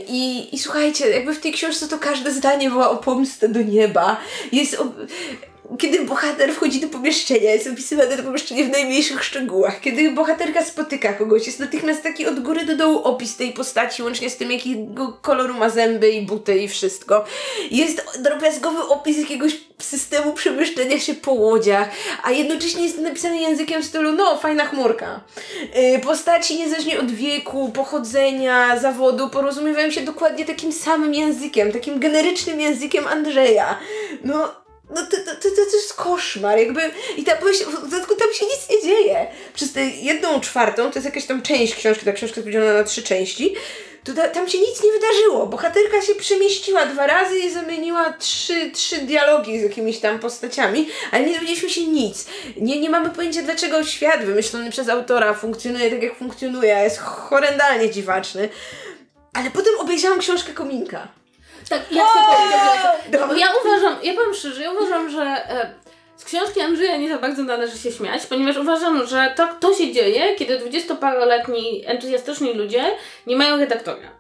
i, 0.09 0.55
I 0.55 0.59
słuchajcie, 0.59 1.11
jakby 1.11 1.35
w 1.35 1.41
tej 1.41 1.53
książce 1.53 1.89
to 1.89 1.99
każde 1.99 2.31
zdanie 2.31 2.71
woła 2.71 2.91
o 2.91 2.97
pomstę 2.97 3.49
do 3.49 3.63
nieba. 3.63 4.17
Jest. 4.53 4.81
O, 4.81 4.85
kiedy 5.79 6.05
bohater 6.05 6.53
wchodzi 6.53 6.81
do 6.81 6.89
pomieszczenia, 6.89 7.51
jest 7.51 7.67
opisywane 7.67 8.17
to 8.17 8.23
pomieszczenie 8.23 8.65
w 8.65 8.71
najmniejszych 8.71 9.25
szczegółach. 9.25 9.81
Kiedy 9.81 10.11
bohaterka 10.11 10.65
spotyka 10.65 11.13
kogoś, 11.13 11.47
jest 11.47 11.61
natychmiast 11.61 12.03
taki 12.03 12.27
od 12.27 12.41
góry 12.41 12.65
do 12.65 12.77
dołu 12.77 12.99
opis 12.99 13.37
tej 13.37 13.53
postaci, 13.53 14.03
łącznie 14.03 14.31
z 14.31 14.37
tym, 14.37 14.53
jakiego 14.53 15.19
koloru 15.23 15.55
ma 15.55 15.71
zęby 15.71 16.11
i 16.11 16.23
buty 16.23 16.59
i 16.59 16.69
wszystko. 16.69 17.25
Jest 17.71 18.19
drobiazgowy 18.23 18.83
opis 18.83 19.19
jakiegoś 19.19 19.61
systemu 19.79 20.33
przemieszczania 20.33 21.01
się 21.01 21.15
po 21.15 21.33
łodziach, 21.33 21.89
a 22.23 22.31
jednocześnie 22.31 22.83
jest 22.83 22.97
to 22.97 23.03
napisane 23.03 23.37
językiem 23.37 23.83
w 23.83 23.87
stylu, 23.87 24.13
no, 24.13 24.37
fajna 24.39 24.65
chmurka. 24.65 25.21
Yy, 25.75 25.99
postaci 25.99 26.59
niezależnie 26.59 27.01
od 27.01 27.11
wieku, 27.11 27.71
pochodzenia, 27.75 28.79
zawodu 28.79 29.31
porozumiewają 29.31 29.91
się 29.91 30.01
dokładnie 30.01 30.45
takim 30.45 30.73
samym 30.73 31.15
językiem, 31.15 31.73
takim 31.73 32.01
generycznym 32.01 32.61
językiem 32.61 33.07
Andrzeja. 33.07 33.79
No, 34.25 34.62
no 34.95 35.07
to, 35.07 35.17
to, 35.17 35.35
to, 35.35 35.49
to 35.71 35.77
jest 35.77 35.95
koszmar, 35.95 36.59
jakby 36.59 36.91
i 37.17 37.25
ta 37.25 37.37
powieść, 37.37 37.65
w 37.65 37.91
dodatku 37.91 38.15
tam 38.15 38.33
się 38.33 38.45
nic 38.45 38.71
nie 38.71 38.83
dzieje. 38.83 39.27
Przez 39.55 39.73
tę 39.73 39.81
jedną 39.85 40.41
czwartą, 40.41 40.91
to 40.91 40.99
jest 40.99 41.07
jakaś 41.07 41.27
tam 41.27 41.43
część 41.43 41.75
książki, 41.75 42.05
ta 42.05 42.13
książka 42.13 42.37
jest 42.37 42.47
podzielona 42.47 42.73
na 42.73 42.85
trzy 42.85 43.03
części, 43.03 43.55
to 44.05 44.15
ta, 44.15 44.29
tam 44.29 44.49
się 44.49 44.59
nic 44.59 44.85
nie 44.85 44.93
wydarzyło. 44.93 45.47
Bohaterka 45.47 46.03
się 46.03 46.15
przemieściła 46.15 46.87
dwa 46.87 47.07
razy 47.07 47.39
i 47.39 47.51
zamieniła 47.51 48.13
trzy, 48.13 48.71
trzy 48.71 48.99
dialogi 48.99 49.61
z 49.61 49.63
jakimiś 49.63 49.99
tam 49.99 50.19
postaciami, 50.19 50.89
ale 51.11 51.25
nie 51.25 51.35
dowiedzieliśmy 51.35 51.71
się 51.71 51.87
nic. 51.87 52.27
Nie, 52.57 52.81
nie 52.81 52.91
mamy 52.91 53.11
pojęcia, 53.11 53.43
dlaczego 53.43 53.85
świat 53.85 54.25
wymyślony 54.25 54.71
przez 54.71 54.89
autora 54.89 55.35
funkcjonuje 55.35 55.91
tak, 55.91 56.03
jak 56.03 56.17
funkcjonuje, 56.17 56.75
jest 56.75 56.99
horrendalnie 56.99 57.91
dziwaczny. 57.91 58.49
Ale 59.35 59.51
potem 59.51 59.73
obejrzałam 59.79 60.19
książkę 60.19 60.53
Kominka. 60.53 61.22
Tak, 61.69 61.81
ja 61.91 62.05
chcę 62.05 62.19
powiedzieć, 62.37 62.61
że 63.13 63.39
ja 63.41 63.49
uważam, 63.65 63.97
ja 64.03 64.15
powiem 64.15 64.35
szczerze, 64.35 64.63
ja 64.63 64.71
uważam, 64.73 65.11
że 65.11 65.23
e, 65.23 65.75
z 66.17 66.25
książki 66.25 66.61
Andrzeja 66.61 66.97
nie 66.97 67.09
za 67.09 67.19
bardzo 67.19 67.43
należy 67.43 67.79
się 67.79 67.93
śmiać, 67.93 68.27
ponieważ 68.27 68.57
uważam, 68.57 69.07
że 69.07 69.35
to, 69.37 69.49
to 69.61 69.75
się 69.75 69.93
dzieje, 69.93 70.35
kiedy 70.35 70.59
dwudziestoparoletni 70.59 71.83
entuzjastyczni 71.87 72.55
ludzie 72.55 72.85
nie 73.27 73.37
mają 73.37 73.57
redaktora. 73.57 74.11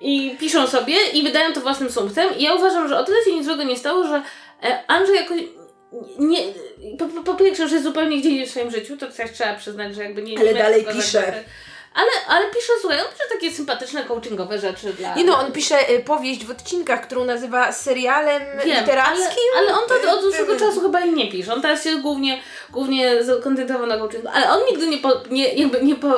I 0.00 0.36
piszą 0.40 0.66
sobie 0.66 0.94
i 1.12 1.22
wydają 1.22 1.52
to 1.52 1.60
własnym 1.60 1.90
sumptem. 1.90 2.38
I 2.38 2.42
ja 2.42 2.54
uważam, 2.54 2.88
że 2.88 2.98
o 2.98 3.04
tyle 3.04 3.24
się 3.24 3.34
nic 3.34 3.44
złego 3.44 3.62
nie 3.62 3.76
stało, 3.76 4.06
że 4.06 4.22
e, 4.62 4.84
Andrzej 4.86 5.16
jakoś 5.16 5.40
nie, 6.18 6.38
po, 6.98 7.04
po, 7.06 7.22
po 7.22 7.34
pierwsze, 7.34 7.68
że 7.68 7.74
jest 7.74 7.86
zupełnie 7.86 8.18
gdzie 8.18 8.28
indziej 8.28 8.46
w 8.46 8.50
swoim 8.50 8.70
życiu, 8.70 8.96
to 8.96 9.06
też 9.06 9.32
trzeba 9.32 9.54
przyznać, 9.54 9.94
że 9.94 10.02
jakby 10.02 10.22
nie 10.22 10.38
Ale 10.38 10.52
nie 10.52 10.58
dalej 10.58 10.84
pisze. 10.84 11.20
redaktora. 11.20 11.44
Ale, 11.94 12.10
ale 12.28 12.46
pisze, 12.46 12.72
słuchaj, 12.80 13.00
on 13.00 13.06
pisze 13.12 13.24
takie 13.32 13.52
sympatyczne, 13.52 14.04
coachingowe 14.04 14.58
rzeczy 14.58 14.92
dla... 14.92 15.14
Nie 15.14 15.24
no, 15.24 15.38
on 15.38 15.52
pisze 15.52 15.90
y, 15.90 16.00
powieść 16.00 16.44
w 16.44 16.50
odcinkach, 16.50 17.06
którą 17.06 17.24
nazywa 17.24 17.72
serialem 17.72 18.42
Wiem, 18.64 18.80
literackim. 18.80 19.50
Ale, 19.58 19.68
ale 19.68 19.78
on 19.78 19.88
to 19.88 20.14
od 20.14 20.22
dłuższego 20.22 20.52
Y, 20.52 20.58
czasu 20.58 20.80
chyba 20.80 21.00
i 21.00 21.12
nie 21.12 21.30
pisze. 21.30 21.54
On 21.54 21.62
teraz 21.62 21.84
się 21.84 21.96
głównie, 21.96 22.42
głównie 22.70 23.12
koncentrował 23.42 23.86
na 23.86 23.98
coachingu. 23.98 24.28
Ale 24.32 24.50
on 24.50 24.60
nigdy 24.70 24.86
nie, 24.86 24.98
po, 24.98 25.08
nie, 25.30 25.54
jakby 25.54 25.82
nie, 25.82 25.94
po, 25.94 26.08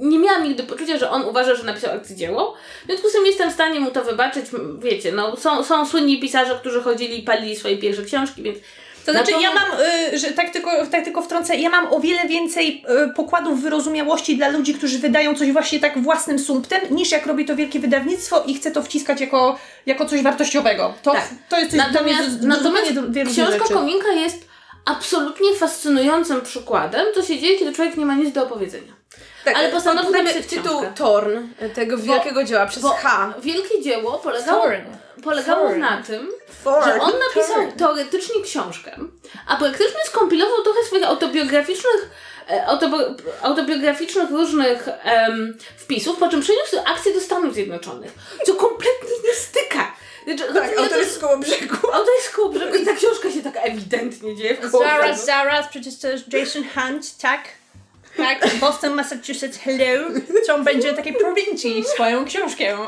nie 0.00 0.18
miałam 0.18 0.44
nigdy 0.44 0.62
poczucia, 0.62 0.98
że 0.98 1.10
on 1.10 1.24
uważa, 1.24 1.54
że 1.54 1.64
napisał 1.64 1.92
arcydzieło. 1.92 2.56
W 2.82 2.86
związku 2.86 3.08
z 3.08 3.12
tym 3.12 3.26
jestem 3.26 3.50
w 3.50 3.54
stanie 3.54 3.80
mu 3.80 3.90
to 3.90 4.04
wybaczyć. 4.04 4.46
Wiecie, 4.78 5.12
no 5.12 5.36
są, 5.36 5.64
są 5.64 5.86
słynni 5.86 6.20
pisarze, 6.20 6.58
którzy 6.60 6.82
chodzili 6.82 7.18
i 7.18 7.22
palili 7.22 7.56
swoje 7.56 7.78
pierwsze 7.78 8.02
książki, 8.02 8.42
więc 8.42 8.58
To 9.04 9.12
znaczy, 9.12 9.30
ja 9.30 9.54
mam, 9.54 9.80
y, 10.14 10.18
że 10.18 10.26
tak 10.26 10.50
tylko, 10.50 10.86
tak 10.86 11.04
tylko 11.04 11.22
wtrącę, 11.22 11.56
ja 11.56 11.70
mam 11.70 11.92
o 11.92 12.00
wiele 12.00 12.28
więcej 12.28 12.84
y, 13.10 13.14
pokładów 13.14 13.62
wyrozumiałości 13.62 14.36
dla 14.36 14.48
ludzi, 14.48 14.74
którzy 14.74 14.98
wydają 14.98 15.34
coś 15.34 15.52
właśnie 15.52 15.80
tak 15.80 16.02
własnym 16.02 16.38
sumptem, 16.38 16.80
niż 16.90 17.10
jak 17.10 17.26
robi 17.26 17.44
to 17.44 17.56
wielkie 17.56 17.80
wydawnictwo 17.80 18.42
i 18.46 18.54
chce 18.54 18.70
to 18.70 18.82
wciskać 18.82 19.20
jako, 19.20 19.58
jako 19.86 20.06
coś 20.06 20.22
wartościowego. 20.22 20.94
To, 21.02 21.12
Tak. 21.12 21.28
to 21.48 21.58
jest 21.58 21.70
coś 21.70 21.80
dla 21.80 22.02
mnie 22.02 22.12
Natomiast, 22.12 22.30
zupełnie 22.32 23.00
natomiast 23.00 23.32
książka 23.32 23.58
rzeczy. 23.58 23.74
Kominka 23.74 24.12
jest 24.12 24.48
absolutnie 24.84 25.54
fascynującym 25.54 26.40
przykładem, 26.40 27.06
co 27.14 27.22
się 27.22 27.38
dzieje, 27.38 27.58
kiedy 27.58 27.72
człowiek 27.72 27.96
nie 27.96 28.06
ma 28.06 28.14
nic 28.14 28.32
do 28.32 28.42
opowiedzenia. 28.42 28.92
Tak, 29.44 29.56
Ale 29.56 29.68
postanowił 29.68 30.06
podamy 30.12 30.24
napisać 30.24 30.46
tytuł 30.50 30.64
książkę. 30.80 30.92
Torn 30.96 31.46
tego 31.74 31.98
wielkiego 31.98 32.44
dzieła 32.44 32.66
przez 32.66 32.82
Bo 32.82 32.88
H. 32.88 33.34
wielkie 33.42 33.82
dzieło 33.82 34.12
polegało, 34.18 34.62
Thorn. 34.62 34.82
polegało 35.24 35.68
Thorn. 35.68 35.80
na 35.80 36.02
tym, 36.02 36.28
Thorn. 36.64 36.84
że 36.84 37.00
on 37.00 37.12
napisał 37.28 37.56
Thorn. 37.56 37.72
teoretycznie 37.78 38.42
książkę, 38.42 38.96
a 39.48 39.56
praktycznie 39.56 40.00
skompilował 40.06 40.62
trochę 40.62 40.82
swoich 40.84 41.04
autobiograficznych 41.04 42.10
e, 42.50 42.66
autobi- 42.66 43.14
autobiograficznych 43.42 44.30
różnych 44.30 44.88
em, 45.02 45.58
wpisów, 45.76 46.18
po 46.18 46.28
czym 46.28 46.40
przeniósł 46.40 46.76
akcję 46.86 47.14
do 47.14 47.20
Stanów 47.20 47.54
Zjednoczonych, 47.54 48.12
co 48.46 48.54
kompletnie 48.54 49.16
nie 49.28 49.34
styka. 49.34 49.92
Znaczy, 50.24 50.54
Tak, 50.54 50.70
autor 50.70 50.88
to, 50.88 50.96
jest 50.98 51.20
koło 51.20 51.36
brzegu. 51.38 51.74
Autor 51.92 52.14
jest 52.16 52.30
koło 52.34 52.48
brzegu 52.48 52.74
i 52.76 52.86
ta 52.86 52.92
książka 52.94 53.30
się 53.30 53.42
tak 53.42 53.54
ewidentnie 53.62 54.36
dzieje 54.36 54.54
w 54.54 54.70
koło 54.70 54.84
Zaraz, 54.84 55.24
zaraz, 55.26 55.66
przecież 55.68 55.98
to 55.98 56.08
jest 56.08 56.32
Jason 56.32 56.64
Hunt, 56.74 57.16
tak? 57.18 57.40
Tak, 58.16 58.54
Boston, 58.60 58.94
Massachusetts, 58.94 59.58
hello. 59.58 60.10
Co 60.46 60.54
on 60.54 60.64
będzie 60.64 60.92
takiej 60.92 61.12
prowincji 61.12 61.84
swoją 61.84 62.24
książkę 62.24 62.78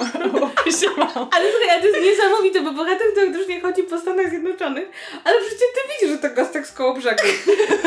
opisywał. 0.43 1.29
Ale 1.33 1.51
słuchaj, 1.51 1.70
ale 1.70 1.81
to 1.81 1.87
jest 1.87 2.01
niesamowite, 2.01 2.61
bo 2.61 2.72
bohater 2.72 3.07
teoretycznie 3.14 3.61
chodzi 3.61 3.83
po 3.83 3.99
Stanach 3.99 4.31
Zjednoczonych, 4.31 4.89
ale 5.24 5.41
przecież 5.41 5.59
ty 5.59 5.93
widzisz, 5.93 6.16
że 6.16 6.29
to 6.29 6.35
gostek 6.35 6.66
z 6.66 6.72
koło 6.72 6.95
brzegu. 6.95 7.22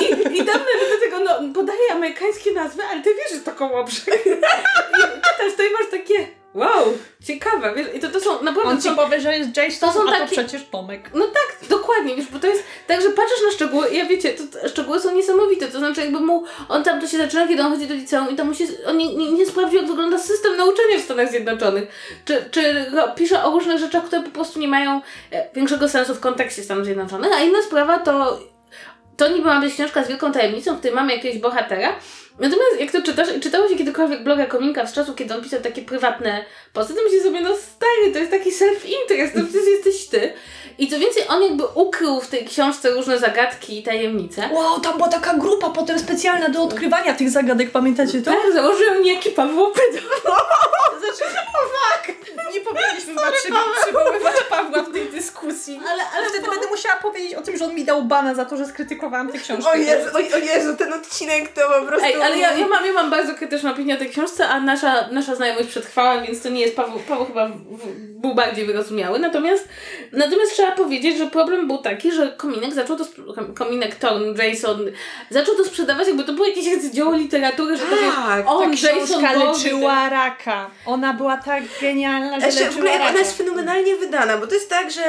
I, 0.02 0.04
i 0.38 0.46
tam 0.46 0.60
nawet 0.60 0.90
do 0.90 1.00
tego, 1.00 1.20
no, 1.20 1.54
podaje 1.54 1.92
amerykańskie 1.92 2.52
nazwy, 2.52 2.84
ale 2.92 3.02
ty 3.02 3.10
wiesz, 3.16 3.40
że 3.40 3.46
to 3.46 3.52
koło 3.52 3.84
brzegu. 3.84 4.18
I 5.00 5.02
czytasz 5.02 5.56
to 5.58 5.64
i 5.64 5.72
masz 5.72 5.92
takie, 5.92 6.28
wow, 6.54 6.94
ciekawe, 7.26 7.74
wiesz, 7.76 7.88
i 7.96 8.00
to, 8.00 8.08
to 8.10 8.20
są 8.20 8.44
naprawdę... 8.44 8.70
On 8.70 8.78
to 8.78 8.84
ci 8.84 8.90
są, 8.90 8.96
powie, 8.96 9.22
że 9.22 9.38
jest 9.38 9.58
Jason, 9.58 9.90
To 9.90 9.96
są 9.96 10.02
a 10.02 10.06
to 10.06 10.12
takie- 10.12 10.32
przecież 10.32 10.62
Tomek. 10.72 11.10
no 11.14 11.26
tak, 11.28 11.70
dokładnie, 11.70 12.16
wiesz, 12.16 12.26
bo 12.28 12.40
to 12.40 12.48
jest 12.48 12.64
tak, 12.88 13.02
że 13.02 13.10
patrzysz 13.10 13.42
na 13.46 13.52
szczegóły 13.52 13.90
i 13.90 13.98
ja 13.98 14.06
wiecie, 14.06 14.34
to, 14.34 14.60
to 14.60 14.70
szczegóły 14.70 15.00
są 15.00 15.16
niesamowite, 15.16 15.68
to 15.68 15.80
znaczy 15.80 16.02
jakby 16.02 16.20
mu, 16.20 16.44
on 16.70 16.84
tam 16.84 17.02
to 17.02 17.08
się 17.08 17.18
zaczyna, 17.18 17.48
kiedy 17.48 17.62
on 17.64 17.72
chodzi 17.72 17.88
do 17.88 17.94
liceum 17.94 18.30
i 18.30 18.36
to 18.36 18.46
mu 18.46 18.54
się, 18.54 18.66
on 18.88 18.98
nie, 18.98 19.16
nie, 19.16 19.32
nie 19.32 19.46
sprawdził, 19.46 19.80
jak 19.80 19.88
wygląda 19.90 20.18
system 20.18 20.58
nauczania 20.58 20.98
w 20.98 21.02
Stanach 21.02 21.30
Zjednoczonych, 21.30 21.88
czy, 22.26 22.46
czy 22.52 22.86
pisze 23.16 23.44
o 23.44 23.52
różnych 23.52 23.80
rzeczach, 23.80 24.04
które 24.06 24.24
po 24.24 24.30
prostu 24.32 24.60
nie 24.60 24.68
mają 24.68 25.02
e, 25.32 25.50
większego 25.54 25.90
sensu 25.90 26.16
w 26.16 26.20
kontekście 26.20 26.64
Stanów 26.64 26.86
Zjednoczonych, 26.86 27.32
a 27.34 27.40
inna 27.40 27.62
sprawa 27.62 28.00
to, 28.00 28.40
to 29.18 29.28
niby 29.28 29.46
ma 29.48 29.62
być 29.62 29.74
książka 29.74 30.04
z 30.04 30.08
wielką 30.08 30.32
tajemnicą, 30.32 30.76
w 30.76 30.78
której 30.80 30.96
mamy 30.96 31.16
jakiegoś 31.16 31.40
bohatera, 31.42 31.96
Natomiast 32.40 32.80
jak 32.80 32.92
to 32.92 33.02
czytasz, 33.02 33.28
czytało 33.42 33.68
się 33.68 33.76
kiedykolwiek 33.76 34.24
bloga 34.24 34.46
Kominka 34.46 34.86
z 34.88 34.94
czasów, 34.94 35.16
kiedy 35.16 35.36
on 35.36 35.42
pisał 35.42 35.62
takie 35.62 35.82
prywatne 35.82 36.46
posty, 36.74 36.94
to 36.94 37.00
myślę 37.04 37.22
sobie, 37.24 37.42
no 37.42 37.56
stary, 37.56 38.12
to 38.14 38.20
jest 38.20 38.32
taki 38.32 38.52
self-interest, 38.52 39.34
to 39.34 39.40
przecież 39.44 39.68
jesteś 39.68 40.08
ty. 40.08 40.34
I 40.78 40.88
co 40.88 41.00
więcej, 41.00 41.24
on 41.28 41.44
jakby 41.44 41.64
ukrył 41.66 42.22
w 42.22 42.28
tej 42.28 42.46
książce 42.46 42.90
różne 42.90 43.20
zagadki 43.20 43.80
i 43.80 43.84
tajemnice. 43.84 44.50
Wow, 44.52 44.80
tam 44.80 44.98
była 44.98 45.10
taka 45.10 45.34
grupa 45.34 45.70
potem 45.70 46.00
specjalna 46.00 46.50
do 46.50 46.64
odkrywania 46.64 47.14
tych 47.14 47.30
zagadek, 47.30 47.72
pamiętacie 47.72 48.22
to? 48.22 48.32
Tak, 48.32 48.54
założył 48.54 49.02
niejaki 49.04 49.30
Paweł 49.30 49.64
Opydo. 49.64 50.00
Znaczy, 51.00 51.24
fuck! 51.72 52.20
Nie 52.54 52.62
powinniśmy 52.62 53.14
chyba 53.44 53.62
przywoływać 53.84 54.36
Pawła 54.50 54.84
w 54.84 54.94
tej 54.94 55.06
dyskusji. 55.06 55.82
Ale, 55.90 56.04
ale 56.18 56.30
Wtedy 56.30 56.48
będę 56.50 56.68
musiała 56.68 56.96
powiedzieć 56.96 57.34
o 57.36 57.42
tym, 57.42 57.58
że 57.58 57.66
on 57.66 57.76
mi 57.76 57.86
dał 57.86 58.04
bana 58.04 58.36
za 58.36 58.46
to, 58.46 58.58
że 58.58 58.66
skrytykowałam 58.66 59.32
tę 59.32 59.38
książkę. 59.38 59.72
O 59.72 59.76
Jezu, 59.76 60.10
o, 60.14 60.36
o 60.36 60.38
Jezu, 60.38 60.78
ten 60.78 60.94
odcinek 60.94 61.54
to 61.54 61.62
po 61.80 61.88
prostu... 61.88 62.08
Ej, 62.08 62.22
ale 62.30 62.38
ja, 62.40 62.58
ja, 62.58 62.68
mam, 62.68 62.86
ja 62.86 62.94
mam 62.94 63.10
bardzo 63.10 63.34
krytyczną 63.36 63.72
opinię 63.72 63.96
o 63.96 63.98
tej 63.98 64.10
książce, 64.10 64.48
a 64.50 64.60
nasza, 64.60 65.08
nasza 65.12 65.36
znajomość 65.36 65.68
przetrwała, 65.68 66.22
więc 66.22 66.42
to 66.42 66.50
nie 66.50 66.62
jest 66.62 66.76
Paweł, 66.76 67.00
Paweł 67.08 67.26
chyba 67.26 67.48
w, 67.48 67.52
w, 67.52 68.10
był 68.22 68.36
bardziej 68.36 68.66
wyrozumiały. 68.66 69.20
Natomiast, 69.20 69.68
natomiast 70.12 70.54
trzeba 70.54 70.72
powiedzieć, 70.72 71.18
że 71.18 71.28
problem 71.28 71.68
był 71.68 71.78
taki, 71.78 72.12
że 72.12 72.28
Kominek 72.38 72.74
zaczął 72.74 72.98
to, 72.98 73.06
Kominek, 73.56 73.96
Thorn, 73.96 74.36
Jason, 74.38 74.80
zaczął 75.30 75.56
to 75.56 75.66
sprzedawać, 75.66 76.08
jakby 76.08 76.24
to 76.24 76.34
było 76.34 76.48
jakieś 76.48 76.92
dzieło 76.92 77.16
literatury, 77.16 77.78
że 77.78 77.84
to 77.84 77.96
Tak, 78.16 78.44
on, 78.48 78.78
Ta 78.78 78.90
Jason 78.92 79.24
leczyła 79.40 80.10
raka. 80.10 80.70
Ona 80.86 81.14
była 81.14 81.38
tak 81.38 81.64
genialna, 81.82 82.40
że 82.40 82.46
Jeszcze 82.46 82.62
w 82.64 82.66
leczyła 82.66 82.80
ogóle 82.80 82.92
jak 82.92 83.00
raka. 83.00 83.12
ona 83.12 83.20
jest 83.20 83.38
fenomenalnie 83.38 83.96
wydana, 83.96 84.38
bo 84.38 84.48
to 84.48 84.54
jest 84.54 84.70
tak, 84.70 84.92
że 84.92 85.02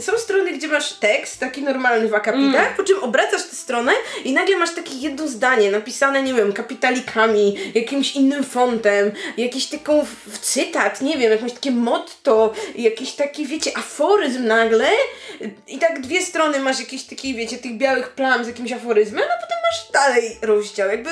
są 0.00 0.18
strony, 0.18 0.52
gdzie 0.52 0.68
masz 0.68 0.92
tekst, 0.92 1.40
taki 1.40 1.62
normalny 1.62 2.08
w 2.08 2.14
akapitach, 2.14 2.76
po 2.76 2.82
czym 2.84 3.02
obracasz 3.02 3.42
tę 3.42 3.56
stronę 3.56 3.92
i 4.24 4.32
nagle 4.32 4.56
masz 4.56 4.74
takie 4.74 4.94
jedno 4.94 5.28
zdanie 5.28 5.70
napisane, 5.70 6.22
nie 6.22 6.34
wiem, 6.34 6.52
kapitalikami, 6.52 7.58
jakimś 7.74 8.16
innym 8.16 8.44
fontem, 8.44 9.12
jakiś 9.36 9.66
taką 9.66 10.04
w- 10.26 10.38
cytat, 10.38 11.00
nie 11.00 11.18
wiem, 11.18 11.30
jakieś 11.32 11.52
takie 11.52 11.70
motto, 11.70 12.52
jakiś 12.76 13.12
taki, 13.12 13.46
wiecie, 13.46 13.70
aforyzm 13.76 14.46
nagle 14.46 14.88
i 15.68 15.78
tak 15.78 16.00
dwie 16.00 16.22
strony 16.22 16.58
masz 16.60 16.80
jakieś 16.80 17.02
takie, 17.04 17.34
wiecie, 17.34 17.58
tych 17.58 17.76
białych 17.76 18.08
plam 18.08 18.44
z 18.44 18.46
jakimś 18.46 18.72
aforyzmem, 18.72 19.24
a 19.24 19.42
potem 19.42 19.58
masz 19.70 19.90
dalej 19.92 20.38
rozdział, 20.42 20.88
jakby 20.88 21.10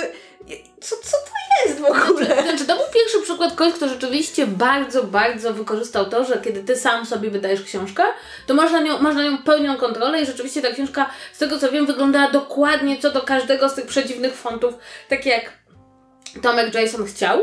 co, 0.80 0.96
co 0.96 1.10
to 1.10 1.68
jest 1.68 1.80
w 1.80 1.84
ogóle? 1.84 2.42
Znaczy, 2.42 2.64
to 2.66 2.76
był 2.76 2.84
pierwszy 2.94 3.20
przykład 3.22 3.54
kogoś, 3.54 3.74
kto 3.74 3.88
rzeczywiście 3.88 4.46
bardzo, 4.46 5.02
bardzo 5.02 5.54
wykorzystał 5.54 6.10
to, 6.10 6.24
że 6.24 6.40
kiedy 6.40 6.64
ty 6.64 6.76
sam 6.76 7.06
sobie 7.06 7.30
wydajesz 7.30 7.62
książkę, 7.62 8.02
to 8.46 8.54
masz 8.54 8.72
na 8.72 8.80
nią, 8.80 8.98
masz 8.98 9.14
na 9.14 9.22
nią 9.22 9.38
pełnią 9.38 9.76
kontrolę 9.76 10.22
i 10.22 10.26
rzeczywiście 10.26 10.62
ta 10.62 10.70
książka, 10.70 11.10
z 11.32 11.38
tego 11.38 11.58
co 11.58 11.70
wiem, 11.70 11.86
wyglądała 11.86 12.30
dokładnie 12.30 12.98
co 12.98 13.10
do 13.10 13.22
każdego 13.22 13.68
z 13.68 13.74
tych 13.74 13.86
przedziwnych 13.86 14.34
fontów, 14.34 14.74
tak 15.08 15.26
jak 15.26 15.52
Tomek 16.42 16.74
Jason 16.74 17.06
chciał. 17.06 17.38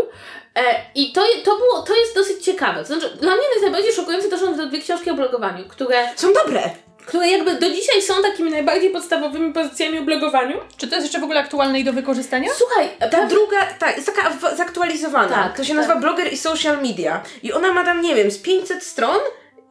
E, 0.55 0.61
I 0.95 1.11
to, 1.11 1.21
to, 1.43 1.57
było, 1.57 1.81
to 1.81 1.95
jest 1.95 2.15
dosyć 2.15 2.45
ciekawe. 2.45 2.79
To 2.79 2.85
znaczy, 2.85 3.09
dla 3.21 3.35
mnie 3.35 3.45
najbardziej 3.61 3.93
szokujące 3.93 4.29
to 4.29 4.37
są 4.37 4.57
te 4.57 4.67
dwie 4.67 4.81
książki 4.81 5.09
o 5.09 5.13
blogowaniu, 5.13 5.65
które, 5.65 6.09
Są 6.15 6.33
dobre. 6.33 6.86
Które 7.07 7.27
jakby 7.27 7.55
do 7.55 7.69
dzisiaj 7.69 8.01
są 8.01 8.21
takimi 8.21 8.51
najbardziej 8.51 8.89
podstawowymi 8.89 9.53
pozycjami 9.53 9.99
o 9.99 10.01
blogowaniu. 10.01 10.57
Czy 10.77 10.87
to 10.87 10.95
jest 10.95 11.05
jeszcze 11.07 11.19
w 11.19 11.23
ogóle 11.23 11.39
aktualne 11.39 11.79
i 11.79 11.83
do 11.83 11.93
wykorzystania? 11.93 12.49
Słuchaj, 12.57 12.89
Ta 13.11 13.25
druga, 13.25 13.57
tak, 13.79 13.95
jest 13.95 14.15
taka 14.15 14.55
zaktualizowana. 14.55 15.35
Tak, 15.35 15.57
to 15.57 15.63
się 15.63 15.67
tak. 15.73 15.77
nazywa 15.77 15.95
Blogger 15.99 16.33
i 16.33 16.37
Social 16.37 16.81
Media. 16.81 17.23
I 17.43 17.53
ona 17.53 17.73
ma 17.73 17.85
tam, 17.85 18.01
nie 18.01 18.15
wiem, 18.15 18.31
z 18.31 18.37
500 18.37 18.83
stron 18.83 19.17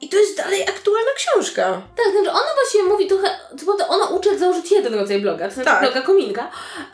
i 0.01 0.09
to 0.09 0.16
jest 0.16 0.37
dalej 0.37 0.62
aktualna 0.62 1.11
książka. 1.16 1.82
Tak, 1.97 2.12
znaczy 2.12 2.30
ona 2.30 2.55
właściwie 2.61 2.84
mówi 2.84 3.07
trochę, 3.07 3.28
co 3.59 3.66
prawda 3.66 3.89
ona 3.89 4.05
uczy 4.07 4.28
jak 4.28 4.39
założyć 4.39 4.70
jeden 4.72 4.95
rodzaj 4.95 5.20
bloga, 5.20 5.49
to 5.49 5.55
znaczy 5.55 5.70
Tak. 5.70 5.80
bloga 5.80 6.03
Kominka, 6.03 6.51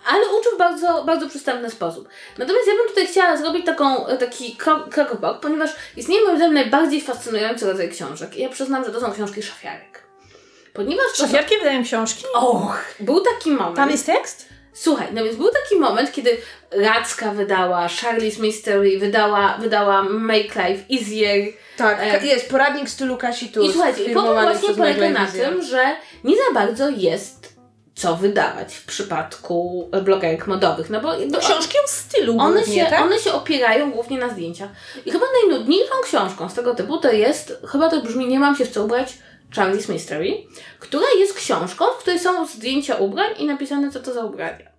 ale 0.07 0.29
uczy 0.29 0.49
w 0.55 0.59
bardzo, 0.59 1.05
bardzo 1.05 1.29
przystępny 1.29 1.71
sposób. 1.71 2.09
Natomiast 2.39 2.67
ja 2.67 2.75
bym 2.75 2.89
tutaj 2.89 3.07
chciała 3.07 3.37
zrobić 3.37 3.67
taką, 3.67 4.07
taki 4.21 4.57
krok, 4.57 4.89
krok 4.89 5.13
w 5.17 5.21
bok, 5.21 5.41
ponieważ 5.41 5.71
istnieje 5.97 6.25
moim 6.25 6.37
zdaniem 6.37 6.55
najbardziej 6.55 7.01
fascynujący 7.01 7.67
rodzaj 7.67 7.91
książek. 7.91 8.37
I 8.37 8.43
ja 8.43 8.49
przyznam, 8.49 8.85
że 8.85 8.91
to 8.91 9.01
są 9.01 9.13
książki 9.13 9.43
szafiarek. 9.43 10.03
Ponieważ 10.73 11.05
to. 11.17 11.27
Szafiarki 11.27 11.55
wydają 11.59 11.85
książki? 11.85 12.25
Och, 12.35 12.85
był 13.01 13.21
taki 13.21 13.51
moment. 13.51 13.77
Tam 13.77 13.91
jest 13.91 14.07
tekst? 14.07 14.49
Słuchaj, 14.73 15.09
no 15.13 15.25
więc 15.25 15.37
był 15.37 15.51
taki 15.51 15.77
moment, 15.77 16.13
kiedy 16.13 16.37
Racka 16.71 17.31
wydała, 17.33 17.87
Charlie's 17.87 18.41
Mystery 18.41 18.99
wydała, 18.99 19.59
wydała 19.61 20.03
Make 20.03 20.55
Life 20.55 20.85
Easier, 20.95 21.53
Tak, 21.77 21.99
E. 22.01 22.27
jest 22.27 22.51
poradnik 22.51 22.89
stylu 22.89 23.17
Kasi 23.17 23.49
tu. 23.49 23.63
I 23.63 23.73
słuchajcie, 23.73 24.05
i 24.05 24.13
problem 24.13 24.43
właśnie 24.43 24.75
polega 24.75 25.11
na 25.11 25.27
tym, 25.27 25.63
że 25.63 25.97
nie 26.25 26.37
za 26.37 26.55
bardzo 26.55 26.89
jest 26.89 27.43
co 27.95 28.17
wydawać 28.17 28.75
w 28.75 28.87
przypadku 28.87 29.89
blogerek 30.03 30.47
modowych, 30.47 30.91
no 30.91 31.01
bo 31.01 31.15
jakby 31.15 31.39
Książki 31.39 31.79
o 31.85 31.89
stylu 31.89 32.37
one 32.39 32.61
głównie, 32.61 32.85
się, 32.85 32.91
tak? 32.91 33.01
one 33.01 33.19
się 33.19 33.33
opierają 33.33 33.91
głównie 33.91 34.19
na 34.19 34.29
zdjęciach. 34.29 34.71
I 35.07 35.11
chyba 35.11 35.27
najnudniejszą 35.43 35.95
książką 36.05 36.49
z 36.49 36.55
tego 36.55 36.75
typu 36.75 36.99
to 36.99 37.13
jest, 37.13 37.63
chyba 37.73 37.89
to 37.91 38.03
brzmi 38.03 38.27
Nie 38.27 38.39
mam 38.39 38.57
się 38.57 38.65
w 38.65 38.71
co 38.71 38.85
ubrać, 38.85 39.19
Charlie's 39.57 39.93
Mystery, 39.93 40.47
która 40.81 41.07
jest 41.19 41.35
książką, 41.35 41.85
w 41.85 41.99
której 41.99 42.19
są 42.19 42.47
zdjęcia 42.47 42.97
ubrań 42.97 43.31
i 43.39 43.47
napisane 43.47 43.91
co 43.91 44.01
to 44.01 44.15
za 44.15 44.25
ubrania. 44.25 44.73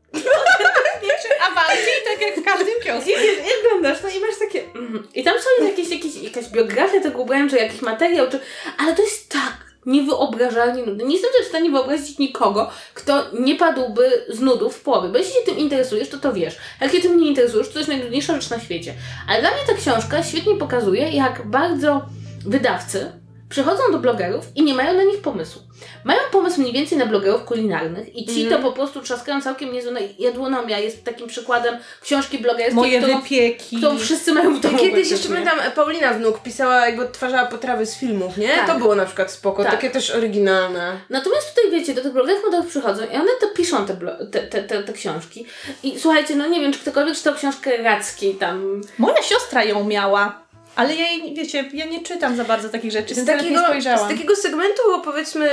Awanty, 1.52 1.92
tak 2.06 2.22
jak 2.22 2.36
w 2.36 2.44
każdym 2.44 2.82
kiosku. 2.84 3.10
I, 3.10 3.14
i, 3.14 3.68
oglądasz 3.68 4.02
to 4.02 4.08
i 4.08 4.20
masz 4.20 4.40
takie... 4.40 4.64
mhm. 4.64 5.08
I 5.14 5.24
tam 5.24 5.34
są 5.40 5.66
jakieś, 5.66 5.90
jakieś, 5.90 6.16
jakaś 6.16 6.50
biografia 6.50 7.02
tego 7.02 7.22
ubrania, 7.22 7.50
czy 7.50 7.56
jakiś 7.56 7.82
materiał, 7.82 8.30
czy... 8.30 8.40
ale 8.78 8.96
to 8.96 9.02
jest 9.02 9.32
tak 9.32 9.74
niewyobrażalnie 9.86 10.84
nudne. 10.84 11.04
Nie 11.04 11.14
jestem 11.14 11.32
w 11.44 11.48
stanie 11.48 11.70
wyobrazić 11.72 12.18
nikogo, 12.18 12.72
kto 12.94 13.24
nie 13.40 13.56
padłby 13.56 14.26
z 14.30 14.40
nudów 14.40 14.76
w 14.76 14.82
połowie. 14.82 15.10
Bo 15.10 15.18
jeśli 15.18 15.34
się 15.34 15.40
tym 15.46 15.58
interesujesz, 15.58 16.10
to 16.10 16.18
to 16.18 16.34
wiesz. 16.34 16.58
Jak 16.82 16.92
się 16.92 17.02
tym 17.02 17.18
nie 17.18 17.28
interesujesz, 17.28 17.70
to 17.70 17.80
jest 17.80 17.90
najnudniejsza 17.90 18.34
rzecz 18.34 18.50
na 18.50 18.60
świecie. 18.60 18.94
Ale 19.30 19.42
dla 19.42 19.52
mnie 19.52 19.60
ta 19.68 19.74
książka 19.74 20.24
świetnie 20.24 20.56
pokazuje, 20.56 21.10
jak 21.10 21.48
bardzo 21.48 22.06
wydawcy 22.46 23.23
przychodzą 23.54 23.84
do 23.92 24.00
blogerów 24.00 24.46
i 24.56 24.64
nie 24.64 24.74
mają 24.74 24.94
na 24.94 25.04
nich 25.04 25.22
pomysłu. 25.22 25.62
Mają 26.04 26.20
pomysł 26.32 26.62
mniej 26.62 26.74
więcej 26.74 26.98
na 26.98 27.06
blogerów 27.06 27.44
kulinarnych 27.46 28.16
i 28.16 28.26
ci 28.26 28.44
Mhm. 28.44 28.62
to 28.62 28.70
po 28.70 28.76
prostu 28.76 29.02
trzaskają 29.02 29.42
całkiem 29.42 29.74
niezłe. 29.74 29.92
No, 29.92 30.00
Jadłonomia 30.20 30.80
jest 30.80 31.04
takim 31.06 31.28
przykładem 31.28 31.78
książki 32.02 32.40
blogerskiej, 32.40 32.76
Moje 32.76 33.02
którą, 33.02 33.22
wypieki. 33.22 33.78
którą 33.78 33.98
wszyscy 33.98 34.34
mają 34.34 34.56
w 34.56 34.60
domu. 34.60 34.78
Kiedyś 34.78 35.12
jeszcze 35.12 35.30
pamiętam, 35.30 35.60
Paulina 35.76 36.14
Wnuk 36.14 36.40
pisała, 36.40 36.86
jakby 36.86 37.04
odtwarzała 37.04 37.46
potrawy 37.46 37.86
z 37.86 37.96
filmów, 37.98 38.38
nie? 38.38 38.50
Tak. 38.50 38.68
To 38.68 38.76
było 38.78 38.96
na 38.96 39.06
przykład 39.06 39.32
spoko, 39.32 39.64
Tak. 39.64 39.72
takie 39.72 39.90
też 39.90 40.12
oryginalne. 40.12 41.00
Natomiast 41.10 41.56
tutaj 41.56 41.72
wiecie, 41.72 41.94
do 41.94 42.02
tych 42.02 42.14
blogerów 42.14 42.44
modelów 42.44 42.68
przychodzą 42.68 43.04
i 43.04 43.16
one 43.16 43.32
to 43.42 43.48
piszą 43.48 43.86
te, 43.86 43.96
te, 44.32 44.40
te, 44.48 44.64
te, 44.64 44.84
te 44.84 44.94
książki. 44.94 45.46
I 45.84 46.00
słuchajcie, 46.00 46.36
no 46.36 46.48
nie 46.48 46.62
wiem, 46.62 46.74
czy 46.74 46.80
ktokolwiek 46.80 47.16
czytał 47.16 47.34
książkę 47.36 47.78
Rackiej 47.78 48.36
tam. 48.36 48.82
Moja 48.98 49.22
siostra 49.24 49.64
ją 49.64 49.84
miała. 49.84 50.43
Ale 50.76 50.96
ja 50.96 51.08
jej, 51.12 51.34
wiecie, 51.36 51.70
ja 51.74 51.86
nie 51.86 52.04
czytam 52.04 52.36
za 52.36 52.44
bardzo 52.44 52.70
takich 52.70 52.92
rzeczy, 52.92 53.16
Z 53.16 53.26
takiego, 53.26 53.50
nie 53.60 53.66
spojrzałam. 53.66 54.00
z 54.06 54.12
takiego 54.12 54.36
segmentu, 54.36 54.82
powiedzmy, 55.04 55.50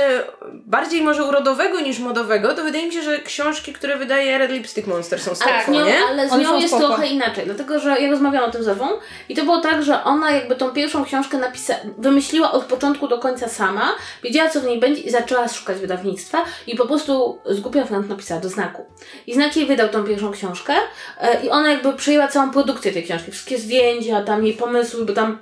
bardziej 0.51 1.01
może 1.01 1.23
urodowego 1.23 1.79
niż 1.79 1.99
modowego, 1.99 2.53
to 2.53 2.63
wydaje 2.63 2.85
mi 2.87 2.93
się, 2.93 3.01
że 3.03 3.19
książki, 3.19 3.73
które 3.73 3.97
wydaje 3.97 4.37
Red 4.37 4.51
Lipstick 4.51 4.87
Monster 4.87 5.21
są 5.21 5.35
spoko, 5.35 5.51
Ale 5.53 5.65
z 5.65 5.67
nią, 5.67 5.85
nie? 5.85 5.97
ale 6.09 6.29
z 6.29 6.31
One 6.31 6.43
nią 6.43 6.55
jest 6.59 6.67
spoko. 6.73 6.87
trochę 6.87 7.07
inaczej, 7.07 7.45
dlatego 7.45 7.79
że 7.79 8.01
ja 8.01 8.09
rozmawiałam 8.11 8.49
o 8.49 8.53
tym 8.53 8.63
z 8.63 8.67
Ewą 8.67 8.87
i 9.29 9.35
to 9.35 9.43
było 9.43 9.57
tak, 9.61 9.83
że 9.83 10.03
ona 10.03 10.31
jakby 10.31 10.55
tą 10.55 10.69
pierwszą 10.69 11.05
książkę 11.05 11.37
napisa- 11.37 11.89
wymyśliła 11.97 12.51
od 12.51 12.63
początku 12.65 13.07
do 13.07 13.19
końca 13.19 13.47
sama, 13.49 13.95
wiedziała 14.23 14.49
co 14.49 14.61
w 14.61 14.65
niej 14.65 14.79
będzie 14.79 15.01
i 15.01 15.09
zaczęła 15.09 15.47
szukać 15.47 15.77
wydawnictwa 15.77 16.45
i 16.67 16.75
po 16.75 16.85
prostu 16.87 17.39
z 17.45 17.59
głupia 17.59 17.85
frant 17.85 18.09
napisała 18.09 18.41
do 18.41 18.49
znaku. 18.49 18.85
I 19.27 19.33
znak 19.33 19.55
jej 19.57 19.65
wydał 19.65 19.89
tą 19.89 20.03
pierwszą 20.03 20.31
książkę 20.31 20.73
e, 21.21 21.45
i 21.45 21.49
ona 21.49 21.71
jakby 21.71 21.93
przejęła 21.93 22.27
całą 22.27 22.51
produkcję 22.51 22.91
tej 22.91 23.03
książki, 23.03 23.31
wszystkie 23.31 23.57
zdjęcia, 23.57 24.21
tam 24.23 24.45
jej 24.45 24.53
pomysły, 24.53 25.05
bo 25.11 25.15
tam 25.21 25.39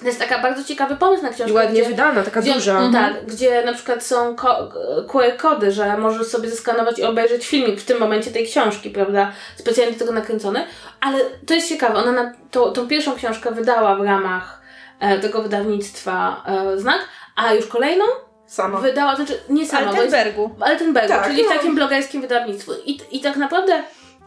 to 0.00 0.06
jest 0.06 0.18
taka 0.18 0.38
bardzo 0.38 0.64
ciekawy 0.64 0.96
pomysł 0.96 1.22
na 1.22 1.28
książkę. 1.28 1.50
I 1.50 1.52
ładnie 1.52 1.80
gdzie- 1.80 1.90
wydana, 1.90 2.22
taka 2.22 2.40
gdzie, 2.40 2.54
duża. 2.54 2.80
no 2.80 2.92
Tak, 2.92 3.26
gdzie 3.26 3.64
na 3.64 3.72
przykład 3.72 4.04
są 4.04 4.36
ko- 4.36 4.68
QR 5.08 5.36
kody, 5.36 5.72
że 5.72 5.96
możesz 5.96 6.26
sobie 6.26 6.50
zeskanować 6.50 6.98
i 6.98 7.04
obejrzeć 7.04 7.46
filmik 7.46 7.80
w 7.80 7.84
tym 7.84 7.98
momencie 8.00 8.30
tej 8.30 8.46
książki, 8.46 8.90
prawda? 8.90 9.32
Specjalnie 9.56 9.92
do 9.92 9.98
tego 9.98 10.12
nakręcony. 10.12 10.64
Ale 11.00 11.18
to 11.46 11.54
jest 11.54 11.68
ciekawe, 11.68 11.94
ona 11.94 12.12
na, 12.12 12.32
to, 12.50 12.70
tą 12.72 12.88
pierwszą 12.88 13.14
książkę 13.16 13.50
wydała 13.50 13.96
w 13.96 14.00
ramach 14.04 14.60
e, 15.00 15.18
tego 15.18 15.42
wydawnictwa 15.42 16.44
e, 16.74 16.78
Znak, 16.78 16.98
a 17.36 17.54
już 17.54 17.66
kolejną 17.66 18.04
Sama. 18.46 18.80
wydała, 18.80 19.16
znaczy 19.16 19.38
nie 19.48 19.66
sama, 19.66 19.80
bo 19.92 20.02
jest, 20.02 20.14
Altenbergu. 20.14 20.50
w 20.58 20.62
Altenbergu, 20.62 21.08
Tak, 21.08 21.26
czyli 21.26 21.42
w 21.42 21.46
no. 21.48 21.52
takim 21.54 21.74
blogerskim 21.74 22.20
wydawnictwu. 22.20 22.72
I, 22.86 23.00
I 23.10 23.20
tak 23.20 23.36
naprawdę 23.36 23.82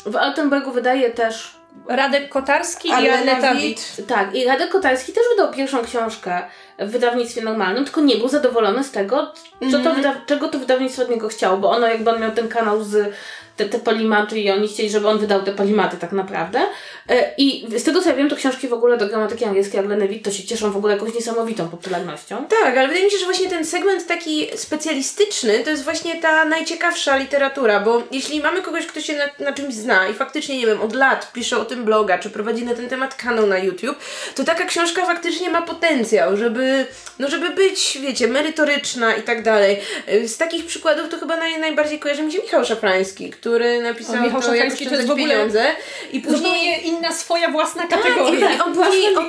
w 0.05 0.15
Altenbergu 0.15 0.71
wydaje 0.71 1.11
też 1.11 1.60
Radek 1.87 2.29
Kotarski 2.29 2.89
i 2.89 2.91
Alena 2.91 3.31
Aneta 3.31 3.53
Wit. 3.55 3.61
Wit. 3.97 4.07
tak, 4.07 4.35
i 4.35 4.45
Radek 4.45 4.69
Kotarski 4.69 5.13
też 5.13 5.23
wydał 5.35 5.53
pierwszą 5.53 5.83
książkę 5.83 6.41
w 6.79 6.91
wydawnictwie 6.91 7.41
normalnym, 7.41 7.83
tylko 7.85 8.01
nie 8.01 8.15
był 8.17 8.27
zadowolony 8.27 8.83
z 8.83 8.91
tego, 8.91 9.33
co 9.71 9.79
to 9.79 9.93
wyda- 9.93 10.25
czego 10.25 10.47
to 10.47 10.59
wydawnictwo 10.59 11.03
od 11.03 11.09
niego 11.09 11.27
chciało, 11.27 11.57
bo 11.57 11.69
ono 11.71 11.87
jakby 11.87 12.09
on 12.11 12.21
miał 12.21 12.31
ten 12.31 12.47
kanał 12.47 12.83
z 12.83 13.13
te, 13.57 13.65
te 13.65 13.79
polimaty 13.79 14.39
i 14.39 14.51
oni 14.51 14.67
chcieli, 14.67 14.89
żeby 14.89 15.07
on 15.07 15.19
wydał 15.19 15.43
te 15.43 15.51
polimaty 15.51 15.97
tak 15.97 16.11
naprawdę. 16.11 16.59
E, 17.09 17.33
I 17.37 17.67
z 17.79 17.83
tego 17.83 18.01
co 18.01 18.09
ja 18.09 18.15
wiem, 18.15 18.29
to 18.29 18.35
książki 18.35 18.67
w 18.67 18.73
ogóle 18.73 18.97
do 18.97 19.07
gramatyki 19.07 19.45
angielskiej 19.45 19.79
Arleny 19.79 20.07
Witt 20.07 20.23
to 20.25 20.31
się 20.31 20.43
cieszą 20.43 20.71
w 20.71 20.77
ogóle 20.77 20.93
jakąś 20.93 21.13
niesamowitą 21.13 21.69
popularnością. 21.69 22.45
Tak, 22.63 22.77
ale 22.77 22.87
wydaje 22.87 23.05
mi 23.05 23.11
się, 23.11 23.17
że 23.17 23.25
właśnie 23.25 23.49
ten 23.49 23.65
segment 23.65 24.07
taki 24.07 24.47
specjalistyczny 24.55 25.59
to 25.59 25.69
jest 25.69 25.83
właśnie 25.83 26.21
ta 26.21 26.45
najciekawsza 26.45 27.17
literatura, 27.17 27.79
bo 27.79 28.03
jeśli 28.11 28.39
mamy 28.39 28.61
kogoś, 28.61 28.85
kto 28.85 29.01
się 29.01 29.13
na, 29.15 29.45
na 29.45 29.53
czymś 29.53 29.73
zna 29.73 30.07
i 30.07 30.13
faktycznie, 30.13 30.57
nie 30.57 30.65
wiem, 30.65 30.81
od 30.81 30.95
lat 30.95 31.31
pisze 31.33 31.57
o 31.57 31.65
tym 31.65 31.85
bloga, 31.85 32.17
czy 32.17 32.29
prowadzi 32.29 32.65
na 32.65 32.75
ten 32.75 32.89
temat 32.89 33.15
kanał 33.15 33.47
na 33.47 33.57
YouTube, 33.57 33.97
to 34.35 34.43
taka 34.43 34.65
książka 34.65 35.05
faktycznie 35.05 35.49
ma 35.49 35.61
potencjał, 35.61 36.37
żeby, 36.37 36.85
no 37.19 37.29
żeby 37.29 37.49
być, 37.49 37.97
wiecie, 38.01 38.27
merytoryczna 38.27 39.15
i 39.15 39.21
tak 39.21 39.43
dalej. 39.43 39.79
Y, 40.13 40.27
Z 40.27 40.37
takich 40.37 40.65
przykładów 40.65 41.09
to 41.09 41.19
chyba 41.19 41.37
naj, 41.37 41.59
najbardziej 41.59 41.99
kojarzy 41.99 42.23
mi 42.23 42.31
się 42.31 42.41
Michał 42.41 42.65
Szafrański, 42.65 43.29
który 43.29 43.50
napisał 43.59 44.15
O, 44.15 44.21
Michał 44.21 44.41
to, 44.41 44.53
jak 44.55 44.65
Szafrański 44.65 44.85
to 44.85 44.91
jest 44.91 45.03
oszczędzać 45.03 45.07
w 45.07 45.11
ogóle 45.11 45.33
pieniądze 45.35 45.65
i 46.11 46.19
później... 46.21 46.37
Zupełnie 46.41 46.77
inna 46.81 47.11
swoja 47.11 47.49
własna 47.51 47.87
Tak, 47.87 48.03
kategoria. 48.03 48.53
i 48.53 48.59
on 48.61 48.73
później, 48.75 49.15
on, 49.15 49.25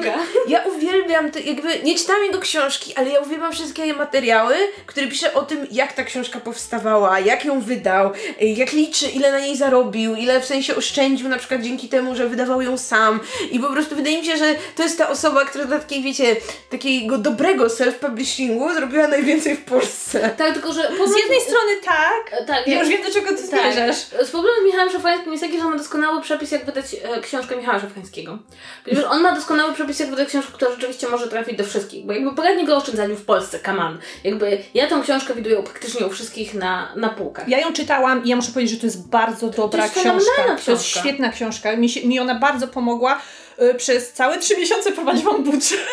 ja 0.48 0.62
uwielbiam, 0.76 1.30
te, 1.30 1.40
jakby 1.40 1.68
nie 1.84 1.94
czytałam 1.98 2.24
jego 2.24 2.38
książki, 2.38 2.94
ale 2.96 3.10
ja 3.10 3.20
uwielbiam 3.20 3.52
wszystkie 3.52 3.82
jej 3.82 3.96
materiały, 3.96 4.54
które 4.86 5.06
pisze 5.06 5.34
o 5.34 5.42
tym, 5.42 5.66
jak 5.70 5.92
ta 5.92 6.04
książka 6.04 6.40
powstawała, 6.40 7.20
jak 7.20 7.44
ją 7.44 7.60
wydał, 7.60 8.10
jak 8.40 8.72
liczy, 8.72 9.08
ile 9.08 9.32
na 9.32 9.40
niej 9.40 9.56
zarobił, 9.56 10.14
ile 10.16 10.40
w 10.40 10.44
sensie 10.44 10.76
oszczędził 10.76 11.28
na 11.28 11.36
przykład 11.38 11.60
dzięki 11.62 11.88
temu, 11.88 12.14
że 12.16 12.28
wydawał 12.28 12.62
ją 12.62 12.78
sam 12.78 13.20
i 13.50 13.58
po 13.60 13.68
prostu 13.72 13.96
wydaje 13.96 14.18
mi 14.18 14.26
się, 14.26 14.36
że 14.36 14.54
to 14.76 14.82
jest 14.82 14.98
ta 14.98 15.08
osoba, 15.08 15.44
która 15.44 15.64
dla 15.64 15.78
takiej, 15.78 16.02
wiecie, 16.02 16.36
takiego 16.70 17.18
dobrego 17.18 17.66
self-publishingu 17.66 18.74
zrobiła 18.74 19.08
najwięcej 19.08 19.56
w 19.56 19.64
Polsce. 19.64 20.30
Tak, 20.38 20.52
tylko 20.52 20.72
że 20.72 20.82
Z 20.82 21.16
jednej 21.18 21.40
strony 21.40 21.70
tak, 21.84 22.46
tak, 22.46 22.66
ja 22.68 22.78
już 22.80 22.88
wiem 22.88 23.02
do 23.02 23.10
czego 23.12 23.28
ty 23.28 23.48
Tak. 23.48 23.72
zmierzasz. 23.74 23.96
Z 24.22 24.30
problemem 24.30 24.61
z 24.62 24.66
Michałem 24.66 24.90
Szafrańskim 24.90 25.32
jest 25.32 25.44
taki, 25.44 25.59
że 25.59 25.64
on 25.64 25.70
ma 25.70 25.78
doskonały 25.78 26.22
przepis, 26.22 26.50
jak 26.50 26.64
wydać 26.64 26.84
e, 27.03 27.20
książkę 27.20 27.57
Michała 27.57 27.80
Szafrańskiego. 27.80 28.38
Ponieważ 28.84 29.05
on 29.05 29.22
ma 29.22 29.34
doskonały 29.34 29.74
przepis, 29.74 30.00
jak 30.00 30.11
wydać 30.11 30.28
książkę, 30.28 30.53
która 30.53 30.70
rzeczywiście 30.70 31.09
może 31.09 31.28
trafić 31.28 31.59
do 31.59 31.64
wszystkich. 31.64 32.07
Bo 32.07 32.12
jakby 32.12 32.34
poradnik 32.34 32.70
o 32.70 32.76
oszczędzaniu 32.76 33.16
w 33.16 33.24
Polsce, 33.24 33.59
on. 33.80 33.98
Jakby 34.24 34.59
ja 34.74 34.86
tą 34.86 35.03
książkę 35.03 35.34
widuję 35.34 35.62
praktycznie 35.62 36.07
u 36.07 36.11
wszystkich 36.11 36.55
na, 36.55 36.92
na 36.96 37.09
półkach. 37.09 37.48
Ja 37.48 37.61
ją 37.61 37.72
czytałam 37.72 38.24
i 38.24 38.28
ja 38.28 38.36
muszę 38.36 38.53
powiedzieć, 38.53 38.74
że 38.74 38.80
to 38.80 38.86
jest 38.86 39.09
bardzo 39.09 39.50
dobra 39.50 39.82
jest 39.82 39.94
książka. 39.94 40.11
fenomenalna 40.20 40.64
To 40.64 40.70
jest 40.70 40.84
książka. 40.84 41.00
świetna 41.00 41.28
książka. 41.28 41.76
Mi, 41.76 41.88
się, 41.88 42.09
mi 42.09 42.20
ona 42.20 42.34
bardzo 42.34 42.68
pomogła. 42.68 43.20
Y, 43.62 43.74
Przez 43.74 44.12
całe 44.12 44.38
trzy 44.38 44.57
miesiące 44.57 44.92
prowadziłam 44.92 45.44
budżet. 45.44 45.78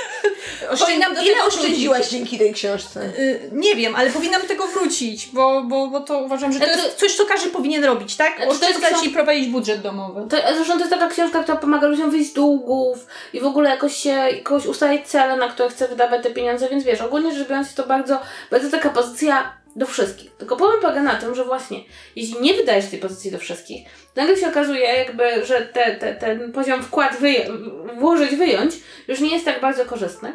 Do 1.16 1.22
Ile 1.22 1.44
oszczędziłaś 1.48 2.08
dzięki 2.10 2.38
tej 2.40 2.54
książce? 2.54 3.02
Y, 3.20 3.50
Nie 3.52 3.76
wiem, 3.76 3.96
ale 3.96 4.10
powinnam 4.10 4.42
do 4.42 4.48
tego 4.48 4.68
wrócić, 4.68 5.28
bo, 5.34 5.64
bo, 5.64 5.88
bo 5.88 6.00
to 6.00 6.20
uważam, 6.20 6.54
że 6.54 6.60
to 6.60 6.66
Znaczy- 6.66 6.82
jest 6.82 6.96
coś, 6.98 7.16
co 7.16 7.26
każdy 7.26 7.50
powinien 7.50 7.86
robić, 7.86 8.16
tak? 8.16 8.42
To 8.44 8.50
Oszczędzać 8.50 8.94
książ- 8.94 9.06
i 9.06 9.10
prowadzić 9.10 9.48
budżet 9.48 9.82
domowy. 9.82 10.22
To, 10.30 10.38
zresztą 10.56 10.74
to 10.74 10.80
jest 10.80 10.92
taka 10.92 11.08
książka, 11.08 11.44
która 11.44 11.58
pomaga 11.58 11.88
ludziom 11.88 12.12
wyjść 12.12 12.30
z 12.30 12.34
długów 12.34 13.06
i 13.34 13.40
w 13.40 13.46
ogóle 13.46 13.70
jakoś 13.70 13.96
się, 13.96 14.10
jakoś 14.10 14.66
ustalić 14.66 15.08
cele, 15.08 15.36
na 15.36 15.48
które 15.48 15.70
chce 15.70 15.88
wydawać 15.88 16.24
te 16.24 16.30
pieniądze, 16.30 16.70
więc 16.70 16.84
wiesz, 16.84 17.02
ogólnie 17.02 17.34
rzecz 17.36 17.48
biorąc 17.48 17.68
jest 17.68 17.78
to 17.78 17.88
bardzo, 17.88 18.20
bardzo 18.52 18.70
taka 18.70 18.90
pozycja 18.90 19.54
do 19.80 19.86
wszystkich. 19.86 20.32
Tylko 20.32 20.56
problem 20.56 20.82
polega 20.82 21.04
na 21.04 21.16
tym, 21.16 21.36
że 21.36 21.46
właśnie, 21.46 21.80
jeśli 22.16 22.42
nie 22.42 22.54
wydajesz 22.54 22.86
tej 22.86 23.00
pozycji 23.00 23.32
do 23.32 23.38
wszystkich, 23.38 23.88
to 24.14 24.22
nagle 24.22 24.38
się 24.38 24.48
okazuje 24.48 24.80
jakby, 24.80 25.46
że 25.46 25.62
te, 25.62 25.96
te, 25.96 26.16
ten 26.16 26.52
poziom 26.52 26.84
wkład 26.84 27.20
wyj- 27.20 28.00
włożyć, 28.00 28.36
wyjąć 28.36 28.74
już 29.08 29.20
nie 29.20 29.30
jest 29.34 29.46
tak 29.46 29.62
bardzo 29.62 29.86
korzystny. 29.86 30.34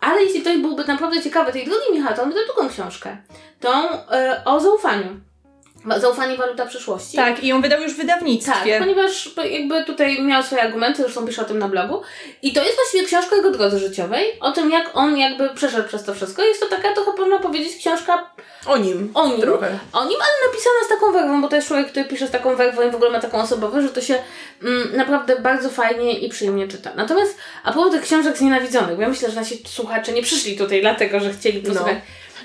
Ale 0.00 0.22
jeśli 0.22 0.40
ktoś 0.40 0.56
byłby 0.56 0.84
naprawdę 0.84 1.22
ciekawy 1.22 1.52
tej 1.52 1.64
drugiej 1.64 1.92
Michała, 1.92 2.16
to 2.16 2.22
on 2.22 2.28
wyda 2.28 2.40
drugą 2.46 2.68
książkę. 2.68 3.16
Tą 3.60 3.70
e, 3.90 4.42
o 4.44 4.60
zaufaniu. 4.60 5.20
Zaufanie 5.96 6.36
waluta 6.36 6.66
przyszłości. 6.66 7.16
Tak, 7.16 7.44
i 7.44 7.46
ją 7.48 7.62
wydał 7.62 7.82
już 7.82 7.92
w 7.92 7.96
Tak, 7.96 8.06
wydawnictwie. 8.06 8.78
ponieważ 8.78 9.30
jakby 9.50 9.84
tutaj 9.84 10.22
miał 10.22 10.42
swoje 10.42 10.62
argumenty, 10.62 11.02
zresztą 11.02 11.26
pisze 11.26 11.42
o 11.42 11.44
tym 11.44 11.58
na 11.58 11.68
blogu. 11.68 12.02
I 12.42 12.52
to 12.52 12.62
jest 12.62 12.76
właściwie 12.76 13.04
książka 13.06 13.36
jego 13.36 13.50
drodze 13.50 13.78
życiowej, 13.78 14.24
o 14.40 14.52
tym 14.52 14.70
jak 14.70 14.90
on 14.94 15.16
jakby 15.18 15.48
przeszedł 15.54 15.88
przez 15.88 16.04
to 16.04 16.14
wszystko. 16.14 16.42
Jest 16.42 16.60
to 16.60 16.66
taka, 16.66 16.92
trochę 16.94 17.10
można 17.18 17.38
powiedzieć, 17.38 17.76
książka 17.76 18.30
O 18.66 18.76
nim. 18.76 19.10
o 19.14 19.26
nim, 19.28 19.40
Trochę. 19.40 19.78
o 19.92 20.04
nim, 20.04 20.18
ale 20.20 20.50
napisana 20.50 20.76
z 20.86 20.88
taką 20.88 21.12
werwą, 21.12 21.42
bo 21.42 21.48
to 21.48 21.56
jest 21.56 21.68
człowiek, 21.68 21.86
który 21.88 22.04
pisze 22.04 22.26
z 22.26 22.30
taką 22.30 22.56
werwą 22.56 22.82
i 22.88 22.90
w 22.90 22.94
ogóle 22.94 23.10
ma 23.10 23.20
taką 23.20 23.38
osobowość, 23.42 23.86
że 23.86 23.92
to 23.92 24.00
się 24.00 24.18
mm, 24.62 24.96
naprawdę 24.96 25.40
bardzo 25.40 25.68
fajnie 25.70 26.18
i 26.18 26.28
przyjemnie 26.28 26.68
czyta. 26.68 26.90
Natomiast 26.96 27.38
a 27.64 27.72
propos 27.72 27.92
tych 27.92 28.02
książek 28.02 28.36
znienawidzonych, 28.38 28.96
bo 28.96 29.02
ja 29.02 29.08
myślę, 29.08 29.30
że 29.30 29.36
nasi 29.36 29.62
słuchacze 29.66 30.12
nie 30.12 30.22
przyszli 30.22 30.56
tutaj 30.58 30.80
dlatego, 30.80 31.20
że 31.20 31.32
chcieli 31.32 31.60
posłuchać. 31.60 31.94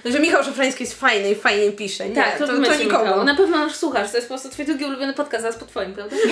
Że 0.05 0.19
Michał 0.19 0.43
Szafrański 0.43 0.83
jest 0.83 0.99
fajny 0.99 1.31
i 1.31 1.35
fajnie 1.35 1.71
pisze. 1.71 2.09
Nie, 2.09 2.15
Tak, 2.15 2.37
to, 2.37 2.47
to. 2.47 2.53
Michał. 2.57 3.25
Na 3.25 3.35
pewno 3.35 3.57
nasz 3.57 3.75
słuchasz, 3.75 4.11
to 4.11 4.17
jest 4.17 4.27
po 4.27 4.33
prostu 4.33 4.49
twój 4.49 4.65
drugi 4.65 4.85
ulubiony 4.85 5.13
podcast 5.13 5.41
zaraz 5.41 5.57
po 5.57 5.65
twoim, 5.65 5.93
prawda? 5.93 6.15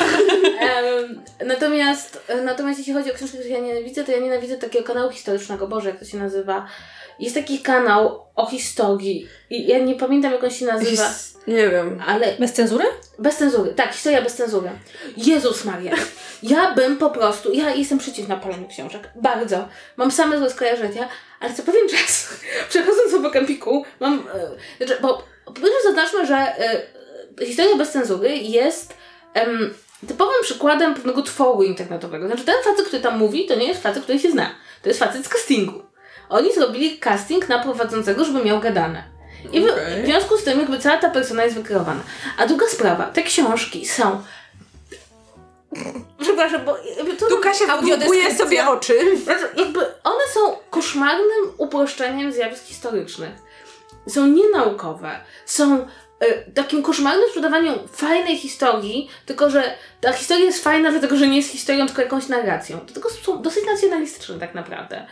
Em, 0.61 1.21
natomiast, 1.45 2.31
natomiast 2.45 2.79
jeśli 2.79 2.93
chodzi 2.93 3.11
o 3.11 3.15
książki, 3.15 3.37
które 3.37 3.53
ja 3.53 3.59
nienawidzę, 3.59 4.03
to 4.03 4.11
ja 4.11 4.19
nienawidzę 4.19 4.57
takiego 4.57 4.85
kanału 4.85 5.11
historycznego, 5.11 5.67
Boże, 5.67 5.89
jak 5.89 5.99
to 5.99 6.05
się 6.05 6.17
nazywa. 6.17 6.65
Jest 7.19 7.35
taki 7.35 7.59
kanał 7.59 8.25
o 8.35 8.45
historii 8.45 9.27
i 9.49 9.67
ja 9.67 9.79
nie 9.79 9.95
pamiętam 9.95 10.31
jak 10.31 10.43
on 10.43 10.49
się 10.49 10.65
nazywa, 10.65 10.91
Jest- 11.03 11.47
Nie 11.47 11.69
wiem. 11.69 12.03
ale 12.07 12.35
Bez 12.39 12.53
cenzury? 12.53 12.85
bez 13.19 13.37
cenzury. 13.37 13.73
Tak, 13.73 13.93
historia 13.93 14.21
bez 14.21 14.35
cenzury. 14.35 14.69
Jezus 15.17 15.65
Maria. 15.65 15.93
Ja 16.43 16.73
bym 16.75 16.97
po 16.97 17.09
prostu, 17.09 17.53
ja 17.53 17.75
jestem 17.75 17.97
przeciwna 17.97 18.37
paleniu 18.37 18.67
książek. 18.67 19.09
Bardzo. 19.15 19.67
Mam 19.97 20.11
same 20.11 20.39
złe 20.39 20.49
skojarzenia, 20.49 21.09
ale 21.39 21.53
co 21.53 21.63
pewien 21.63 21.89
czas, 21.89 22.29
przechodząc 22.69 23.23
po 23.23 23.29
Kempiku, 23.31 23.85
mam, 23.99 24.23
e, 24.79 24.85
znaczy, 24.85 25.01
bo 25.01 25.23
po 25.45 25.51
pierwsze 25.53 25.83
zaznaczmy, 25.83 26.25
że 26.25 26.35
e, 26.35 26.85
historia 27.45 27.75
bez 27.75 27.91
cenzury 27.91 28.37
jest 28.37 28.93
em, 29.33 29.73
typowym 30.07 30.41
przykładem 30.41 30.93
pewnego 30.95 31.21
tworu 31.21 31.63
internetowego. 31.63 32.27
Znaczy 32.27 32.45
ten 32.45 32.55
facet, 32.63 32.85
który 32.87 33.01
tam 33.01 33.17
mówi, 33.17 33.45
to 33.45 33.55
nie 33.55 33.67
jest 33.67 33.83
facet, 33.83 34.03
który 34.03 34.19
się 34.19 34.31
zna. 34.31 34.49
To 34.81 34.89
jest 34.89 34.99
facet 34.99 35.25
z 35.25 35.29
castingu. 35.29 35.81
Oni 36.29 36.53
zrobili 36.53 36.99
casting 36.99 37.49
na 37.49 37.59
prowadzącego, 37.59 38.25
żeby 38.25 38.43
miał 38.43 38.59
gadane. 38.59 39.03
I 39.53 39.61
w, 39.61 39.69
Okej. 39.71 40.03
w 40.03 40.05
związku 40.05 40.37
z 40.37 40.43
tym 40.43 40.59
jakby 40.59 40.79
cała 40.79 40.97
ta 40.97 41.09
persona 41.09 41.43
jest 41.43 41.55
wykreowana. 41.55 42.01
A 42.37 42.47
druga 42.47 42.67
sprawa, 42.67 43.05
te 43.05 43.23
książki 43.23 43.85
są 43.85 44.21
przepraszam, 46.21 46.65
bo 46.65 46.77
to 47.19 47.27
Tu 47.27 47.37
Kasia 47.37 47.67
audiodeskrypcja. 47.67 48.37
sobie 48.37 48.67
oczy. 48.67 48.93
Jakby 49.57 49.79
one 50.03 50.23
są 50.33 50.55
koszmarnym 50.69 51.53
uproszczeniem 51.57 52.33
zjawisk 52.33 52.63
historycznych. 52.63 53.31
Są 54.07 54.27
nienaukowe. 54.27 55.19
Są 55.45 55.87
takim 56.53 56.83
koszmarnym 56.83 57.29
sprzedawaniem 57.29 57.73
fajnej 57.91 58.37
historii, 58.37 59.09
tylko 59.25 59.49
że 59.49 59.63
ta 60.01 60.13
historia 60.13 60.45
jest 60.45 60.63
fajna, 60.63 60.91
dlatego 60.91 61.17
że 61.17 61.27
nie 61.27 61.37
jest 61.37 61.49
historią, 61.49 61.85
tylko 61.85 62.01
jakąś 62.01 62.27
narracją. 62.27 62.79
Dlatego 62.85 63.09
są 63.09 63.41
dosyć 63.41 63.65
nacjonalistyczne 63.65 64.39
tak 64.39 64.55
naprawdę. 64.55 65.05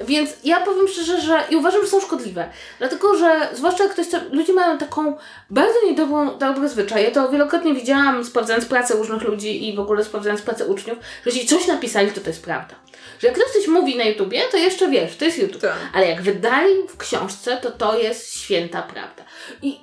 Więc 0.00 0.30
ja 0.44 0.60
powiem 0.60 0.88
szczerze, 0.88 1.20
że 1.20 1.44
i 1.50 1.56
uważam, 1.56 1.82
że 1.82 1.88
są 1.88 2.00
szkodliwe. 2.00 2.50
Dlatego, 2.78 3.18
że 3.18 3.48
zwłaszcza 3.54 3.84
jak 3.84 3.92
ktoś, 3.92 4.06
ludzie 4.32 4.52
mają 4.52 4.78
taką 4.78 5.16
bardzo 5.50 5.86
niedobrą, 5.86 6.38
dobry 6.38 6.68
zwyczaj. 6.68 7.04
Ja 7.04 7.10
to 7.10 7.28
wielokrotnie 7.28 7.74
widziałam, 7.74 8.24
sprawdzając 8.24 8.64
pracę 8.64 8.94
różnych 8.94 9.22
ludzi 9.22 9.68
i 9.68 9.76
w 9.76 9.80
ogóle 9.80 10.04
sprawdzając 10.04 10.42
pracę 10.42 10.66
uczniów, 10.66 10.98
że 10.98 11.30
jeśli 11.30 11.48
coś 11.48 11.66
napisali, 11.66 12.10
to 12.10 12.20
to 12.20 12.30
jest 12.30 12.44
prawda. 12.44 12.74
Że 13.20 13.28
jak 13.28 13.36
ktoś 13.36 13.52
coś 13.52 13.66
mówi 13.66 13.96
na 13.96 14.04
YouTubie, 14.04 14.40
to 14.50 14.56
jeszcze 14.56 14.88
wiesz, 14.88 15.16
to 15.16 15.24
jest 15.24 15.38
YouTube. 15.38 15.62
Tak. 15.62 15.76
Ale 15.94 16.08
jak 16.08 16.22
wydali 16.22 16.74
w 16.88 16.96
książce, 16.96 17.56
to 17.56 17.70
to 17.70 17.98
jest 17.98 18.40
święta 18.40 18.82
prawda. 18.82 19.24
I, 19.62 19.80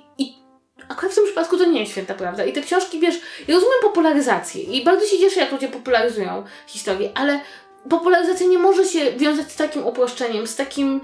przypadku 1.42 1.64
to 1.64 1.70
nie 1.70 1.80
jest 1.80 1.92
święta 1.92 2.14
prawda. 2.14 2.44
I 2.44 2.52
te 2.52 2.60
książki, 2.62 3.00
wiesz, 3.00 3.20
ja 3.48 3.54
rozumiem 3.54 3.78
popularyzację 3.82 4.62
i 4.62 4.84
bardzo 4.84 5.06
się 5.06 5.18
cieszę, 5.18 5.40
jak 5.40 5.52
ludzie 5.52 5.68
popularyzują 5.68 6.44
historię, 6.66 7.10
ale 7.14 7.40
popularyzacja 7.88 8.46
nie 8.46 8.58
może 8.58 8.84
się 8.84 9.12
wiązać 9.12 9.52
z 9.52 9.56
takim 9.56 9.86
uproszczeniem, 9.86 10.46
z 10.46 10.56
takim 10.56 11.00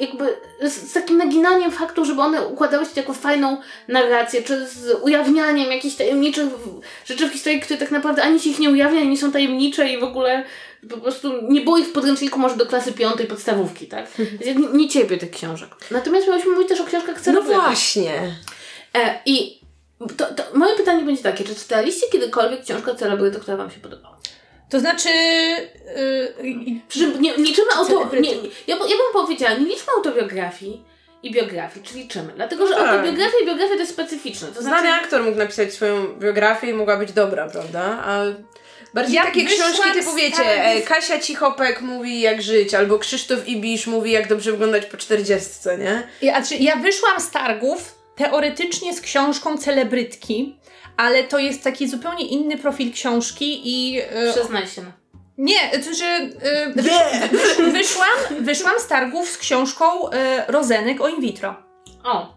jakby, 0.00 0.36
z, 0.62 0.72
z 0.72 0.92
takim 0.92 1.18
naginaniem 1.18 1.70
faktu, 1.70 2.04
żeby 2.04 2.20
one 2.20 2.46
układały 2.46 2.84
się 2.84 2.90
w 2.90 2.94
taką 2.94 3.12
fajną 3.14 3.56
narrację, 3.88 4.42
czy 4.42 4.66
z 4.68 5.02
ujawnianiem 5.02 5.72
jakichś 5.72 5.96
tajemniczych 5.96 6.48
rzeczy 7.04 7.28
w 7.28 7.32
historii, 7.32 7.60
które 7.60 7.78
tak 7.78 7.90
naprawdę 7.90 8.22
ani 8.22 8.40
się 8.40 8.50
ich 8.50 8.58
nie 8.58 8.70
ujawnia, 8.70 9.00
ani 9.00 9.10
nie 9.10 9.18
są 9.18 9.32
tajemnicze 9.32 9.88
i 9.88 10.00
w 10.00 10.04
ogóle 10.04 10.44
po 10.90 10.96
prostu 10.96 11.32
nie 11.48 11.60
było 11.60 11.78
ich 11.78 11.86
w 11.86 11.92
podręczniku 11.92 12.38
może 12.38 12.56
do 12.56 12.66
klasy 12.66 12.92
piątej 12.92 13.26
podstawówki, 13.26 13.86
tak? 13.86 14.06
Nie, 14.46 14.54
nie 14.54 14.88
cierpię 14.88 15.18
tych 15.18 15.30
książek. 15.30 15.68
Natomiast 15.90 16.26
miałyśmy 16.28 16.50
mówić 16.52 16.68
też 16.68 16.80
o 16.80 16.84
książkach 16.84 17.16
No 17.16 17.22
celebrytów. 17.22 17.62
właśnie. 17.62 18.34
E, 18.94 19.20
I 19.26 19.63
to, 20.16 20.26
to 20.34 20.42
moje 20.54 20.76
pytanie 20.76 21.04
będzie 21.04 21.22
takie, 21.22 21.44
czy 21.44 21.54
czytaliście 21.54 22.06
kiedykolwiek 22.12 22.62
książkę 22.64 22.92
o 22.92 22.94
celebrytach, 22.94 23.42
która 23.42 23.56
Wam 23.56 23.70
się 23.70 23.80
podobała? 23.80 24.18
To 24.70 24.80
znaczy... 24.80 25.08
Yy, 26.42 26.80
Przy 26.88 26.98
czym 26.98 27.22
nie 27.22 27.36
liczymy 27.36 27.72
auto... 27.76 27.90
Celebryty. 27.90 28.22
Nie, 28.22 28.34
ja, 28.66 28.76
ja 28.76 28.76
bym 28.76 29.12
powiedziała, 29.12 29.54
nie 29.54 29.66
liczmy 29.66 29.92
autobiografii 29.96 30.84
i 31.22 31.32
biografii, 31.32 31.86
czy 31.86 31.94
liczymy. 31.94 32.32
Dlatego, 32.36 32.66
że 32.66 32.74
Tak. 32.74 32.88
autobiografia 32.88 33.36
i 33.42 33.46
biografia 33.46 33.74
to 33.74 33.80
jest 33.80 33.92
specyficzne. 33.92 34.48
To 34.48 34.62
Znany 34.62 34.80
znaczy, 34.88 35.02
aktor 35.02 35.22
mógł 35.22 35.38
napisać 35.38 35.72
swoją 35.72 36.06
biografię 36.18 36.70
i 36.70 36.74
mogła 36.74 36.96
być 36.96 37.12
dobra, 37.12 37.48
prawda? 37.48 37.82
A 38.04 38.22
bardziej 38.94 39.14
Ja 39.16 39.24
takie 39.24 39.44
książki 39.44 39.92
typu, 39.94 40.14
wiecie, 40.14 40.36
targów- 40.36 40.78
e, 40.78 40.82
Kasia 40.82 41.18
Cichopek 41.18 41.80
mówi 41.80 42.20
jak 42.20 42.42
żyć, 42.42 42.74
albo 42.74 42.98
Krzysztof 42.98 43.48
Ibisz 43.48 43.86
mówi 43.86 44.10
jak 44.12 44.28
dobrze 44.28 44.50
wyglądać 44.52 44.86
po 44.86 44.96
czterdziestce, 44.96 45.78
nie? 45.78 46.08
Ja, 46.22 46.40
znaczy, 46.42 46.62
ja 46.62 46.76
wyszłam 46.76 47.20
z 47.20 47.30
targów 47.30 48.03
teoretycznie 48.16 48.94
z 48.94 49.00
książką 49.00 49.58
celebrytki, 49.58 50.58
ale 50.96 51.24
to 51.24 51.38
jest 51.38 51.62
taki 51.62 51.88
zupełnie 51.88 52.26
inny 52.26 52.58
profil 52.58 52.92
książki 52.92 53.60
i... 53.68 53.92
Yy, 53.92 54.04
przyznaj 54.34 54.66
się. 54.66 54.82
nie, 55.38 55.70
to 55.72 55.82
znaczy... 55.82 56.04
Yy, 56.74 56.82
wysz, 56.82 57.72
wyszłam, 57.72 58.18
wyszłam 58.40 58.74
z 58.80 58.86
targów 58.86 59.28
z 59.30 59.38
książką 59.38 59.84
yy, 60.02 60.10
Rozenek 60.48 61.00
o 61.00 61.08
in 61.08 61.20
vitro. 61.20 61.54
O, 62.04 62.34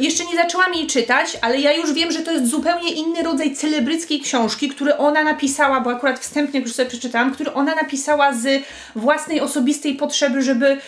Jeszcze 0.00 0.24
nie 0.24 0.36
zaczęłam 0.36 0.74
jej 0.74 0.86
czytać, 0.86 1.38
ale 1.40 1.60
ja 1.60 1.72
już 1.72 1.92
wiem, 1.92 2.12
że 2.12 2.20
to 2.20 2.32
jest 2.32 2.46
zupełnie 2.46 2.90
inny 2.92 3.22
rodzaj 3.22 3.54
celebryckiej 3.54 4.20
książki, 4.20 4.68
który 4.68 4.96
ona 4.96 5.24
napisała, 5.24 5.80
bo 5.80 5.90
akurat 5.90 6.18
wstępnie 6.18 6.60
już 6.60 6.72
sobie 6.72 6.88
przeczytałam, 6.88 7.34
który 7.34 7.52
ona 7.52 7.74
napisała 7.74 8.32
z 8.32 8.62
własnej 8.96 9.40
osobistej 9.40 9.94
potrzeby, 9.94 10.42
żeby 10.42 10.78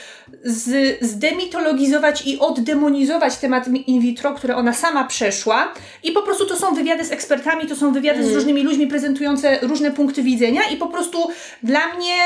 z, 0.44 0.98
zdemitologizować 1.00 2.26
i 2.26 2.38
oddemonizować 2.38 3.36
temat 3.36 3.68
in 3.86 4.00
vitro, 4.00 4.34
które 4.34 4.56
ona 4.56 4.72
sama 4.72 5.04
przeszła. 5.04 5.74
I 6.02 6.12
po 6.12 6.22
prostu 6.22 6.46
to 6.46 6.56
są 6.56 6.74
wywiady 6.74 7.04
z 7.04 7.12
ekspertami, 7.12 7.66
to 7.66 7.76
są 7.76 7.92
wywiady 7.92 8.24
z 8.24 8.34
różnymi 8.34 8.62
ludźmi 8.62 8.86
prezentujące 8.86 9.58
różne 9.62 9.90
punkty 9.90 10.22
widzenia 10.22 10.60
i 10.72 10.76
po 10.76 10.86
prostu 10.86 11.28
dla 11.62 11.94
mnie 11.94 12.16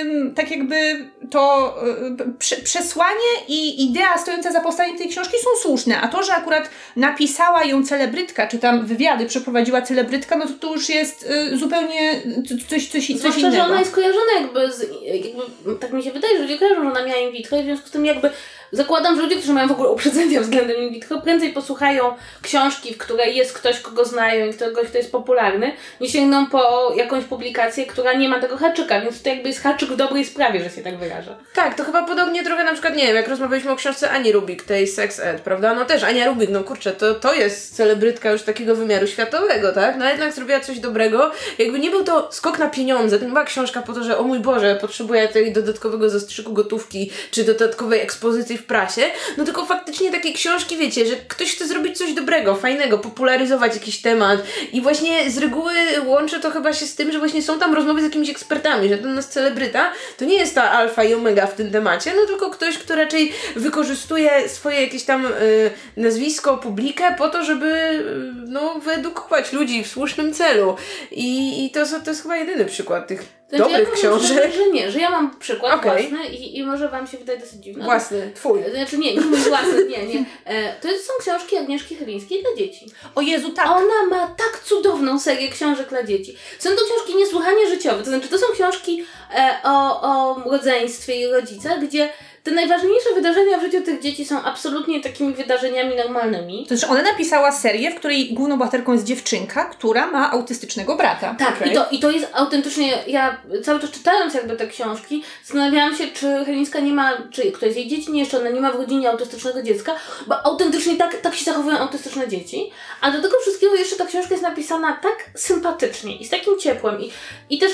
ym, 0.00 0.34
tak 0.34 0.50
jakby 0.50 1.08
to 1.30 1.74
y, 2.20 2.38
prze, 2.38 2.56
przesłanie 2.56 3.30
i 3.48 3.84
idea 3.84 4.18
stojąca 4.18 4.52
za 4.52 4.60
powstaniem 4.60 4.98
tej 4.98 5.08
książki 5.08 5.36
są 5.44 5.68
słuszne, 5.68 6.00
a 6.00 6.08
to, 6.08 6.22
że 6.22 6.34
akurat 6.34 6.70
napisała 6.96 7.64
ją 7.64 7.84
celebrytka, 7.84 8.46
czy 8.46 8.58
tam 8.58 8.86
wywiady 8.86 9.26
przeprowadziła 9.26 9.82
celebrytka, 9.82 10.36
no 10.36 10.46
to 10.46 10.52
to 10.52 10.74
już 10.74 10.88
jest 10.88 11.30
y, 11.52 11.58
zupełnie 11.58 12.22
coś, 12.70 12.88
coś, 12.88 13.06
coś 13.08 13.18
zwłaszcza, 13.18 13.40
że 13.40 13.46
innego. 13.46 13.64
ona 13.64 13.80
jest 13.80 13.94
kojarzona 13.94 14.32
jakby 14.40 14.72
z, 14.72 14.86
jakby, 15.04 15.76
tak 15.80 15.92
mi 15.92 16.02
się 16.02 16.12
wydaje, 16.12 16.36
że 16.36 16.42
ludzie 16.42 16.58
kojarzą, 16.58 16.82
że 16.82 16.90
ona 16.90 17.06
miała 17.06 17.20
in 17.20 17.32
vitro 17.32 17.43
i 17.56 17.62
w 17.62 17.64
związku 17.64 17.88
z 17.88 17.90
tym 17.90 18.06
jakby 18.06 18.30
zakładam, 18.76 19.16
że 19.16 19.22
ludzie, 19.22 19.36
którzy 19.36 19.52
mają 19.52 19.68
w 19.68 19.72
ogóle 19.72 19.88
uprzedzenia 19.88 20.40
względem 20.40 20.76
in 20.76 20.90
vitro, 20.90 21.20
prędzej 21.20 21.52
posłuchają 21.52 22.14
książki, 22.42 22.94
w 22.94 22.98
której 22.98 23.36
jest 23.36 23.52
ktoś, 23.52 23.80
kogo 23.80 24.04
znają 24.04 24.46
i 24.46 24.52
ktoś, 24.52 24.88
kto 24.88 24.98
jest 24.98 25.12
popularny, 25.12 25.72
niż 26.00 26.12
sięgną 26.12 26.46
po 26.46 26.92
jakąś 26.96 27.24
publikację, 27.24 27.86
która 27.86 28.12
nie 28.12 28.28
ma 28.28 28.40
tego 28.40 28.56
haczyka, 28.56 29.00
więc 29.00 29.22
to 29.22 29.28
jakby 29.28 29.48
jest 29.48 29.62
haczyk 29.62 29.88
w 29.88 29.96
dobrej 29.96 30.24
sprawie, 30.24 30.64
że 30.64 30.70
się 30.70 30.82
tak 30.82 30.98
wyraża. 30.98 31.36
Tak, 31.54 31.74
to 31.74 31.84
chyba 31.84 32.06
podobnie 32.06 32.44
trochę 32.44 32.64
na 32.64 32.72
przykład, 32.72 32.96
nie 32.96 33.06
wiem, 33.06 33.16
jak 33.16 33.28
rozmawialiśmy 33.28 33.70
o 33.70 33.76
książce 33.76 34.10
Ani 34.10 34.32
Rubik, 34.32 34.62
tej 34.62 34.86
Sex 34.86 35.20
Ed, 35.20 35.40
prawda? 35.40 35.74
No 35.74 35.84
też 35.84 36.02
Ania 36.02 36.26
Rubik, 36.26 36.50
no 36.50 36.64
kurczę, 36.64 36.92
to, 36.92 37.14
to 37.14 37.34
jest 37.34 37.76
celebrytka 37.76 38.30
już 38.30 38.42
takiego 38.42 38.74
wymiaru 38.74 39.06
światowego, 39.06 39.72
tak? 39.72 39.96
No 39.96 40.08
jednak 40.08 40.32
zrobiła 40.32 40.60
coś 40.60 40.78
dobrego. 40.78 41.30
Jakby 41.58 41.78
nie 41.78 41.90
był 41.90 42.04
to 42.04 42.28
skok 42.32 42.58
na 42.58 42.68
pieniądze, 42.68 43.18
to 43.18 43.24
nie 43.24 43.30
była 43.30 43.44
książka 43.44 43.82
po 43.82 43.92
to, 43.92 44.04
że 44.04 44.18
o 44.18 44.22
mój 44.22 44.40
Boże, 44.40 44.78
potrzebuję 44.80 45.28
tej 45.28 45.52
dodatkowego 45.52 46.10
zastrzyku 46.10 46.52
gotówki, 46.52 47.10
czy 47.30 47.44
dodatkowej 47.44 48.00
ekspozycji 48.00 48.58
w 48.58 48.63
prasie, 48.66 49.02
no 49.36 49.44
tylko 49.44 49.66
faktycznie 49.66 50.10
takie 50.10 50.32
książki, 50.32 50.76
wiecie, 50.76 51.06
że 51.06 51.16
ktoś 51.16 51.54
chce 51.54 51.66
zrobić 51.66 51.98
coś 51.98 52.12
dobrego, 52.12 52.56
fajnego, 52.56 52.98
popularyzować 52.98 53.74
jakiś 53.74 54.02
temat 54.02 54.42
i 54.72 54.80
właśnie 54.80 55.30
z 55.30 55.38
reguły 55.38 55.74
łączy 56.06 56.40
to 56.40 56.50
chyba 56.50 56.72
się 56.72 56.86
z 56.86 56.94
tym, 56.94 57.12
że 57.12 57.18
właśnie 57.18 57.42
są 57.42 57.58
tam 57.58 57.74
rozmowy 57.74 58.00
z 58.00 58.04
jakimiś 58.04 58.30
ekspertami, 58.30 58.88
że 58.88 58.98
ten 58.98 59.14
nasz 59.14 59.24
celebryta 59.24 59.92
to 60.18 60.24
nie 60.24 60.36
jest 60.36 60.54
ta 60.54 60.70
alfa 60.70 61.04
i 61.04 61.14
omega 61.14 61.46
w 61.46 61.54
tym 61.54 61.70
temacie, 61.70 62.12
no 62.16 62.26
tylko 62.26 62.50
ktoś, 62.50 62.78
kto 62.78 62.96
raczej 62.96 63.32
wykorzystuje 63.56 64.48
swoje 64.48 64.80
jakieś 64.80 65.04
tam 65.04 65.26
y, 65.26 65.70
nazwisko, 65.96 66.58
publikę 66.58 67.14
po 67.18 67.28
to, 67.28 67.44
żeby 67.44 67.66
y, 67.66 68.04
no, 68.46 68.80
wyedukować 68.80 69.52
ludzi 69.52 69.84
w 69.84 69.88
słusznym 69.88 70.32
celu. 70.32 70.76
I, 71.10 71.64
i 71.66 71.70
to, 71.70 71.80
to 72.04 72.10
jest 72.10 72.22
chyba 72.22 72.36
jedyny 72.36 72.64
przykład 72.64 73.06
tych 73.06 73.43
znaczy, 73.48 73.64
dobrych 73.64 73.88
ja 73.88 73.94
książek. 73.94 74.30
szczerze, 74.30 74.52
że 74.52 74.70
nie, 74.70 74.90
że 74.90 74.98
ja 74.98 75.10
mam 75.10 75.38
przykład 75.38 75.74
Okej. 75.74 76.08
własny 76.08 76.28
i, 76.28 76.58
i 76.58 76.64
może 76.64 76.88
Wam 76.88 77.06
się 77.06 77.18
wydaje 77.18 77.38
dosyć 77.38 77.62
dziwne. 77.64 77.84
Własny, 77.84 78.32
twój. 78.34 78.60
Znaczy 78.74 78.98
nie, 78.98 79.14
nie 79.14 79.20
mój 79.20 79.38
własny, 79.38 79.84
nie, 79.88 80.06
nie. 80.06 80.24
E, 80.44 80.80
to 80.80 80.88
są 80.88 81.12
książki 81.20 81.56
Agnieszki 81.56 81.96
Chylińskiej 81.96 82.42
dla 82.42 82.56
dzieci. 82.56 82.86
O 83.14 83.20
Jezu, 83.20 83.50
tak. 83.50 83.66
Ona 83.66 84.06
ma 84.10 84.26
tak 84.26 84.60
cudowną 84.64 85.20
serię 85.20 85.48
książek 85.48 85.88
dla 85.88 86.02
dzieci. 86.02 86.36
Są 86.58 86.70
to 86.70 86.76
książki 86.84 87.16
niesłychanie 87.16 87.68
życiowe, 87.68 87.98
to 87.98 88.10
znaczy 88.10 88.28
to 88.28 88.38
są 88.38 88.46
książki 88.52 89.04
e, 89.34 89.58
o, 89.64 90.00
o 90.02 90.42
rodzeństwie 90.50 91.20
i 91.20 91.26
rodzicach, 91.26 91.80
gdzie 91.80 92.08
te 92.44 92.50
najważniejsze 92.50 93.14
wydarzenia 93.14 93.58
w 93.58 93.62
życiu 93.62 93.82
tych 93.82 94.00
dzieci 94.00 94.24
są 94.24 94.42
absolutnie 94.42 95.00
takimi 95.00 95.34
wydarzeniami 95.34 95.96
normalnymi. 95.96 96.66
To 96.68 96.76
znaczy 96.76 96.92
ona 96.92 97.02
napisała 97.02 97.52
serię, 97.52 97.90
w 97.90 97.94
której 97.94 98.34
główną 98.34 98.58
bohaterką 98.58 98.92
jest 98.92 99.04
dziewczynka, 99.04 99.64
która 99.64 100.06
ma 100.06 100.30
autystycznego 100.30 100.96
brata. 100.96 101.36
Tak, 101.38 101.56
Okej. 101.56 101.72
i, 101.72 101.74
to, 101.74 101.86
i 101.90 101.98
to 101.98 102.10
jest 102.10 102.26
autentycznie, 102.32 102.98
ja 103.06 103.40
cały 103.62 103.80
czas 103.80 103.90
czytając 103.90 104.34
jakby 104.34 104.56
te 104.56 104.66
książki, 104.66 105.22
zastanawiałam 105.44 105.96
się, 105.96 106.06
czy 106.06 106.44
Helińska 106.46 106.80
nie 106.80 106.92
ma, 106.92 107.12
czy 107.30 107.52
ktoś 107.52 107.72
z 107.72 107.76
jej 107.76 107.88
dzieci 107.88 108.12
nie 108.12 108.20
jeszcze, 108.20 108.40
ona 108.40 108.50
nie 108.50 108.60
ma 108.60 108.72
w 108.72 108.76
rodzinie 108.76 109.10
autystycznego 109.10 109.62
dziecka, 109.62 109.94
bo 110.26 110.46
autentycznie 110.46 110.96
tak, 110.96 111.20
tak 111.20 111.34
się 111.34 111.44
zachowują 111.44 111.78
autystyczne 111.78 112.28
dzieci, 112.28 112.70
a 113.00 113.10
do 113.10 113.22
tego 113.22 113.40
wszystkiego 113.40 113.74
jeszcze 113.74 113.96
ta 113.96 114.06
książka 114.06 114.30
jest 114.30 114.42
napisana 114.42 114.98
tak 115.02 115.30
sympatycznie 115.34 116.16
i 116.16 116.24
z 116.24 116.30
takim 116.30 116.58
ciepłem 116.58 117.00
i, 117.00 117.10
i 117.50 117.58
też 117.58 117.72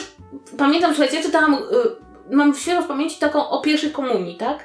pamiętam, 0.59 0.91
słuchajcie, 0.91 1.16
ja 1.16 1.23
czytałam, 1.23 1.55
y, 1.55 2.10
mam 2.31 2.55
świeżo 2.55 2.83
w 2.83 2.87
pamięci 2.87 3.18
taką 3.18 3.49
o 3.49 3.61
pierwszej 3.61 3.91
komunii, 3.91 4.37
tak? 4.37 4.59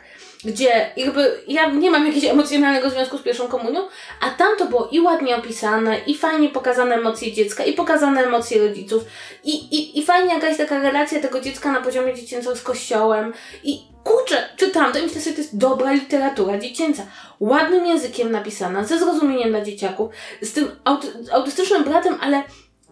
Gdzie 0.46 0.92
jakby 0.98 1.42
ja 1.48 1.70
nie 1.70 1.92
mam 1.92 2.08
jakiegoś 2.08 2.30
emocjonalnego 2.30 2.90
związku 2.90 3.18
z 3.18 3.22
pierwszą 3.22 3.48
komunią, 3.48 3.82
a 4.22 4.30
tam 4.30 4.58
to 4.58 4.66
było 4.66 4.88
i 4.92 5.00
ładnie 5.00 5.36
opisane, 5.36 6.00
i 6.08 6.18
fajnie 6.18 6.50
pokazane 6.50 6.96
emocje 6.96 7.32
dziecka, 7.32 7.64
i 7.64 7.74
pokazane 7.74 8.24
emocje 8.24 8.68
rodziców, 8.68 9.04
i, 9.44 9.52
i, 9.52 10.00
i 10.00 10.06
fajnie 10.06 10.34
jakaś 10.34 10.58
taka 10.58 10.82
relacja 10.82 11.20
tego 11.20 11.42
dziecka 11.42 11.72
na 11.72 11.82
poziomie 11.82 12.14
dziecięcym 12.14 12.56
z 12.56 12.62
kościołem. 12.62 13.34
I 13.64 13.82
kurczę, 14.04 14.50
czytam 14.58 14.94
to 14.94 15.00
i 15.00 15.02
myślę 15.02 15.22
sobie, 15.22 15.36
to 15.36 15.42
jest 15.42 15.58
dobra 15.58 15.94
literatura 15.94 16.58
dziecięca. 16.58 17.06
Ładnym 17.40 17.86
językiem 17.86 18.32
napisana, 18.32 18.84
ze 18.84 19.00
zrozumieniem 19.00 19.50
dla 19.50 19.62
dzieciaków, 19.62 20.10
z 20.42 20.54
tym 20.54 20.72
auty, 20.84 21.08
autystycznym 21.32 21.84
bratem, 21.84 22.18
ale 22.22 22.44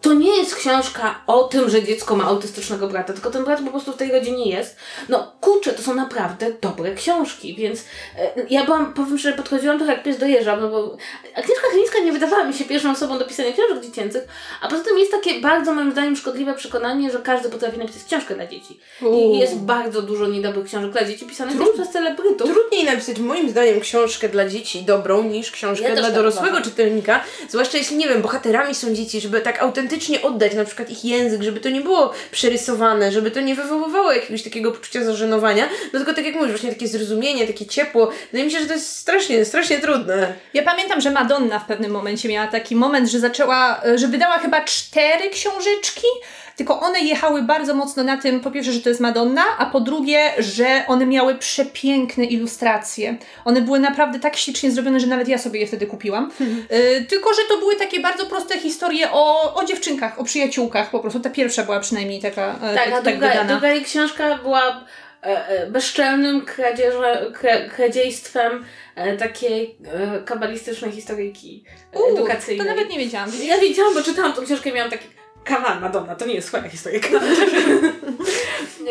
to 0.03 0.13
nie 0.13 0.37
jest 0.37 0.55
książka 0.55 1.21
o 1.27 1.43
tym, 1.43 1.69
że 1.69 1.83
dziecko 1.83 2.15
ma 2.15 2.23
autystycznego 2.23 2.87
brata, 2.87 3.13
tylko 3.13 3.31
ten 3.31 3.45
brat 3.45 3.61
po 3.61 3.71
prostu 3.71 3.91
w 3.91 3.97
tej 3.97 4.11
rodzinie 4.11 4.51
jest. 4.51 4.75
No 5.09 5.31
kurczę, 5.41 5.73
to 5.73 5.81
są 5.81 5.93
naprawdę 5.95 6.51
dobre 6.61 6.95
książki, 6.95 7.55
więc 7.55 7.79
e, 8.17 8.31
ja 8.49 8.65
byłam, 8.65 8.93
powiem 8.93 9.17
szczerze, 9.17 9.37
podchodziłam 9.37 9.77
trochę 9.77 9.93
jak 9.93 10.03
pies 10.03 10.17
do 10.17 10.25
jeża, 10.25 10.55
no 10.57 10.69
bo 10.69 10.97
Agnieszka 11.35 11.67
Chylińska 11.71 11.99
nie 11.99 12.11
wydawała 12.11 12.43
mi 12.43 12.53
się 12.53 12.65
pierwszą 12.65 12.91
osobą 12.91 13.19
do 13.19 13.25
pisania 13.25 13.51
książek 13.51 13.83
dziecięcych, 13.85 14.23
a 14.61 14.67
poza 14.67 14.83
tym 14.83 14.97
jest 14.97 15.11
takie 15.11 15.41
bardzo 15.41 15.73
moim 15.73 15.91
zdaniem 15.91 16.15
szkodliwe 16.15 16.53
przekonanie, 16.53 17.11
że 17.11 17.19
każdy 17.19 17.49
potrafi 17.49 17.77
napisać 17.77 18.03
książkę 18.03 18.35
dla 18.35 18.47
dzieci. 18.47 18.79
I 19.11 19.37
jest 19.39 19.55
bardzo 19.57 20.01
dużo 20.01 20.27
niedobrych 20.27 20.65
książek 20.65 20.91
dla 20.91 21.05
dzieci 21.05 21.25
pisanych 21.25 21.57
też 21.57 21.67
przez 21.73 21.89
celebrytów. 21.89 22.51
Trudniej 22.51 22.83
napisać 22.85 23.19
moim 23.19 23.49
zdaniem 23.49 23.79
książkę 23.79 24.29
dla 24.29 24.49
dzieci 24.49 24.83
dobrą 24.83 25.23
niż 25.23 25.51
książkę 25.51 25.89
Ja 25.89 25.95
dla 25.95 26.03
tak 26.03 26.13
dorosłego 26.13 26.47
uważam. 26.47 26.63
czytelnika. 26.63 27.23
Zwłaszcza 27.49 27.77
jeśli, 27.77 27.97
nie 27.97 28.07
wiem, 28.07 28.21
bohaterami 28.21 28.75
są 28.75 28.93
dzieci, 28.93 29.21
żeby 29.21 29.41
tak 29.41 29.61
autentycznie 29.61 29.92
oddać 30.21 30.55
na 30.55 30.65
przykład 30.65 30.89
ich 30.89 31.05
język, 31.05 31.43
żeby 31.43 31.59
to 31.59 31.69
nie 31.69 31.81
było 31.81 32.13
przerysowane, 32.31 33.11
żeby 33.11 33.31
to 33.31 33.41
nie 33.41 33.55
wywoływało 33.55 34.11
jakiegoś 34.11 34.43
takiego 34.43 34.71
poczucia 34.71 35.03
zażenowania, 35.03 35.69
no 35.93 35.99
tylko 35.99 36.13
tak 36.13 36.25
jak 36.25 36.35
mówisz, 36.35 36.51
właśnie 36.51 36.69
takie 36.69 36.87
zrozumienie, 36.87 37.47
takie 37.47 37.65
ciepło. 37.65 38.11
Wydaje 38.31 38.45
mi 38.45 38.51
się, 38.51 38.59
że 38.59 38.65
to 38.65 38.73
jest 38.73 38.95
strasznie, 38.95 39.45
strasznie 39.45 39.79
trudne. 39.79 40.33
Ja 40.53 40.63
pamiętam, 40.63 41.01
że 41.01 41.11
Madonna 41.11 41.59
w 41.59 41.65
pewnym 41.65 41.91
momencie 41.91 42.29
miała 42.29 42.47
taki 42.47 42.75
moment, 42.75 43.09
że 43.09 43.19
zaczęła, 43.19 43.81
e, 43.85 43.97
że 43.97 44.07
wydała 44.07 44.37
chyba 44.39 44.61
cztery 44.61 45.29
książeczki, 45.29 46.07
tylko 46.55 46.79
one 46.79 46.99
jechały 46.99 47.41
bardzo 47.41 47.73
mocno 47.73 48.03
na 48.03 48.17
tym, 48.17 48.39
po 48.39 48.51
pierwsze, 48.51 48.71
że 48.71 48.79
to 48.79 48.89
jest 48.89 49.01
Madonna, 49.01 49.43
a 49.57 49.65
po 49.65 49.79
drugie, 49.79 50.31
że 50.37 50.83
one 50.87 51.05
miały 51.05 51.35
przepiękne 51.35 52.25
ilustracje. 52.25 53.17
One 53.45 53.61
były 53.61 53.79
naprawdę 53.79 54.19
tak 54.19 54.35
ślicznie 54.37 54.71
zrobione, 54.71 54.99
że 54.99 55.07
nawet 55.07 55.27
ja 55.27 55.37
sobie 55.37 55.59
je 55.59 55.67
wtedy 55.67 55.87
kupiłam. 55.87 56.31
E, 56.69 57.01
tylko, 57.11 57.33
że 57.33 57.41
to 57.49 57.57
były 57.57 57.75
takie 57.75 57.99
bardzo 57.99 58.25
proste 58.25 58.59
historie 58.59 59.11
o, 59.11 59.53
o 59.53 59.65
dziewczynkach, 59.65 60.19
o 60.19 60.23
przyjaciółkach 60.23 60.89
po 60.89 60.99
prostu. 60.99 61.19
Ta 61.19 61.29
pierwsza 61.29 61.63
była 61.63 61.79
przynajmniej 61.79 62.21
taka 62.21 62.55
e, 62.61 62.75
Tak, 62.75 62.87
a 62.87 62.91
tak 62.91 63.03
druga, 63.03 63.29
wydana. 63.29 63.51
druga 63.53 63.71
jej 63.71 63.83
książka 63.83 64.37
była 64.37 64.85
e, 65.23 65.47
e, 65.47 65.67
bezczelnym 65.67 66.45
kradzieże, 66.45 67.31
kra, 67.33 67.69
kradziejstwem 67.75 68.65
e, 68.95 69.17
takiej 69.17 69.77
e, 69.93 70.21
kabalistycznej 70.21 70.91
historyjki 70.91 71.63
Uuu, 71.93 72.17
edukacyjnej. 72.17 72.67
To 72.67 72.73
nawet 72.75 72.89
nie 72.89 72.99
wiedziałam. 72.99 73.29
Ja 73.43 73.59
wiedziałam, 73.59 73.93
bo 73.93 74.01
czytałam 74.01 74.33
tą 74.33 74.45
książkę 74.45 74.69
i 74.69 74.73
miałam 74.73 74.91
taki 74.91 75.07
kawan, 75.43 75.81
Madonna, 75.81 76.15
to 76.15 76.25
nie 76.25 76.33
jest 76.33 76.47
twoja 76.47 76.69
historyjka. 76.69 77.07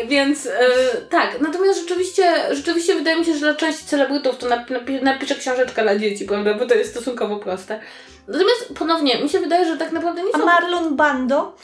Więc 0.07 0.45
e, 0.45 0.51
tak, 1.09 1.41
natomiast 1.41 1.79
rzeczywiście, 1.79 2.33
rzeczywiście 2.51 2.95
wydaje 2.95 3.19
mi 3.19 3.25
się, 3.25 3.33
że 3.33 3.39
dla 3.39 3.55
części 3.55 3.85
celebrytów 3.85 4.37
to 4.37 4.47
nap, 4.47 4.69
napi, 4.69 5.01
napiszę 5.01 5.35
książeczkę 5.35 5.83
dla 5.83 5.97
dzieci, 5.97 6.25
prawda, 6.25 6.53
bo 6.53 6.65
to 6.65 6.75
jest 6.75 6.91
stosunkowo 6.91 7.35
proste. 7.37 7.79
Natomiast 8.27 8.73
ponownie, 8.79 9.23
mi 9.23 9.29
się 9.29 9.39
wydaje, 9.39 9.65
że 9.65 9.77
tak 9.77 9.91
naprawdę 9.91 10.23
nie 10.23 10.35
A 10.35 10.37
są... 10.37 10.45
Marlon 10.45 10.95
Bando? 10.95 11.55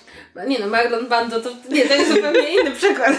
Nie 0.48 0.60
no, 0.60 0.68
Marlon 0.68 1.08
Bando 1.08 1.40
to 1.40 1.50
nie, 1.70 1.86
to 1.86 1.94
jest 1.94 2.14
zupełnie 2.14 2.54
inny 2.62 2.72
przykład. 2.72 3.14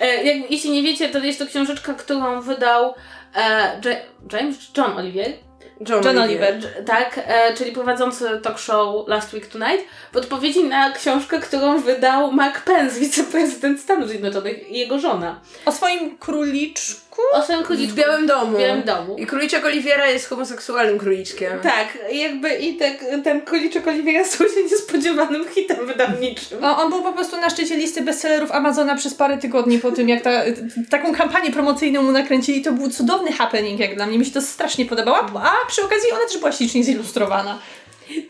E, 0.00 0.24
jak, 0.24 0.50
jeśli 0.50 0.70
nie 0.70 0.82
wiecie, 0.82 1.08
to 1.08 1.18
jest 1.18 1.38
to 1.38 1.46
książeczka, 1.46 1.94
którą 1.94 2.40
wydał 2.40 2.94
e, 3.34 3.80
Ja- 3.84 4.36
James 4.38 4.56
John 4.76 4.98
Oliver. 4.98 5.49
John, 5.88 6.04
John 6.04 6.18
Oliver. 6.18 6.58
Dż- 6.58 6.84
Tak, 6.86 7.20
e, 7.26 7.54
czyli 7.54 7.72
prowadzący 7.72 8.40
talk 8.42 8.58
show 8.58 9.08
Last 9.08 9.32
Week 9.34 9.46
Tonight, 9.46 9.84
w 10.12 10.16
odpowiedzi 10.16 10.64
na 10.64 10.92
książkę, 10.92 11.38
którą 11.40 11.80
wydał 11.80 12.32
Mark 12.32 12.60
Pence, 12.64 13.00
wiceprezydent 13.00 13.80
Stanów 13.80 14.08
Zjednoczonych 14.08 14.70
i 14.70 14.78
jego 14.78 14.98
żona. 14.98 15.40
O 15.66 15.72
swoim 15.72 16.18
króliczku? 16.18 17.09
O 17.32 17.42
swoim 17.42 17.62
W 17.62 17.66
króliczku. 17.66 17.96
Białym 17.96 18.26
Domu. 18.26 18.56
W 18.56 18.60
Białym 18.60 18.82
Domu. 18.82 19.16
I 19.18 19.26
króliczek 19.26 19.64
Oliwiera 19.64 20.06
jest 20.06 20.28
homoseksualnym 20.28 20.98
króliczkiem. 20.98 21.60
Tak, 21.60 21.98
jakby 22.12 22.54
i 22.54 22.76
te, 22.76 22.90
ten 23.24 23.40
króliczek 23.40 23.88
Oliwiera 23.88 24.24
stał 24.24 24.48
się 24.48 24.62
niespodziewanym 24.62 25.48
hitem 25.48 25.86
wydawniczym. 25.86 26.64
O, 26.64 26.76
on 26.76 26.90
był 26.90 27.02
po 27.02 27.12
prostu 27.12 27.40
na 27.40 27.50
szczycie 27.50 27.76
listy 27.76 28.02
bestsellerów 28.02 28.52
Amazona 28.52 28.96
przez 28.96 29.14
parę 29.14 29.38
tygodni 29.38 29.78
po 29.78 29.92
tym, 29.92 30.08
jak 30.08 30.22
ta, 30.22 30.30
taką 30.90 31.14
kampanię 31.14 31.52
promocyjną 31.52 32.02
mu 32.02 32.12
nakręcili. 32.12 32.62
To 32.62 32.72
był 32.72 32.90
cudowny 32.90 33.32
happening 33.32 33.80
jak 33.80 33.94
dla 33.94 34.06
mnie. 34.06 34.18
Mi 34.18 34.26
się 34.26 34.32
to 34.32 34.42
strasznie 34.42 34.86
podobało. 34.86 35.42
A 35.42 35.52
przy 35.68 35.82
okazji 35.82 36.12
ona 36.12 36.26
też 36.26 36.38
była 36.38 36.52
ślicznie 36.52 36.84
zilustrowana. 36.84 37.58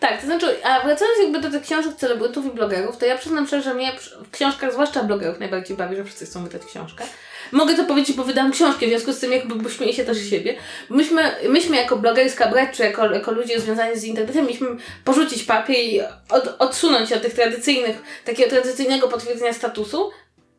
Tak, 0.00 0.20
to 0.20 0.26
znaczy, 0.26 0.56
a 0.64 0.80
wracając 0.80 1.18
jakby 1.22 1.40
do 1.40 1.50
tych 1.50 1.62
książek 1.62 1.96
celebrytów 1.96 2.46
i 2.46 2.50
blogerów, 2.50 2.96
to 2.96 3.06
ja 3.06 3.18
przyznam 3.18 3.46
szczerze, 3.46 3.62
że 3.62 3.74
mnie 3.74 3.92
w 4.26 4.30
książkach, 4.30 4.72
zwłaszcza 4.72 5.02
blogerów, 5.04 5.40
najbardziej 5.40 5.76
bawi, 5.76 5.96
że 5.96 6.04
wszyscy 6.04 6.26
chcą 6.26 6.44
wydać 6.44 6.62
książkę. 6.64 7.04
Mogę 7.52 7.74
to 7.74 7.84
powiedzieć, 7.84 8.16
bo 8.16 8.24
wydałam 8.24 8.52
książkę, 8.52 8.86
w 8.86 8.88
związku 8.88 9.12
z 9.12 9.18
tym 9.18 9.32
jakby 9.32 9.70
śmieję 9.70 9.92
się 9.92 10.04
też 10.04 10.16
z 10.16 10.30
siebie. 10.30 10.54
Myśmy, 10.90 11.22
myśmy 11.48 11.76
jako 11.76 11.96
blogerska 11.96 12.50
brać, 12.50 12.76
czy 12.76 12.82
jako, 12.82 13.14
jako 13.14 13.32
ludzie 13.32 13.60
związani 13.60 13.98
z 13.98 14.04
internetem, 14.04 14.46
mieliśmy 14.46 14.68
porzucić 15.04 15.42
papier 15.42 15.76
i 15.76 16.00
od, 16.30 16.56
odsunąć 16.58 17.08
się 17.08 17.16
od 17.16 17.22
tych 17.22 17.34
tradycyjnych, 17.34 18.02
takiego 18.24 18.50
tradycyjnego 18.50 19.08
potwierdzenia 19.08 19.52
statusu, 19.52 20.10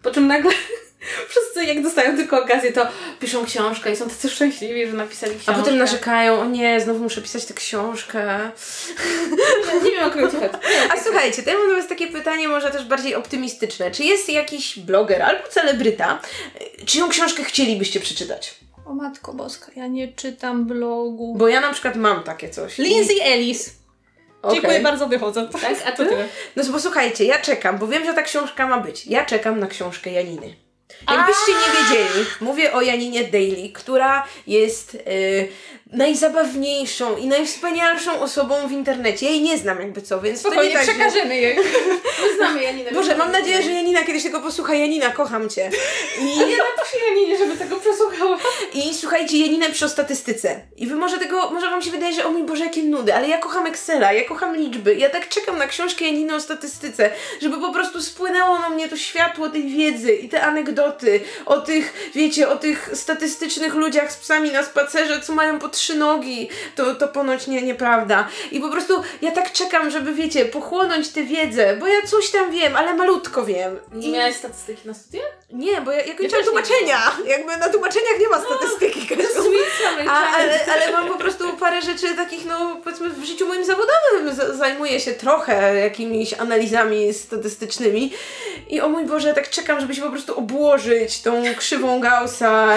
po 0.03 0.11
czym 0.11 0.27
nagle 0.27 0.51
wszyscy 1.29 1.63
jak 1.65 1.83
dostają 1.83 2.15
tylko 2.15 2.43
okazję, 2.43 2.71
to 2.73 2.87
piszą 3.19 3.45
książkę 3.45 3.91
i 3.91 3.95
są 3.95 4.09
tacy 4.09 4.29
szczęśliwi, 4.29 4.87
że 4.87 4.93
napisali 4.93 5.35
A 5.35 5.39
książkę. 5.39 5.61
potem 5.61 5.77
narzekają, 5.77 6.39
o 6.39 6.45
nie, 6.45 6.81
znowu 6.81 6.99
muszę 6.99 7.21
pisać 7.21 7.45
tę 7.45 7.53
książkę. 7.53 8.51
Nie 9.83 9.91
wiem 9.91 10.07
o 10.07 10.11
kogo 10.11 10.27
ci 10.31 10.35
chodzi. 10.37 10.55
A 10.93 11.03
słuchajcie, 11.03 11.43
to 11.43 11.49
ja 11.49 11.57
mam 11.57 11.69
do 11.69 11.75
Was 11.75 11.87
takie 11.87 12.07
pytanie, 12.07 12.47
może 12.47 12.71
też 12.71 12.85
bardziej 12.85 13.15
optymistyczne. 13.15 13.91
Czy 13.91 14.03
jest 14.03 14.29
jakiś 14.29 14.79
bloger 14.79 15.21
albo 15.21 15.47
celebryta, 15.47 16.21
czyją 16.85 17.09
książkę 17.09 17.43
chcielibyście 17.43 17.99
przeczytać? 17.99 18.55
O 18.85 18.93
matko 18.93 19.33
boska, 19.33 19.71
ja 19.75 19.87
nie 19.87 20.07
czytam 20.13 20.65
blogu. 20.65 21.35
Bo 21.37 21.47
ja 21.47 21.61
na 21.61 21.73
przykład 21.73 21.95
mam 21.95 22.23
takie 22.23 22.49
coś. 22.49 22.79
I- 22.79 22.81
Lindsay 22.83 23.21
Ellis. 23.23 23.73
Okej. 24.41 24.55
Dziękuję 24.59 24.79
bardzo, 24.79 25.07
wychodzę. 25.07 25.49
Tak, 25.61 25.75
a 25.85 25.91
To 25.91 26.03
ty? 26.03 26.09
tyle. 26.09 26.25
No 26.55 26.63
bo 26.71 26.79
słuchajcie, 26.79 27.23
ja 27.25 27.39
czekam, 27.39 27.77
bo 27.77 27.87
wiem, 27.87 28.05
że 28.05 28.13
ta 28.13 28.21
książka 28.21 28.67
ma 28.67 28.77
być. 28.79 29.07
Ja 29.07 29.25
czekam 29.25 29.59
na 29.59 29.67
książkę 29.67 30.11
Janiny. 30.11 30.55
Jakbyście 31.11 31.51
nie 31.51 31.79
wiedzieli, 31.79 32.25
mówię 32.41 32.73
o 32.73 32.81
Janinie 32.81 33.23
Daly, 33.23 33.69
która 33.73 34.27
jest 34.47 34.95
y, 34.95 35.47
najzabawniejszą 35.91 37.17
i 37.17 37.27
najwspanialszą 37.27 38.19
osobą 38.19 38.67
w 38.67 38.71
internecie. 38.71 39.25
Ja 39.25 39.31
jej 39.31 39.41
nie 39.41 39.57
znam 39.57 39.79
jakby 39.79 40.01
co, 40.01 40.21
więc 40.21 40.41
to 40.41 40.49
nie 40.49 40.53
Spokojnie, 40.53 40.75
tak, 40.75 40.85
że... 40.85 40.91
przekażemy 40.91 41.37
jej. 41.37 41.57
My 42.21 42.33
znamy 42.37 42.63
Janinę. 42.63 42.91
Boże, 42.91 43.15
mam 43.15 43.31
nadzieję, 43.31 43.63
że 43.63 43.71
Janina 43.71 44.03
kiedyś 44.03 44.23
tego 44.23 44.41
posłucha. 44.41 44.73
Janina, 44.73 45.09
kocham 45.09 45.49
Cię. 45.49 45.71
I, 46.21 46.39
Ja 46.39 46.45
napiszę 46.45 47.05
Janinie, 47.09 47.37
żeby 47.37 47.57
tego 47.57 47.77
przesłuchała. 47.77 48.37
I 48.85 48.93
słuchajcie, 48.93 49.37
Janina 49.37 49.69
przy 49.69 49.85
o 49.85 49.89
statystyce. 49.89 50.61
I 50.77 50.87
wy 50.87 50.95
może 50.95 51.17
tego, 51.17 51.49
może 51.51 51.69
wam 51.69 51.81
się 51.81 51.91
wydaje, 51.91 52.13
że 52.13 52.25
o 52.25 52.31
mój 52.31 52.43
Boże, 52.43 52.63
jakie 52.63 52.83
nudy, 52.83 53.15
ale 53.15 53.27
ja 53.27 53.37
kocham 53.37 53.65
Excela, 53.67 54.13
ja 54.13 54.23
kocham 54.23 54.55
liczby. 54.55 54.95
Ja 54.95 55.09
tak 55.09 55.29
czekam 55.29 55.57
na 55.57 55.67
książkę 55.67 56.05
Janiny 56.05 56.35
o 56.35 56.39
statystyce, 56.39 57.09
żeby 57.41 57.57
po 57.57 57.73
prostu 57.73 58.01
spłynęło 58.01 58.59
na 58.59 58.69
mnie 58.69 58.89
to 58.89 58.97
światło 58.97 59.49
tej 59.49 59.69
wiedzy 59.69 60.13
i 60.13 60.29
te 60.29 60.41
anegdoty 60.41 61.19
o 61.45 61.61
tych, 61.61 62.11
wiecie, 62.15 62.49
o 62.49 62.55
tych 62.55 62.89
statystycznych 62.93 63.73
ludziach 63.73 64.11
z 64.11 64.17
psami 64.17 64.51
na 64.51 64.63
spacerze, 64.63 65.21
co 65.21 65.33
mają 65.33 65.59
po 65.59 65.69
trzy 65.69 65.95
nogi. 65.95 66.49
To, 66.75 66.95
to 66.95 67.07
ponoć 67.07 67.47
nie, 67.47 67.61
nieprawda. 67.61 68.27
I 68.51 68.59
po 68.59 68.69
prostu 68.69 69.03
ja 69.21 69.31
tak 69.31 69.51
czekam, 69.51 69.91
żeby, 69.91 70.13
wiecie, 70.13 70.45
pochłonąć 70.45 71.09
tę 71.09 71.23
wiedzę, 71.23 71.77
bo 71.77 71.87
ja 71.87 72.01
coś 72.07 72.31
tam 72.31 72.51
wiem, 72.51 72.75
ale 72.75 72.93
malutko 72.93 73.45
wiem. 73.45 73.79
Nie 73.93 74.07
I 74.07 74.11
miałaś 74.11 74.35
statystyki 74.35 74.87
na 74.87 74.93
studiach? 74.93 75.41
nie, 75.51 75.81
bo 75.81 75.91
ja, 75.91 76.01
ja 76.01 76.13
kończyłam 76.15 76.39
nie 76.39 76.45
tłumaczenia. 76.45 76.97
Jakby 77.25 77.57
na 77.57 77.69
tłumaczeniach 77.69 78.19
nie 78.19 78.29
ma 78.29 78.39
statystyki. 78.39 78.70
Kasiu. 78.79 79.43
A, 80.09 80.35
ale, 80.35 80.65
ale 80.73 80.91
mam 80.91 81.07
po 81.07 81.17
prostu 81.17 81.57
parę 81.57 81.81
rzeczy 81.81 82.15
takich, 82.15 82.45
no 82.45 82.77
powiedzmy 82.83 83.09
w 83.09 83.23
życiu 83.25 83.47
moim 83.47 83.65
zawodowym 83.65 84.35
z- 84.35 84.57
zajmuję 84.57 84.99
się 84.99 85.11
trochę 85.13 85.75
jakimiś 85.79 86.33
analizami 86.33 87.13
statystycznymi 87.13 88.13
i 88.69 88.81
o 88.81 88.89
mój 88.89 89.05
Boże, 89.05 89.27
ja 89.27 89.33
tak 89.33 89.49
czekam, 89.49 89.79
żeby 89.79 89.95
się 89.95 90.01
po 90.01 90.09
prostu 90.09 90.37
obłożyć 90.39 91.21
tą 91.21 91.43
krzywą 91.57 91.99
Gaussa 91.99 92.75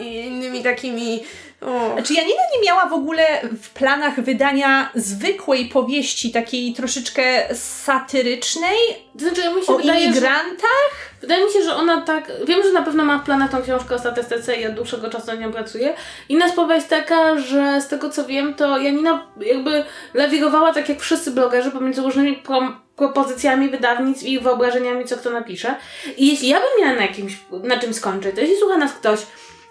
i, 0.00 0.04
i 0.04 0.16
innymi 0.26 0.62
takimi 0.62 1.24
o. 1.60 1.96
Czy 2.04 2.14
Janina 2.14 2.42
nie 2.56 2.66
miała 2.66 2.86
w 2.86 2.92
ogóle 2.92 3.40
w 3.62 3.70
planach 3.70 4.20
wydania 4.20 4.90
zwykłej 4.94 5.64
powieści, 5.66 6.30
takiej 6.32 6.72
troszeczkę 6.74 7.54
satyrycznej, 7.54 8.78
To 9.18 9.24
znaczy, 9.24 9.40
ja 9.40 9.54
mi 9.54 9.62
się 9.66 9.72
o 9.74 9.76
wydaje, 9.78 10.00
że, 10.00 10.06
imigrantach? 10.06 11.13
Wydaje 11.24 11.44
mi 11.44 11.52
się, 11.52 11.62
że 11.62 11.74
ona 11.74 12.00
tak. 12.00 12.32
Wiem, 12.46 12.62
że 12.62 12.72
na 12.72 12.82
pewno 12.82 13.04
ma 13.04 13.18
w 13.18 13.24
planach 13.24 13.50
tą 13.50 13.62
książkę 13.62 13.94
o 13.94 13.98
statystyce 13.98 14.56
i 14.56 14.66
od 14.66 14.74
dłuższego 14.74 15.10
czasu 15.10 15.26
nad 15.26 15.40
nią 15.40 15.52
pracuję. 15.52 15.94
Inna 16.28 16.48
sprawa 16.48 16.74
jest 16.74 16.88
taka, 16.88 17.38
że 17.38 17.80
z 17.80 17.88
tego 17.88 18.10
co 18.10 18.24
wiem, 18.24 18.54
to 18.54 18.78
Janina 18.78 19.26
jakby 19.40 19.84
lawirowała 20.14 20.72
tak 20.72 20.88
jak 20.88 21.00
wszyscy 21.00 21.30
blogerzy 21.30 21.70
pomiędzy 21.70 22.02
różnymi 22.02 22.42
prom- 22.46 22.72
propozycjami 22.96 23.68
wydawnictw 23.68 24.24
i 24.24 24.40
wyobrażeniami, 24.40 25.04
co 25.04 25.16
kto 25.16 25.30
napisze. 25.30 25.74
I 26.16 26.26
jeśli 26.26 26.48
ja 26.48 26.60
bym 26.60 26.84
miała 26.84 26.96
na 26.96 27.02
jakimś, 27.02 27.38
na 27.62 27.78
czym 27.78 27.94
skończyć, 27.94 28.34
to 28.34 28.40
jeśli 28.40 28.56
słucha 28.56 28.76
nas 28.76 28.92
ktoś, 28.92 29.20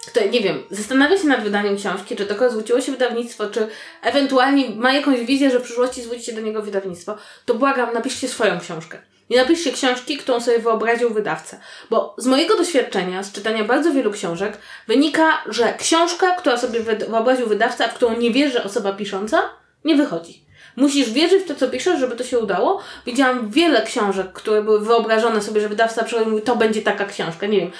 kto, 0.08 0.20
nie 0.32 0.40
wiem, 0.40 0.64
zastanawia 0.72 1.18
się 1.18 1.28
nad 1.28 1.44
wydaniem 1.44 1.78
książki, 1.78 2.16
czy 2.16 2.26
kogo 2.26 2.50
zwróciło 2.50 2.82
się 2.82 2.92
wydawnictwo, 2.92 3.48
czy 3.48 3.68
ewentualnie 4.02 4.70
ma 4.76 4.94
jakąś 4.94 5.20
wizję, 5.20 5.52
że 5.52 5.60
w 5.60 5.64
przyszłości 5.64 6.02
zwróci 6.02 6.24
się 6.24 6.34
do 6.34 6.42
niego 6.42 6.62
wydawnictwo, 6.62 7.18
to 7.46 7.54
błagam, 7.54 7.94
napiszcie 7.94 8.28
swoją 8.28 8.60
książkę. 8.60 9.13
Nie 9.30 9.38
napiszcie 9.38 9.72
książki, 9.72 10.18
którą 10.18 10.40
sobie 10.40 10.60
wyobraził 10.60 11.10
wydawca. 11.10 11.58
Bo 11.90 12.16
z 12.18 12.26
mojego 12.26 12.58
doświadczenia, 12.58 13.24
z 13.24 13.32
czytania 13.32 13.64
bardzo 13.64 13.94
wielu 13.94 14.12
książek, 14.12 14.58
wynika, 14.88 15.44
że 15.46 15.74
książka, 15.74 16.32
która 16.32 16.58
sobie 16.58 16.80
wyobraził 17.10 17.48
wydawca, 17.48 17.88
w 17.88 17.94
którą 17.94 18.18
nie 18.18 18.32
wierzy 18.32 18.64
osoba 18.64 18.94
pisząca, 18.94 19.42
nie 19.86 19.96
wychodzi. 19.96 20.44
Musisz 20.76 21.12
wierzyć 21.12 21.44
w 21.44 21.48
to, 21.48 21.56
co 21.56 21.68
piszesz, 21.68 22.00
żeby 22.00 22.16
to 22.16 22.24
się 22.24 22.40
udało. 22.40 22.80
Widziałam 23.06 23.50
wiele 23.50 23.82
książek, 23.82 24.34
które 24.34 24.62
były 24.62 24.80
wyobrażone 24.80 25.42
sobie, 25.42 25.62
że 25.62 25.70
wydawca 25.70 26.04
przychodzi 26.04 26.28
i 26.28 26.32
mówi, 26.32 26.44
to 26.44 26.56
będzie 26.56 26.82
taka 26.82 27.06
książka. 27.06 27.48
Nie 27.48 27.60
wiem, 27.60 27.72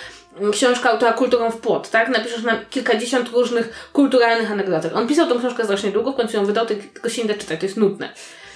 książka 0.52 0.92
autora 0.92 1.14
kulturą 1.14 1.52
w 1.52 1.58
płot, 1.58 1.90
tak? 1.90 2.10
Napiszesz 2.10 2.44
nam 2.44 2.58
kilkadziesiąt 2.70 3.30
różnych 3.30 3.90
kulturalnych 3.94 4.52
anegdotek. 4.52 4.96
On 4.96 5.08
pisał 5.08 5.28
tą 5.28 5.40
książkę 5.40 5.64
strasznie 5.64 5.92
długo, 5.92 6.12
w 6.12 6.16
końcu 6.16 6.38
ją 6.38 6.46
wydał, 6.46 6.66
tylko 6.66 7.10
się 7.10 7.22
nie 7.22 7.28
da 7.28 7.34
czytać, 7.34 7.60
to 7.60 7.66
jest 7.66 7.78
nudne. 7.78 8.14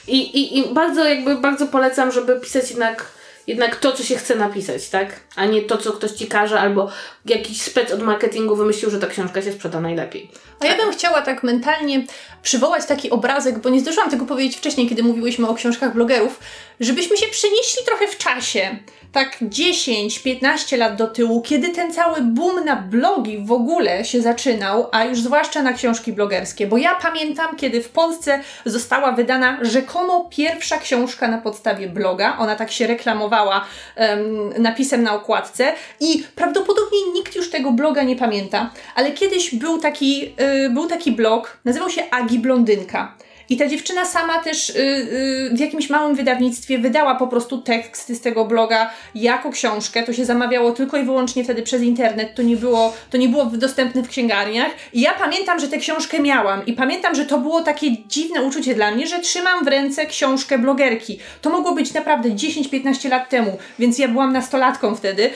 I, 0.08 0.18
i, 0.18 0.60
I 0.60 0.74
bardzo 0.74 1.06
jakby, 1.06 1.36
bardzo 1.36 1.68
polecam, 1.68 2.12
żeby 2.12 2.40
pisać 2.40 2.70
jednak 2.70 3.17
jednak 3.48 3.76
to, 3.76 3.92
co 3.92 4.04
się 4.04 4.16
chce 4.16 4.36
napisać, 4.36 4.90
tak? 4.90 5.20
A 5.36 5.46
nie 5.46 5.62
to, 5.62 5.78
co 5.78 5.92
ktoś 5.92 6.12
ci 6.12 6.28
każe, 6.28 6.60
albo 6.60 6.90
jakiś 7.26 7.62
spec 7.62 7.92
od 7.92 8.02
marketingu 8.02 8.56
wymyślił, 8.56 8.92
że 8.92 9.00
ta 9.00 9.08
książka 9.08 9.42
się 9.42 9.52
sprzeda 9.52 9.80
najlepiej. 9.80 10.32
A 10.60 10.66
ja 10.66 10.78
bym 10.78 10.92
chciała 10.92 11.22
tak 11.22 11.44
mentalnie 11.44 12.06
przywołać 12.42 12.86
taki 12.86 13.10
obrazek, 13.10 13.60
bo 13.60 13.70
nie 13.70 13.80
zdążyłam 13.80 14.10
tego 14.10 14.26
powiedzieć 14.26 14.58
wcześniej, 14.58 14.90
kiedy 14.90 15.04
mówiłyśmy 15.04 15.48
o 15.48 15.54
książkach 15.54 15.94
blogerów, 15.94 16.40
żebyśmy 16.80 17.18
się 17.18 17.28
przenieśli 17.28 17.86
trochę 17.86 18.08
w 18.08 18.18
czasie 18.18 18.78
tak 19.12 19.42
10-15 19.42 20.78
lat 20.78 20.96
do 20.96 21.08
tyłu, 21.08 21.42
kiedy 21.42 21.70
ten 21.70 21.94
cały 21.94 22.22
boom 22.22 22.66
na 22.66 22.76
blogi 22.76 23.38
w 23.46 23.52
ogóle 23.52 24.06
się 24.06 24.22
zaczynał, 24.22 24.90
a 24.92 25.06
już 25.06 25.22
zwłaszcza 25.22 25.62
na 25.62 25.74
książki 25.74 26.14
blogerskie, 26.14 26.68
bo 26.68 26.78
ja 26.78 26.96
pamiętam, 26.96 27.56
kiedy 27.56 27.84
w 27.84 27.90
Polsce 27.90 28.40
została 28.66 29.12
wydana 29.12 29.58
rzekomo 29.62 30.30
pierwsza 30.32 30.78
książka 30.78 31.28
na 31.28 31.38
podstawie 31.38 31.90
bloga, 31.90 32.38
ona 32.38 32.56
tak 32.56 32.72
się 32.72 32.88
reklamowała 32.88 33.37
um, 33.46 34.54
napisem 34.58 35.04
na 35.04 35.14
okładce 35.14 35.74
i 36.00 36.24
prawdopodobnie 36.36 37.12
nikt 37.14 37.36
już 37.36 37.50
tego 37.50 37.72
bloga 37.72 38.04
nie 38.04 38.16
pamięta, 38.16 38.72
ale 38.96 39.12
kiedyś 39.12 39.56
był 39.56 39.78
taki, 39.78 40.20
yy, 40.22 40.70
był 40.70 40.88
taki 40.88 41.12
blog, 41.12 41.58
nazywał 41.66 41.90
się 41.90 42.04
Agi 42.12 42.40
Blondynka. 42.40 43.16
I 43.50 43.58
ta 43.58 43.68
dziewczyna 43.68 44.06
sama 44.06 44.44
też 44.44 44.76
yy, 44.76 44.84
yy, 44.84 45.50
w 45.50 45.60
jakimś 45.60 45.90
małym 45.90 46.16
wydawnictwie 46.16 46.78
wydała 46.78 47.16
po 47.16 47.28
prostu 47.28 47.58
teksty 47.58 48.16
z 48.16 48.22
tego 48.22 48.46
bloga 48.46 48.90
jako 49.16 49.50
książkę. 49.50 50.04
To 50.04 50.14
się 50.14 50.26
zamawiało 50.26 50.72
tylko 50.72 50.98
i 50.98 51.04
wyłącznie 51.04 51.44
wtedy 51.44 51.64
przez 51.64 51.82
internet. 51.82 52.36
To 52.36 52.42
nie 52.42 52.58
było, 52.58 52.94
to 53.10 53.18
nie 53.18 53.30
było 53.30 53.46
dostępne 53.46 54.04
w 54.04 54.08
księgarniach. 54.08 54.72
I 54.94 55.02
ja 55.02 55.14
pamiętam, 55.14 55.60
że 55.60 55.68
tę 55.68 55.78
książkę 55.78 56.20
miałam. 56.20 56.66
I 56.66 56.74
pamiętam, 56.74 57.16
że 57.16 57.26
to 57.26 57.38
było 57.38 57.62
takie 57.62 58.08
dziwne 58.08 58.42
uczucie 58.42 58.76
dla 58.76 58.92
mnie, 58.92 59.08
że 59.08 59.20
trzymam 59.20 59.66
w 59.66 59.68
ręce 59.68 60.06
książkę 60.06 60.58
blogerki. 60.58 61.20
To 61.42 61.50
mogło 61.50 61.72
być 61.72 61.94
naprawdę 61.94 62.30
10-15 62.30 63.10
lat 63.10 63.30
temu, 63.30 63.58
więc 63.80 64.00
ja 64.00 64.08
byłam 64.08 64.34
nastolatką 64.34 64.96
wtedy. 64.96 65.30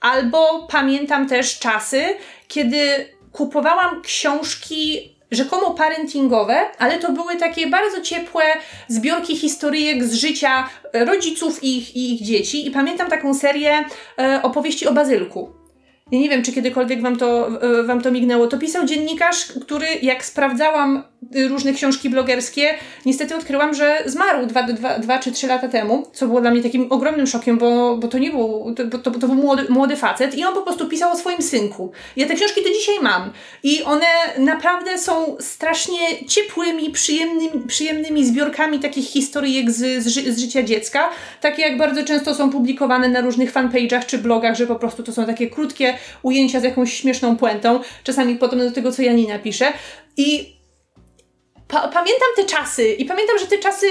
Albo 0.00 0.68
pamiętam 0.70 1.28
też 1.28 1.58
czasy, 1.58 2.04
kiedy 2.48 3.08
kupowałam 3.32 4.02
książki 4.02 5.15
rzekomo 5.30 5.74
parentingowe, 5.74 6.56
ale 6.78 6.98
to 6.98 7.12
były 7.12 7.36
takie 7.36 7.66
bardzo 7.66 8.00
ciepłe 8.00 8.42
zbiorki 8.88 9.36
historyjek 9.36 10.04
z 10.04 10.14
życia 10.14 10.68
rodziców 10.92 11.62
i 11.62 11.78
ich, 11.78 11.96
i 11.96 12.14
ich 12.14 12.22
dzieci. 12.22 12.66
I 12.66 12.70
pamiętam 12.70 13.08
taką 13.08 13.34
serię 13.34 13.84
e, 14.18 14.40
opowieści 14.42 14.86
o 14.86 14.92
bazylku. 14.92 15.52
Ja 16.12 16.18
nie 16.18 16.28
wiem, 16.28 16.42
czy 16.42 16.52
kiedykolwiek 16.52 17.02
wam 17.02 17.16
to, 17.16 17.48
e, 17.62 17.82
wam 17.82 18.02
to 18.02 18.10
mignęło. 18.10 18.46
To 18.46 18.58
pisał 18.58 18.84
dziennikarz, 18.84 19.46
który 19.46 19.86
jak 20.02 20.24
sprawdzałam 20.24 21.02
różne 21.48 21.72
książki 21.72 22.10
blogerskie, 22.10 22.74
niestety 23.06 23.36
odkryłam, 23.36 23.74
że 23.74 24.02
zmarł 24.06 24.46
dwa, 24.46 24.62
dwa, 24.62 24.98
dwa 24.98 25.18
czy 25.18 25.32
trzy 25.32 25.46
lata 25.46 25.68
temu, 25.68 26.06
co 26.12 26.26
było 26.26 26.40
dla 26.40 26.50
mnie 26.50 26.62
takim 26.62 26.92
ogromnym 26.92 27.26
szokiem, 27.26 27.58
bo, 27.58 27.96
bo 27.96 28.08
to 28.08 28.18
nie 28.18 28.30
był, 28.30 28.74
to, 28.90 28.98
to, 28.98 29.10
to 29.10 29.26
był 29.26 29.34
młody, 29.34 29.66
młody 29.68 29.96
facet 29.96 30.34
i 30.34 30.44
on 30.44 30.54
po 30.54 30.62
prostu 30.62 30.88
pisał 30.88 31.12
o 31.12 31.16
swoim 31.16 31.42
synku. 31.42 31.92
Ja 32.16 32.26
te 32.26 32.34
książki 32.34 32.62
do 32.62 32.68
dzisiaj 32.68 32.94
mam 33.02 33.30
i 33.62 33.82
one 33.82 34.06
naprawdę 34.38 34.98
są 34.98 35.36
strasznie 35.40 35.98
ciepłymi, 36.28 36.90
przyjemnymi, 36.90 37.60
przyjemnymi 37.66 38.26
zbiorkami 38.26 38.78
takich 38.78 39.06
historyjek 39.10 39.70
z, 39.70 40.02
z, 40.02 40.06
ży 40.06 40.32
z 40.32 40.38
życia 40.38 40.62
dziecka, 40.62 41.10
takie 41.40 41.62
jak 41.62 41.78
bardzo 41.78 42.04
często 42.04 42.34
są 42.34 42.50
publikowane 42.50 43.08
na 43.08 43.20
różnych 43.20 43.52
fanpage'ach 43.52 44.06
czy 44.06 44.18
blogach, 44.18 44.56
że 44.56 44.66
po 44.66 44.76
prostu 44.76 45.02
to 45.02 45.12
są 45.12 45.26
takie 45.26 45.50
krótkie 45.50 45.94
ujęcia 46.22 46.60
z 46.60 46.62
jakąś 46.62 46.92
śmieszną 46.92 47.36
puentą, 47.36 47.80
czasami 48.04 48.36
potem 48.36 48.58
do 48.58 48.70
tego, 48.70 48.92
co 48.92 49.02
Janina 49.02 49.38
pisze. 49.38 49.72
I 50.16 50.55
pa 51.68 51.88
pamiętam 51.88 52.28
te 52.36 52.44
czasy 52.44 52.92
i 52.92 53.04
pamiętam, 53.04 53.38
że 53.38 53.46
te 53.46 53.58
czasy 53.58 53.86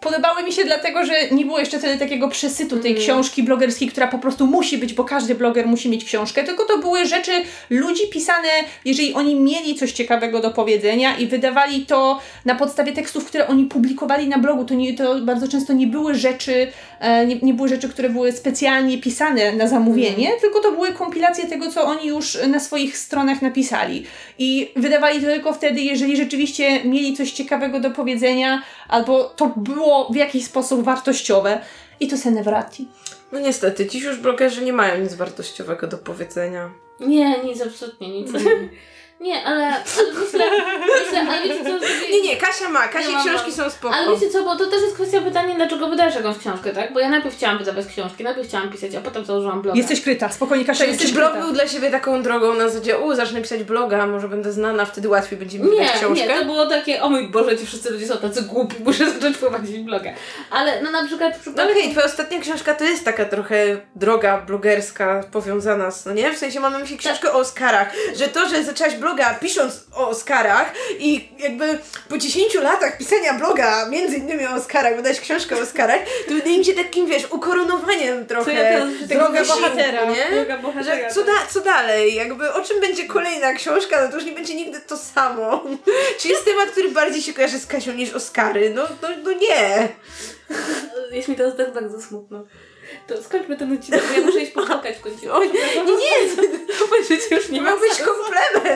podobały 0.00 0.42
mi 0.42 0.52
się 0.52 0.64
dlatego, 0.64 1.06
że 1.06 1.12
nie 1.30 1.44
było 1.46 1.58
jeszcze 1.58 1.78
wtedy 1.78 1.98
takiego 1.98 2.28
przesytu 2.28 2.76
tej 2.76 2.90
mm. 2.90 3.02
książki 3.02 3.42
blogerskiej, 3.42 3.88
która 3.88 4.06
po 4.06 4.18
prostu 4.18 4.46
musi 4.46 4.78
być, 4.78 4.94
bo 4.94 5.04
każdy 5.04 5.34
bloger 5.34 5.66
musi 5.66 5.88
mieć 5.88 6.04
książkę, 6.04 6.44
tylko 6.44 6.64
to 6.64 6.78
były 6.78 7.06
rzeczy 7.06 7.32
ludzi 7.70 8.02
pisane, 8.12 8.48
jeżeli 8.84 9.14
oni 9.14 9.34
mieli 9.34 9.74
coś 9.74 9.92
ciekawego 9.92 10.40
do 10.40 10.50
powiedzenia 10.50 11.16
i 11.16 11.26
wydawali 11.26 11.86
to 11.86 12.20
na 12.44 12.54
podstawie 12.54 12.92
tekstów, 12.92 13.26
które 13.26 13.48
oni 13.48 13.64
publikowali 13.64 14.28
na 14.28 14.38
blogu. 14.38 14.64
To, 14.64 14.74
nie, 14.74 14.94
to 14.94 15.20
bardzo 15.20 15.48
często 15.48 15.72
nie 15.72 15.86
były 15.86 16.14
rzeczy, 16.14 16.72
e, 17.00 17.26
nie, 17.26 17.36
nie 17.42 17.54
były 17.54 17.68
rzeczy, 17.68 17.88
które 17.88 18.08
były 18.08 18.32
specjalnie 18.32 18.98
pisane 18.98 19.52
na 19.52 19.68
zamówienie, 19.68 20.28
mm. 20.28 20.40
tylko 20.40 20.60
to 20.60 20.72
były 20.72 20.92
kompilacje 20.92 21.46
tego, 21.46 21.70
co 21.70 21.84
oni 21.84 22.06
już 22.06 22.38
na 22.48 22.60
swoich 22.60 22.98
stronach 22.98 23.42
napisali. 23.42 24.04
I 24.38 24.70
wydawali 24.76 25.20
to 25.20 25.26
tylko 25.26 25.52
wtedy, 25.52 25.80
jeżeli 25.80 26.16
rzeczywiście 26.16 26.84
mieli 26.84 27.16
coś 27.16 27.32
ciekawego 27.32 27.80
do 27.80 27.90
powiedzenia, 27.90 28.62
albo 28.88 29.24
to 29.24 29.52
było 29.70 30.08
w 30.12 30.16
jakiś 30.16 30.44
sposób 30.44 30.84
wartościowe. 30.84 31.60
I 32.00 32.08
to 32.08 32.16
se 32.16 32.30
ne 32.30 32.42
wrati. 32.42 32.88
No 33.32 33.40
niestety, 33.40 33.86
dziś 33.86 34.02
już 34.02 34.16
blogerzy 34.16 34.64
nie 34.64 34.72
mają 34.72 35.02
nic 35.02 35.14
wartościowego 35.14 35.86
do 35.86 35.98
powiedzenia. 35.98 36.70
Nie, 37.00 37.44
nic, 37.44 37.62
absolutnie 37.62 38.08
nic. 38.08 38.30
Nie, 39.20 39.44
ale, 39.44 39.66
ale 39.66 39.82
myślę, 40.20 40.44
myślę, 41.04 41.20
ale 41.28 41.42
wiecie 41.42 41.64
co, 41.64 41.70
żeby... 41.70 42.12
Nie, 42.12 42.22
nie, 42.22 42.36
Kasia 42.36 42.68
ma, 42.68 42.88
Kasi 42.88 43.12
ja 43.12 43.20
książki 43.20 43.52
są 43.52 43.70
spoko. 43.70 43.94
Ale 43.94 44.14
wiecie 44.14 44.30
co, 44.30 44.44
bo 44.44 44.56
to 44.56 44.66
też 44.66 44.82
jest 44.82 44.94
kwestia 44.94 45.20
pytania, 45.20 45.54
dlaczego 45.54 45.88
wydajesz 45.88 46.14
jakąś 46.14 46.38
książkę, 46.38 46.72
tak? 46.72 46.92
Bo 46.92 47.00
ja 47.00 47.08
najpierw 47.08 47.36
chciałam 47.36 47.58
wydawać 47.58 47.86
książki, 47.86 48.24
najpierw 48.24 48.48
chciałam 48.48 48.70
pisać, 48.70 48.94
a 48.94 49.00
potem 49.00 49.24
założyłam 49.24 49.62
bloga. 49.62 49.78
Jesteś 49.78 50.00
kryta, 50.00 50.28
spokojnie 50.28 50.64
Kasia, 50.64 50.84
jesteś 50.84 51.02
jesteś 51.02 51.18
blog 51.18 51.38
był 51.38 51.52
dla 51.52 51.68
siebie 51.68 51.90
taką 51.90 52.22
drogą 52.22 52.54
na 52.54 52.68
zasadzie, 52.68 52.98
u, 52.98 53.14
zacznę 53.14 53.42
pisać 53.42 53.62
bloga, 53.62 54.06
może 54.06 54.28
będę 54.28 54.52
znana, 54.52 54.84
wtedy 54.84 55.08
łatwiej 55.08 55.38
będzie 55.38 55.58
mi 55.58 55.70
wydać 55.70 55.92
książkę. 55.92 56.26
Nie, 56.26 56.38
to 56.38 56.44
było 56.44 56.66
takie, 56.66 57.02
o 57.02 57.08
mój 57.08 57.28
Boże, 57.28 57.58
ci 57.58 57.66
wszyscy 57.66 57.90
ludzie 57.90 58.06
są 58.06 58.16
tacy 58.16 58.42
głupi, 58.42 58.76
muszę 58.84 59.10
zacząć 59.10 59.38
prowadzić 59.38 59.78
bloga. 59.78 60.10
Ale 60.50 60.82
no 60.82 60.90
na 60.90 61.06
przykład... 61.06 61.36
W 61.36 61.40
przypadku... 61.40 61.66
No 61.66 61.70
okej, 61.70 61.82
okay, 61.82 61.92
twoja 61.92 62.06
ostatnia 62.06 62.40
książka 62.40 62.74
to 62.74 62.84
jest 62.84 63.04
taka 63.04 63.24
trochę 63.24 63.80
droga 63.96 64.38
blogerska 64.38 65.24
powiązana 65.32 65.90
z, 65.90 66.06
no 66.06 66.12
nie? 66.12 66.32
W 66.32 66.38
sensie 66.38 66.60
mamy 66.60 66.78
myśli 66.78 66.98
książkę 66.98 67.26
tak. 67.26 67.36
o 67.36 67.38
Oscarach, 67.38 67.92
że 68.16 68.28
to, 68.28 68.48
że 68.48 68.64
zaczęłaś 68.64 68.96
bloga 69.10 69.34
pisząc 69.34 69.80
o 69.94 70.08
Oscarach 70.08 70.72
i 70.98 71.28
jakby 71.38 71.78
po 72.08 72.18
10 72.18 72.54
latach 72.54 72.98
pisania 72.98 73.34
bloga, 73.34 73.88
między 73.88 74.16
innymi 74.16 74.46
o 74.46 74.54
Oscarach, 74.54 74.96
wydać 74.96 75.20
książkę 75.20 75.56
o 75.56 75.60
Oscarach, 75.60 76.00
to 76.28 76.34
wydaje 76.34 76.58
mi 76.58 76.64
się 76.64 76.72
takim, 76.72 77.06
wiesz, 77.06 77.26
ukoronowaniem 77.30 78.26
trochę 78.26 78.52
ja 78.52 78.86
tego 79.08 79.28
droga 79.28 79.44
bohatera, 79.44 80.04
nie? 80.04 80.28
Droga 80.30 80.58
bohatera. 80.58 81.10
Co, 81.10 81.24
da, 81.24 81.32
co 81.50 81.60
dalej? 81.60 82.14
Jakby 82.14 82.52
o 82.52 82.60
czym 82.60 82.80
będzie 82.80 83.04
kolejna 83.04 83.52
książka? 83.52 84.04
No 84.04 84.08
to 84.08 84.14
już 84.14 84.24
nie 84.24 84.32
będzie 84.32 84.54
nigdy 84.54 84.80
to 84.80 84.96
samo. 84.96 85.64
Czy 86.20 86.28
jest 86.28 86.44
temat, 86.44 86.68
który 86.68 86.88
bardziej 86.88 87.22
się 87.22 87.32
kojarzy 87.32 87.58
z 87.58 87.66
Kasią 87.66 87.92
niż 87.92 88.14
Oscary? 88.14 88.72
No, 88.74 88.82
no, 89.02 89.08
no 89.24 89.32
nie. 89.32 89.88
Jest 91.16 91.28
mi 91.28 91.36
teraz 91.36 91.56
tak 91.56 91.72
bardzo 91.72 92.00
smutno. 92.00 92.44
To 93.06 93.22
skończmy 93.22 93.56
ten 93.56 93.72
odcinek, 93.72 94.02
bo 94.08 94.20
ja 94.20 94.26
muszę 94.26 94.40
iść 94.40 94.52
popłakać 94.52 94.96
w 94.96 95.00
końcu. 95.00 95.26
Oj, 95.36 95.50
nie, 95.52 95.84
nie, 95.84 95.96
nie, 95.96 97.36
już 97.36 97.48
nie 97.48 97.62
ma 97.62 97.76
być 97.76 97.92
komplement. 97.98 98.69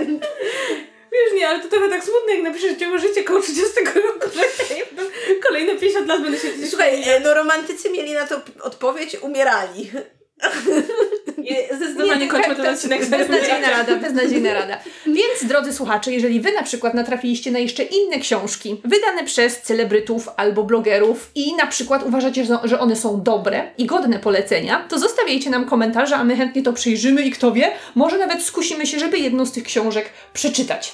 Nie, 2.27 2.31
tak 2.31 2.35
smutne, 2.35 2.35
jak 2.35 2.43
napiszesz 2.43 2.79
dzieło 2.79 2.99
życie 2.99 3.25
koło 3.25 3.41
30 3.41 3.65
roku 3.95 4.31
życia 4.35 4.75
kolejne 5.47 5.75
50 5.75 6.09
lat 6.09 6.23
będę 6.23 6.39
się... 6.39 6.49
Słuchaj, 6.69 7.05
no 7.25 7.35
romantycy 7.35 7.91
mieli 7.91 8.13
na 8.13 8.27
to 8.27 8.41
odpowiedź, 8.63 9.17
umierali. 9.23 9.91
Zdecydowanie 11.77 12.29
kończmy 12.29 12.57
ten 12.57 12.75
odcinek. 12.75 13.07
Beznadziejna 13.07 13.71
rada, 13.71 13.97
beznadziejna 13.97 14.55
rada. 14.55 14.79
Więc, 15.07 15.45
drodzy 15.45 15.73
słuchacze, 15.73 16.13
jeżeli 16.13 16.41
Wy 16.41 16.53
na 16.53 16.63
przykład 16.63 16.95
natrafiliście 16.95 17.51
na 17.51 17.59
jeszcze 17.59 17.83
inne 17.83 18.19
książki 18.19 18.81
wydane 18.85 19.25
przez 19.25 19.63
celebrytów 19.63 20.29
albo 20.37 20.65
blogerów 20.65 21.31
i 21.35 21.55
na 21.57 21.67
przykład 21.67 22.03
uważacie, 22.07 22.45
że 22.65 22.81
one 22.81 22.97
są 22.97 23.23
dobre 23.23 23.73
i 23.79 23.87
godne 23.87 24.19
polecenia, 24.19 24.87
to 24.89 24.99
zostawiajcie 24.99 25.51
nam 25.51 25.65
komentarze, 25.65 26.17
a 26.17 26.25
my 26.25 26.37
chętnie 26.37 26.63
to 26.63 26.73
przyjrzymy 26.73 27.23
i 27.23 27.31
kto 27.31 27.53
wie, 27.53 27.73
może 27.95 28.19
nawet 28.19 28.43
skusimy 28.43 28.87
się, 28.87 28.99
żeby 28.99 29.19
jedną 29.19 29.47
z 29.47 29.53
tych 29.53 29.65
książek 29.65 30.11
przeczytać. 30.33 30.93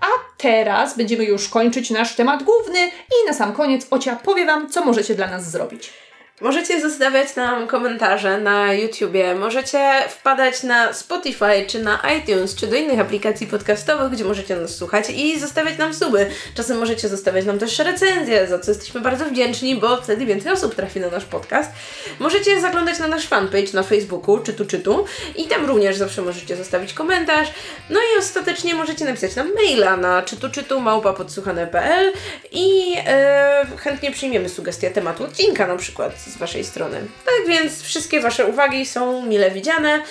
A 0.00 0.06
teraz 0.36 0.96
będziemy 0.96 1.24
już 1.24 1.48
kończyć 1.48 1.90
nasz 1.90 2.16
temat 2.16 2.42
główny 2.42 2.86
i 2.88 3.26
na 3.26 3.32
sam 3.32 3.52
koniec 3.52 3.86
Ocia 3.90 4.16
powie 4.16 4.46
Wam, 4.46 4.70
co 4.70 4.84
możecie 4.84 5.14
dla 5.14 5.26
nas 5.26 5.50
zrobić. 5.50 5.92
Możecie 6.40 6.80
zostawiać 6.80 7.36
nam 7.36 7.66
komentarze 7.66 8.40
na 8.40 8.72
YouTubie, 8.72 9.34
możecie 9.34 9.92
wpadać 10.08 10.62
na 10.62 10.92
Spotify, 10.92 11.66
czy 11.66 11.82
na 11.82 12.00
iTunes, 12.18 12.54
czy 12.54 12.66
do 12.66 12.76
innych 12.76 13.00
aplikacji 13.00 13.46
podcastowych, 13.46 14.12
gdzie 14.12 14.24
możecie 14.24 14.56
nas 14.56 14.76
słuchać 14.76 15.10
i 15.10 15.40
zostawiać 15.40 15.78
nam 15.78 15.94
suby. 15.94 16.30
Czasem 16.54 16.78
możecie 16.78 17.08
zostawiać 17.08 17.44
nam 17.44 17.58
też 17.58 17.78
recenzje, 17.78 18.46
za 18.46 18.58
co 18.58 18.70
jesteśmy 18.70 19.00
bardzo 19.00 19.24
wdzięczni, 19.24 19.76
bo 19.76 20.02
wtedy 20.02 20.26
więcej 20.26 20.52
osób 20.52 20.74
trafi 20.74 21.00
na 21.00 21.10
nasz 21.10 21.24
podcast. 21.24 21.70
Możecie 22.18 22.60
zaglądać 22.60 22.98
na 22.98 23.08
nasz 23.08 23.26
fanpage 23.26 23.72
na 23.72 23.82
Facebooku, 23.82 24.38
czy 24.38 24.52
tu, 24.52 24.66
czy 24.66 24.78
tu 24.78 25.04
i 25.36 25.44
tam 25.44 25.66
również 25.66 25.96
zawsze 25.96 26.22
możecie 26.22 26.56
zostawić 26.56 26.92
komentarz. 26.92 27.48
No 27.90 28.00
i 28.00 28.18
ostatecznie 28.18 28.74
możecie 28.74 29.04
napisać 29.04 29.36
nam 29.36 29.54
maila 29.54 29.96
na 29.96 30.22
czytu, 30.22 30.50
czytu, 30.50 30.80
małpa 30.80 31.12
podsłuchane.pl 31.12 32.12
i 32.52 32.96
e, 33.06 33.66
chętnie 33.76 34.10
przyjmiemy 34.10 34.48
sugestie 34.48 34.90
tematu 34.90 35.24
odcinka 35.24 35.66
na 35.66 35.76
przykład 35.76 36.25
z 36.26 36.36
Waszej 36.36 36.64
strony. 36.64 37.00
Tak 37.24 37.48
więc 37.48 37.82
wszystkie 37.82 38.20
Wasze 38.20 38.46
uwagi 38.46 38.86
są 38.86 39.26
mile 39.26 39.50
widziane 39.50 40.02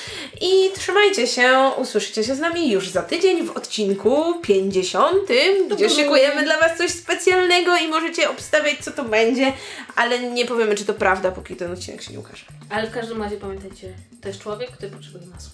i 0.42 0.70
trzymajcie 0.76 1.28
się, 1.28 1.72
usłyszycie 1.78 2.24
się 2.24 2.36
z 2.36 2.40
nami 2.40 2.72
już 2.72 2.90
za 2.90 3.02
tydzień 3.02 3.46
w 3.46 3.52
odcinku 3.52 4.40
50, 4.42 5.18
gdzie 5.72 5.90
szykujemy 5.90 6.44
dla 6.44 6.60
Was 6.60 6.78
coś 6.78 6.92
specjalnego 6.92 7.78
i 7.78 7.88
możecie 7.88 8.30
obstawiać 8.30 8.80
co 8.80 8.92
to 8.92 9.04
będzie, 9.04 9.54
ale 9.96 10.20
nie 10.20 10.46
powiemy 10.46 10.76
czy 10.76 10.86
to 10.86 10.94
prawda, 10.94 11.32
póki 11.32 11.56
ten 11.56 11.72
odcinek 11.72 12.02
się 12.02 12.14
nie 12.14 12.20
ukaże. 12.20 12.46
Ale 12.70 12.88
w 12.88 12.94
każdym 12.94 13.24
razie 13.24 13.38
pamiętajcie, 13.38 13.94
to 14.22 14.28
jest 14.28 14.42
człowiek, 14.42 14.72
który 14.72 14.92
potrzebuje 14.92 15.26
masła. 15.26 15.52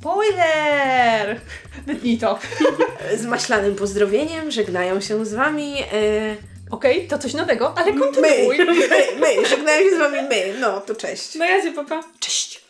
Spoiler! 0.00 1.40
Wytnij 1.86 2.18
to. 2.18 2.38
Z 3.22 3.26
maślanym 3.26 3.74
pozdrowieniem 3.74 4.50
żegnają 4.50 5.00
się 5.00 5.26
z 5.26 5.34
Wami... 5.34 5.74
E, 5.92 6.49
Okej, 6.70 7.08
to 7.08 7.18
coś 7.18 7.34
nowego, 7.34 7.74
ale 7.78 7.92
my, 7.92 8.00
kontynuuj. 8.00 8.58
my, 8.58 9.20
my, 9.20 9.46
żegnają 9.48 9.90
się 9.90 9.96
z 9.96 9.98
Wami 9.98 10.22
my, 10.22 10.54
no 10.60 10.80
to 10.80 10.94
cześć. 10.94 11.34
No 11.34 11.44
ja 11.44 11.62
się 11.62 11.72
papa. 11.72 12.02
Cześć. 12.20 12.64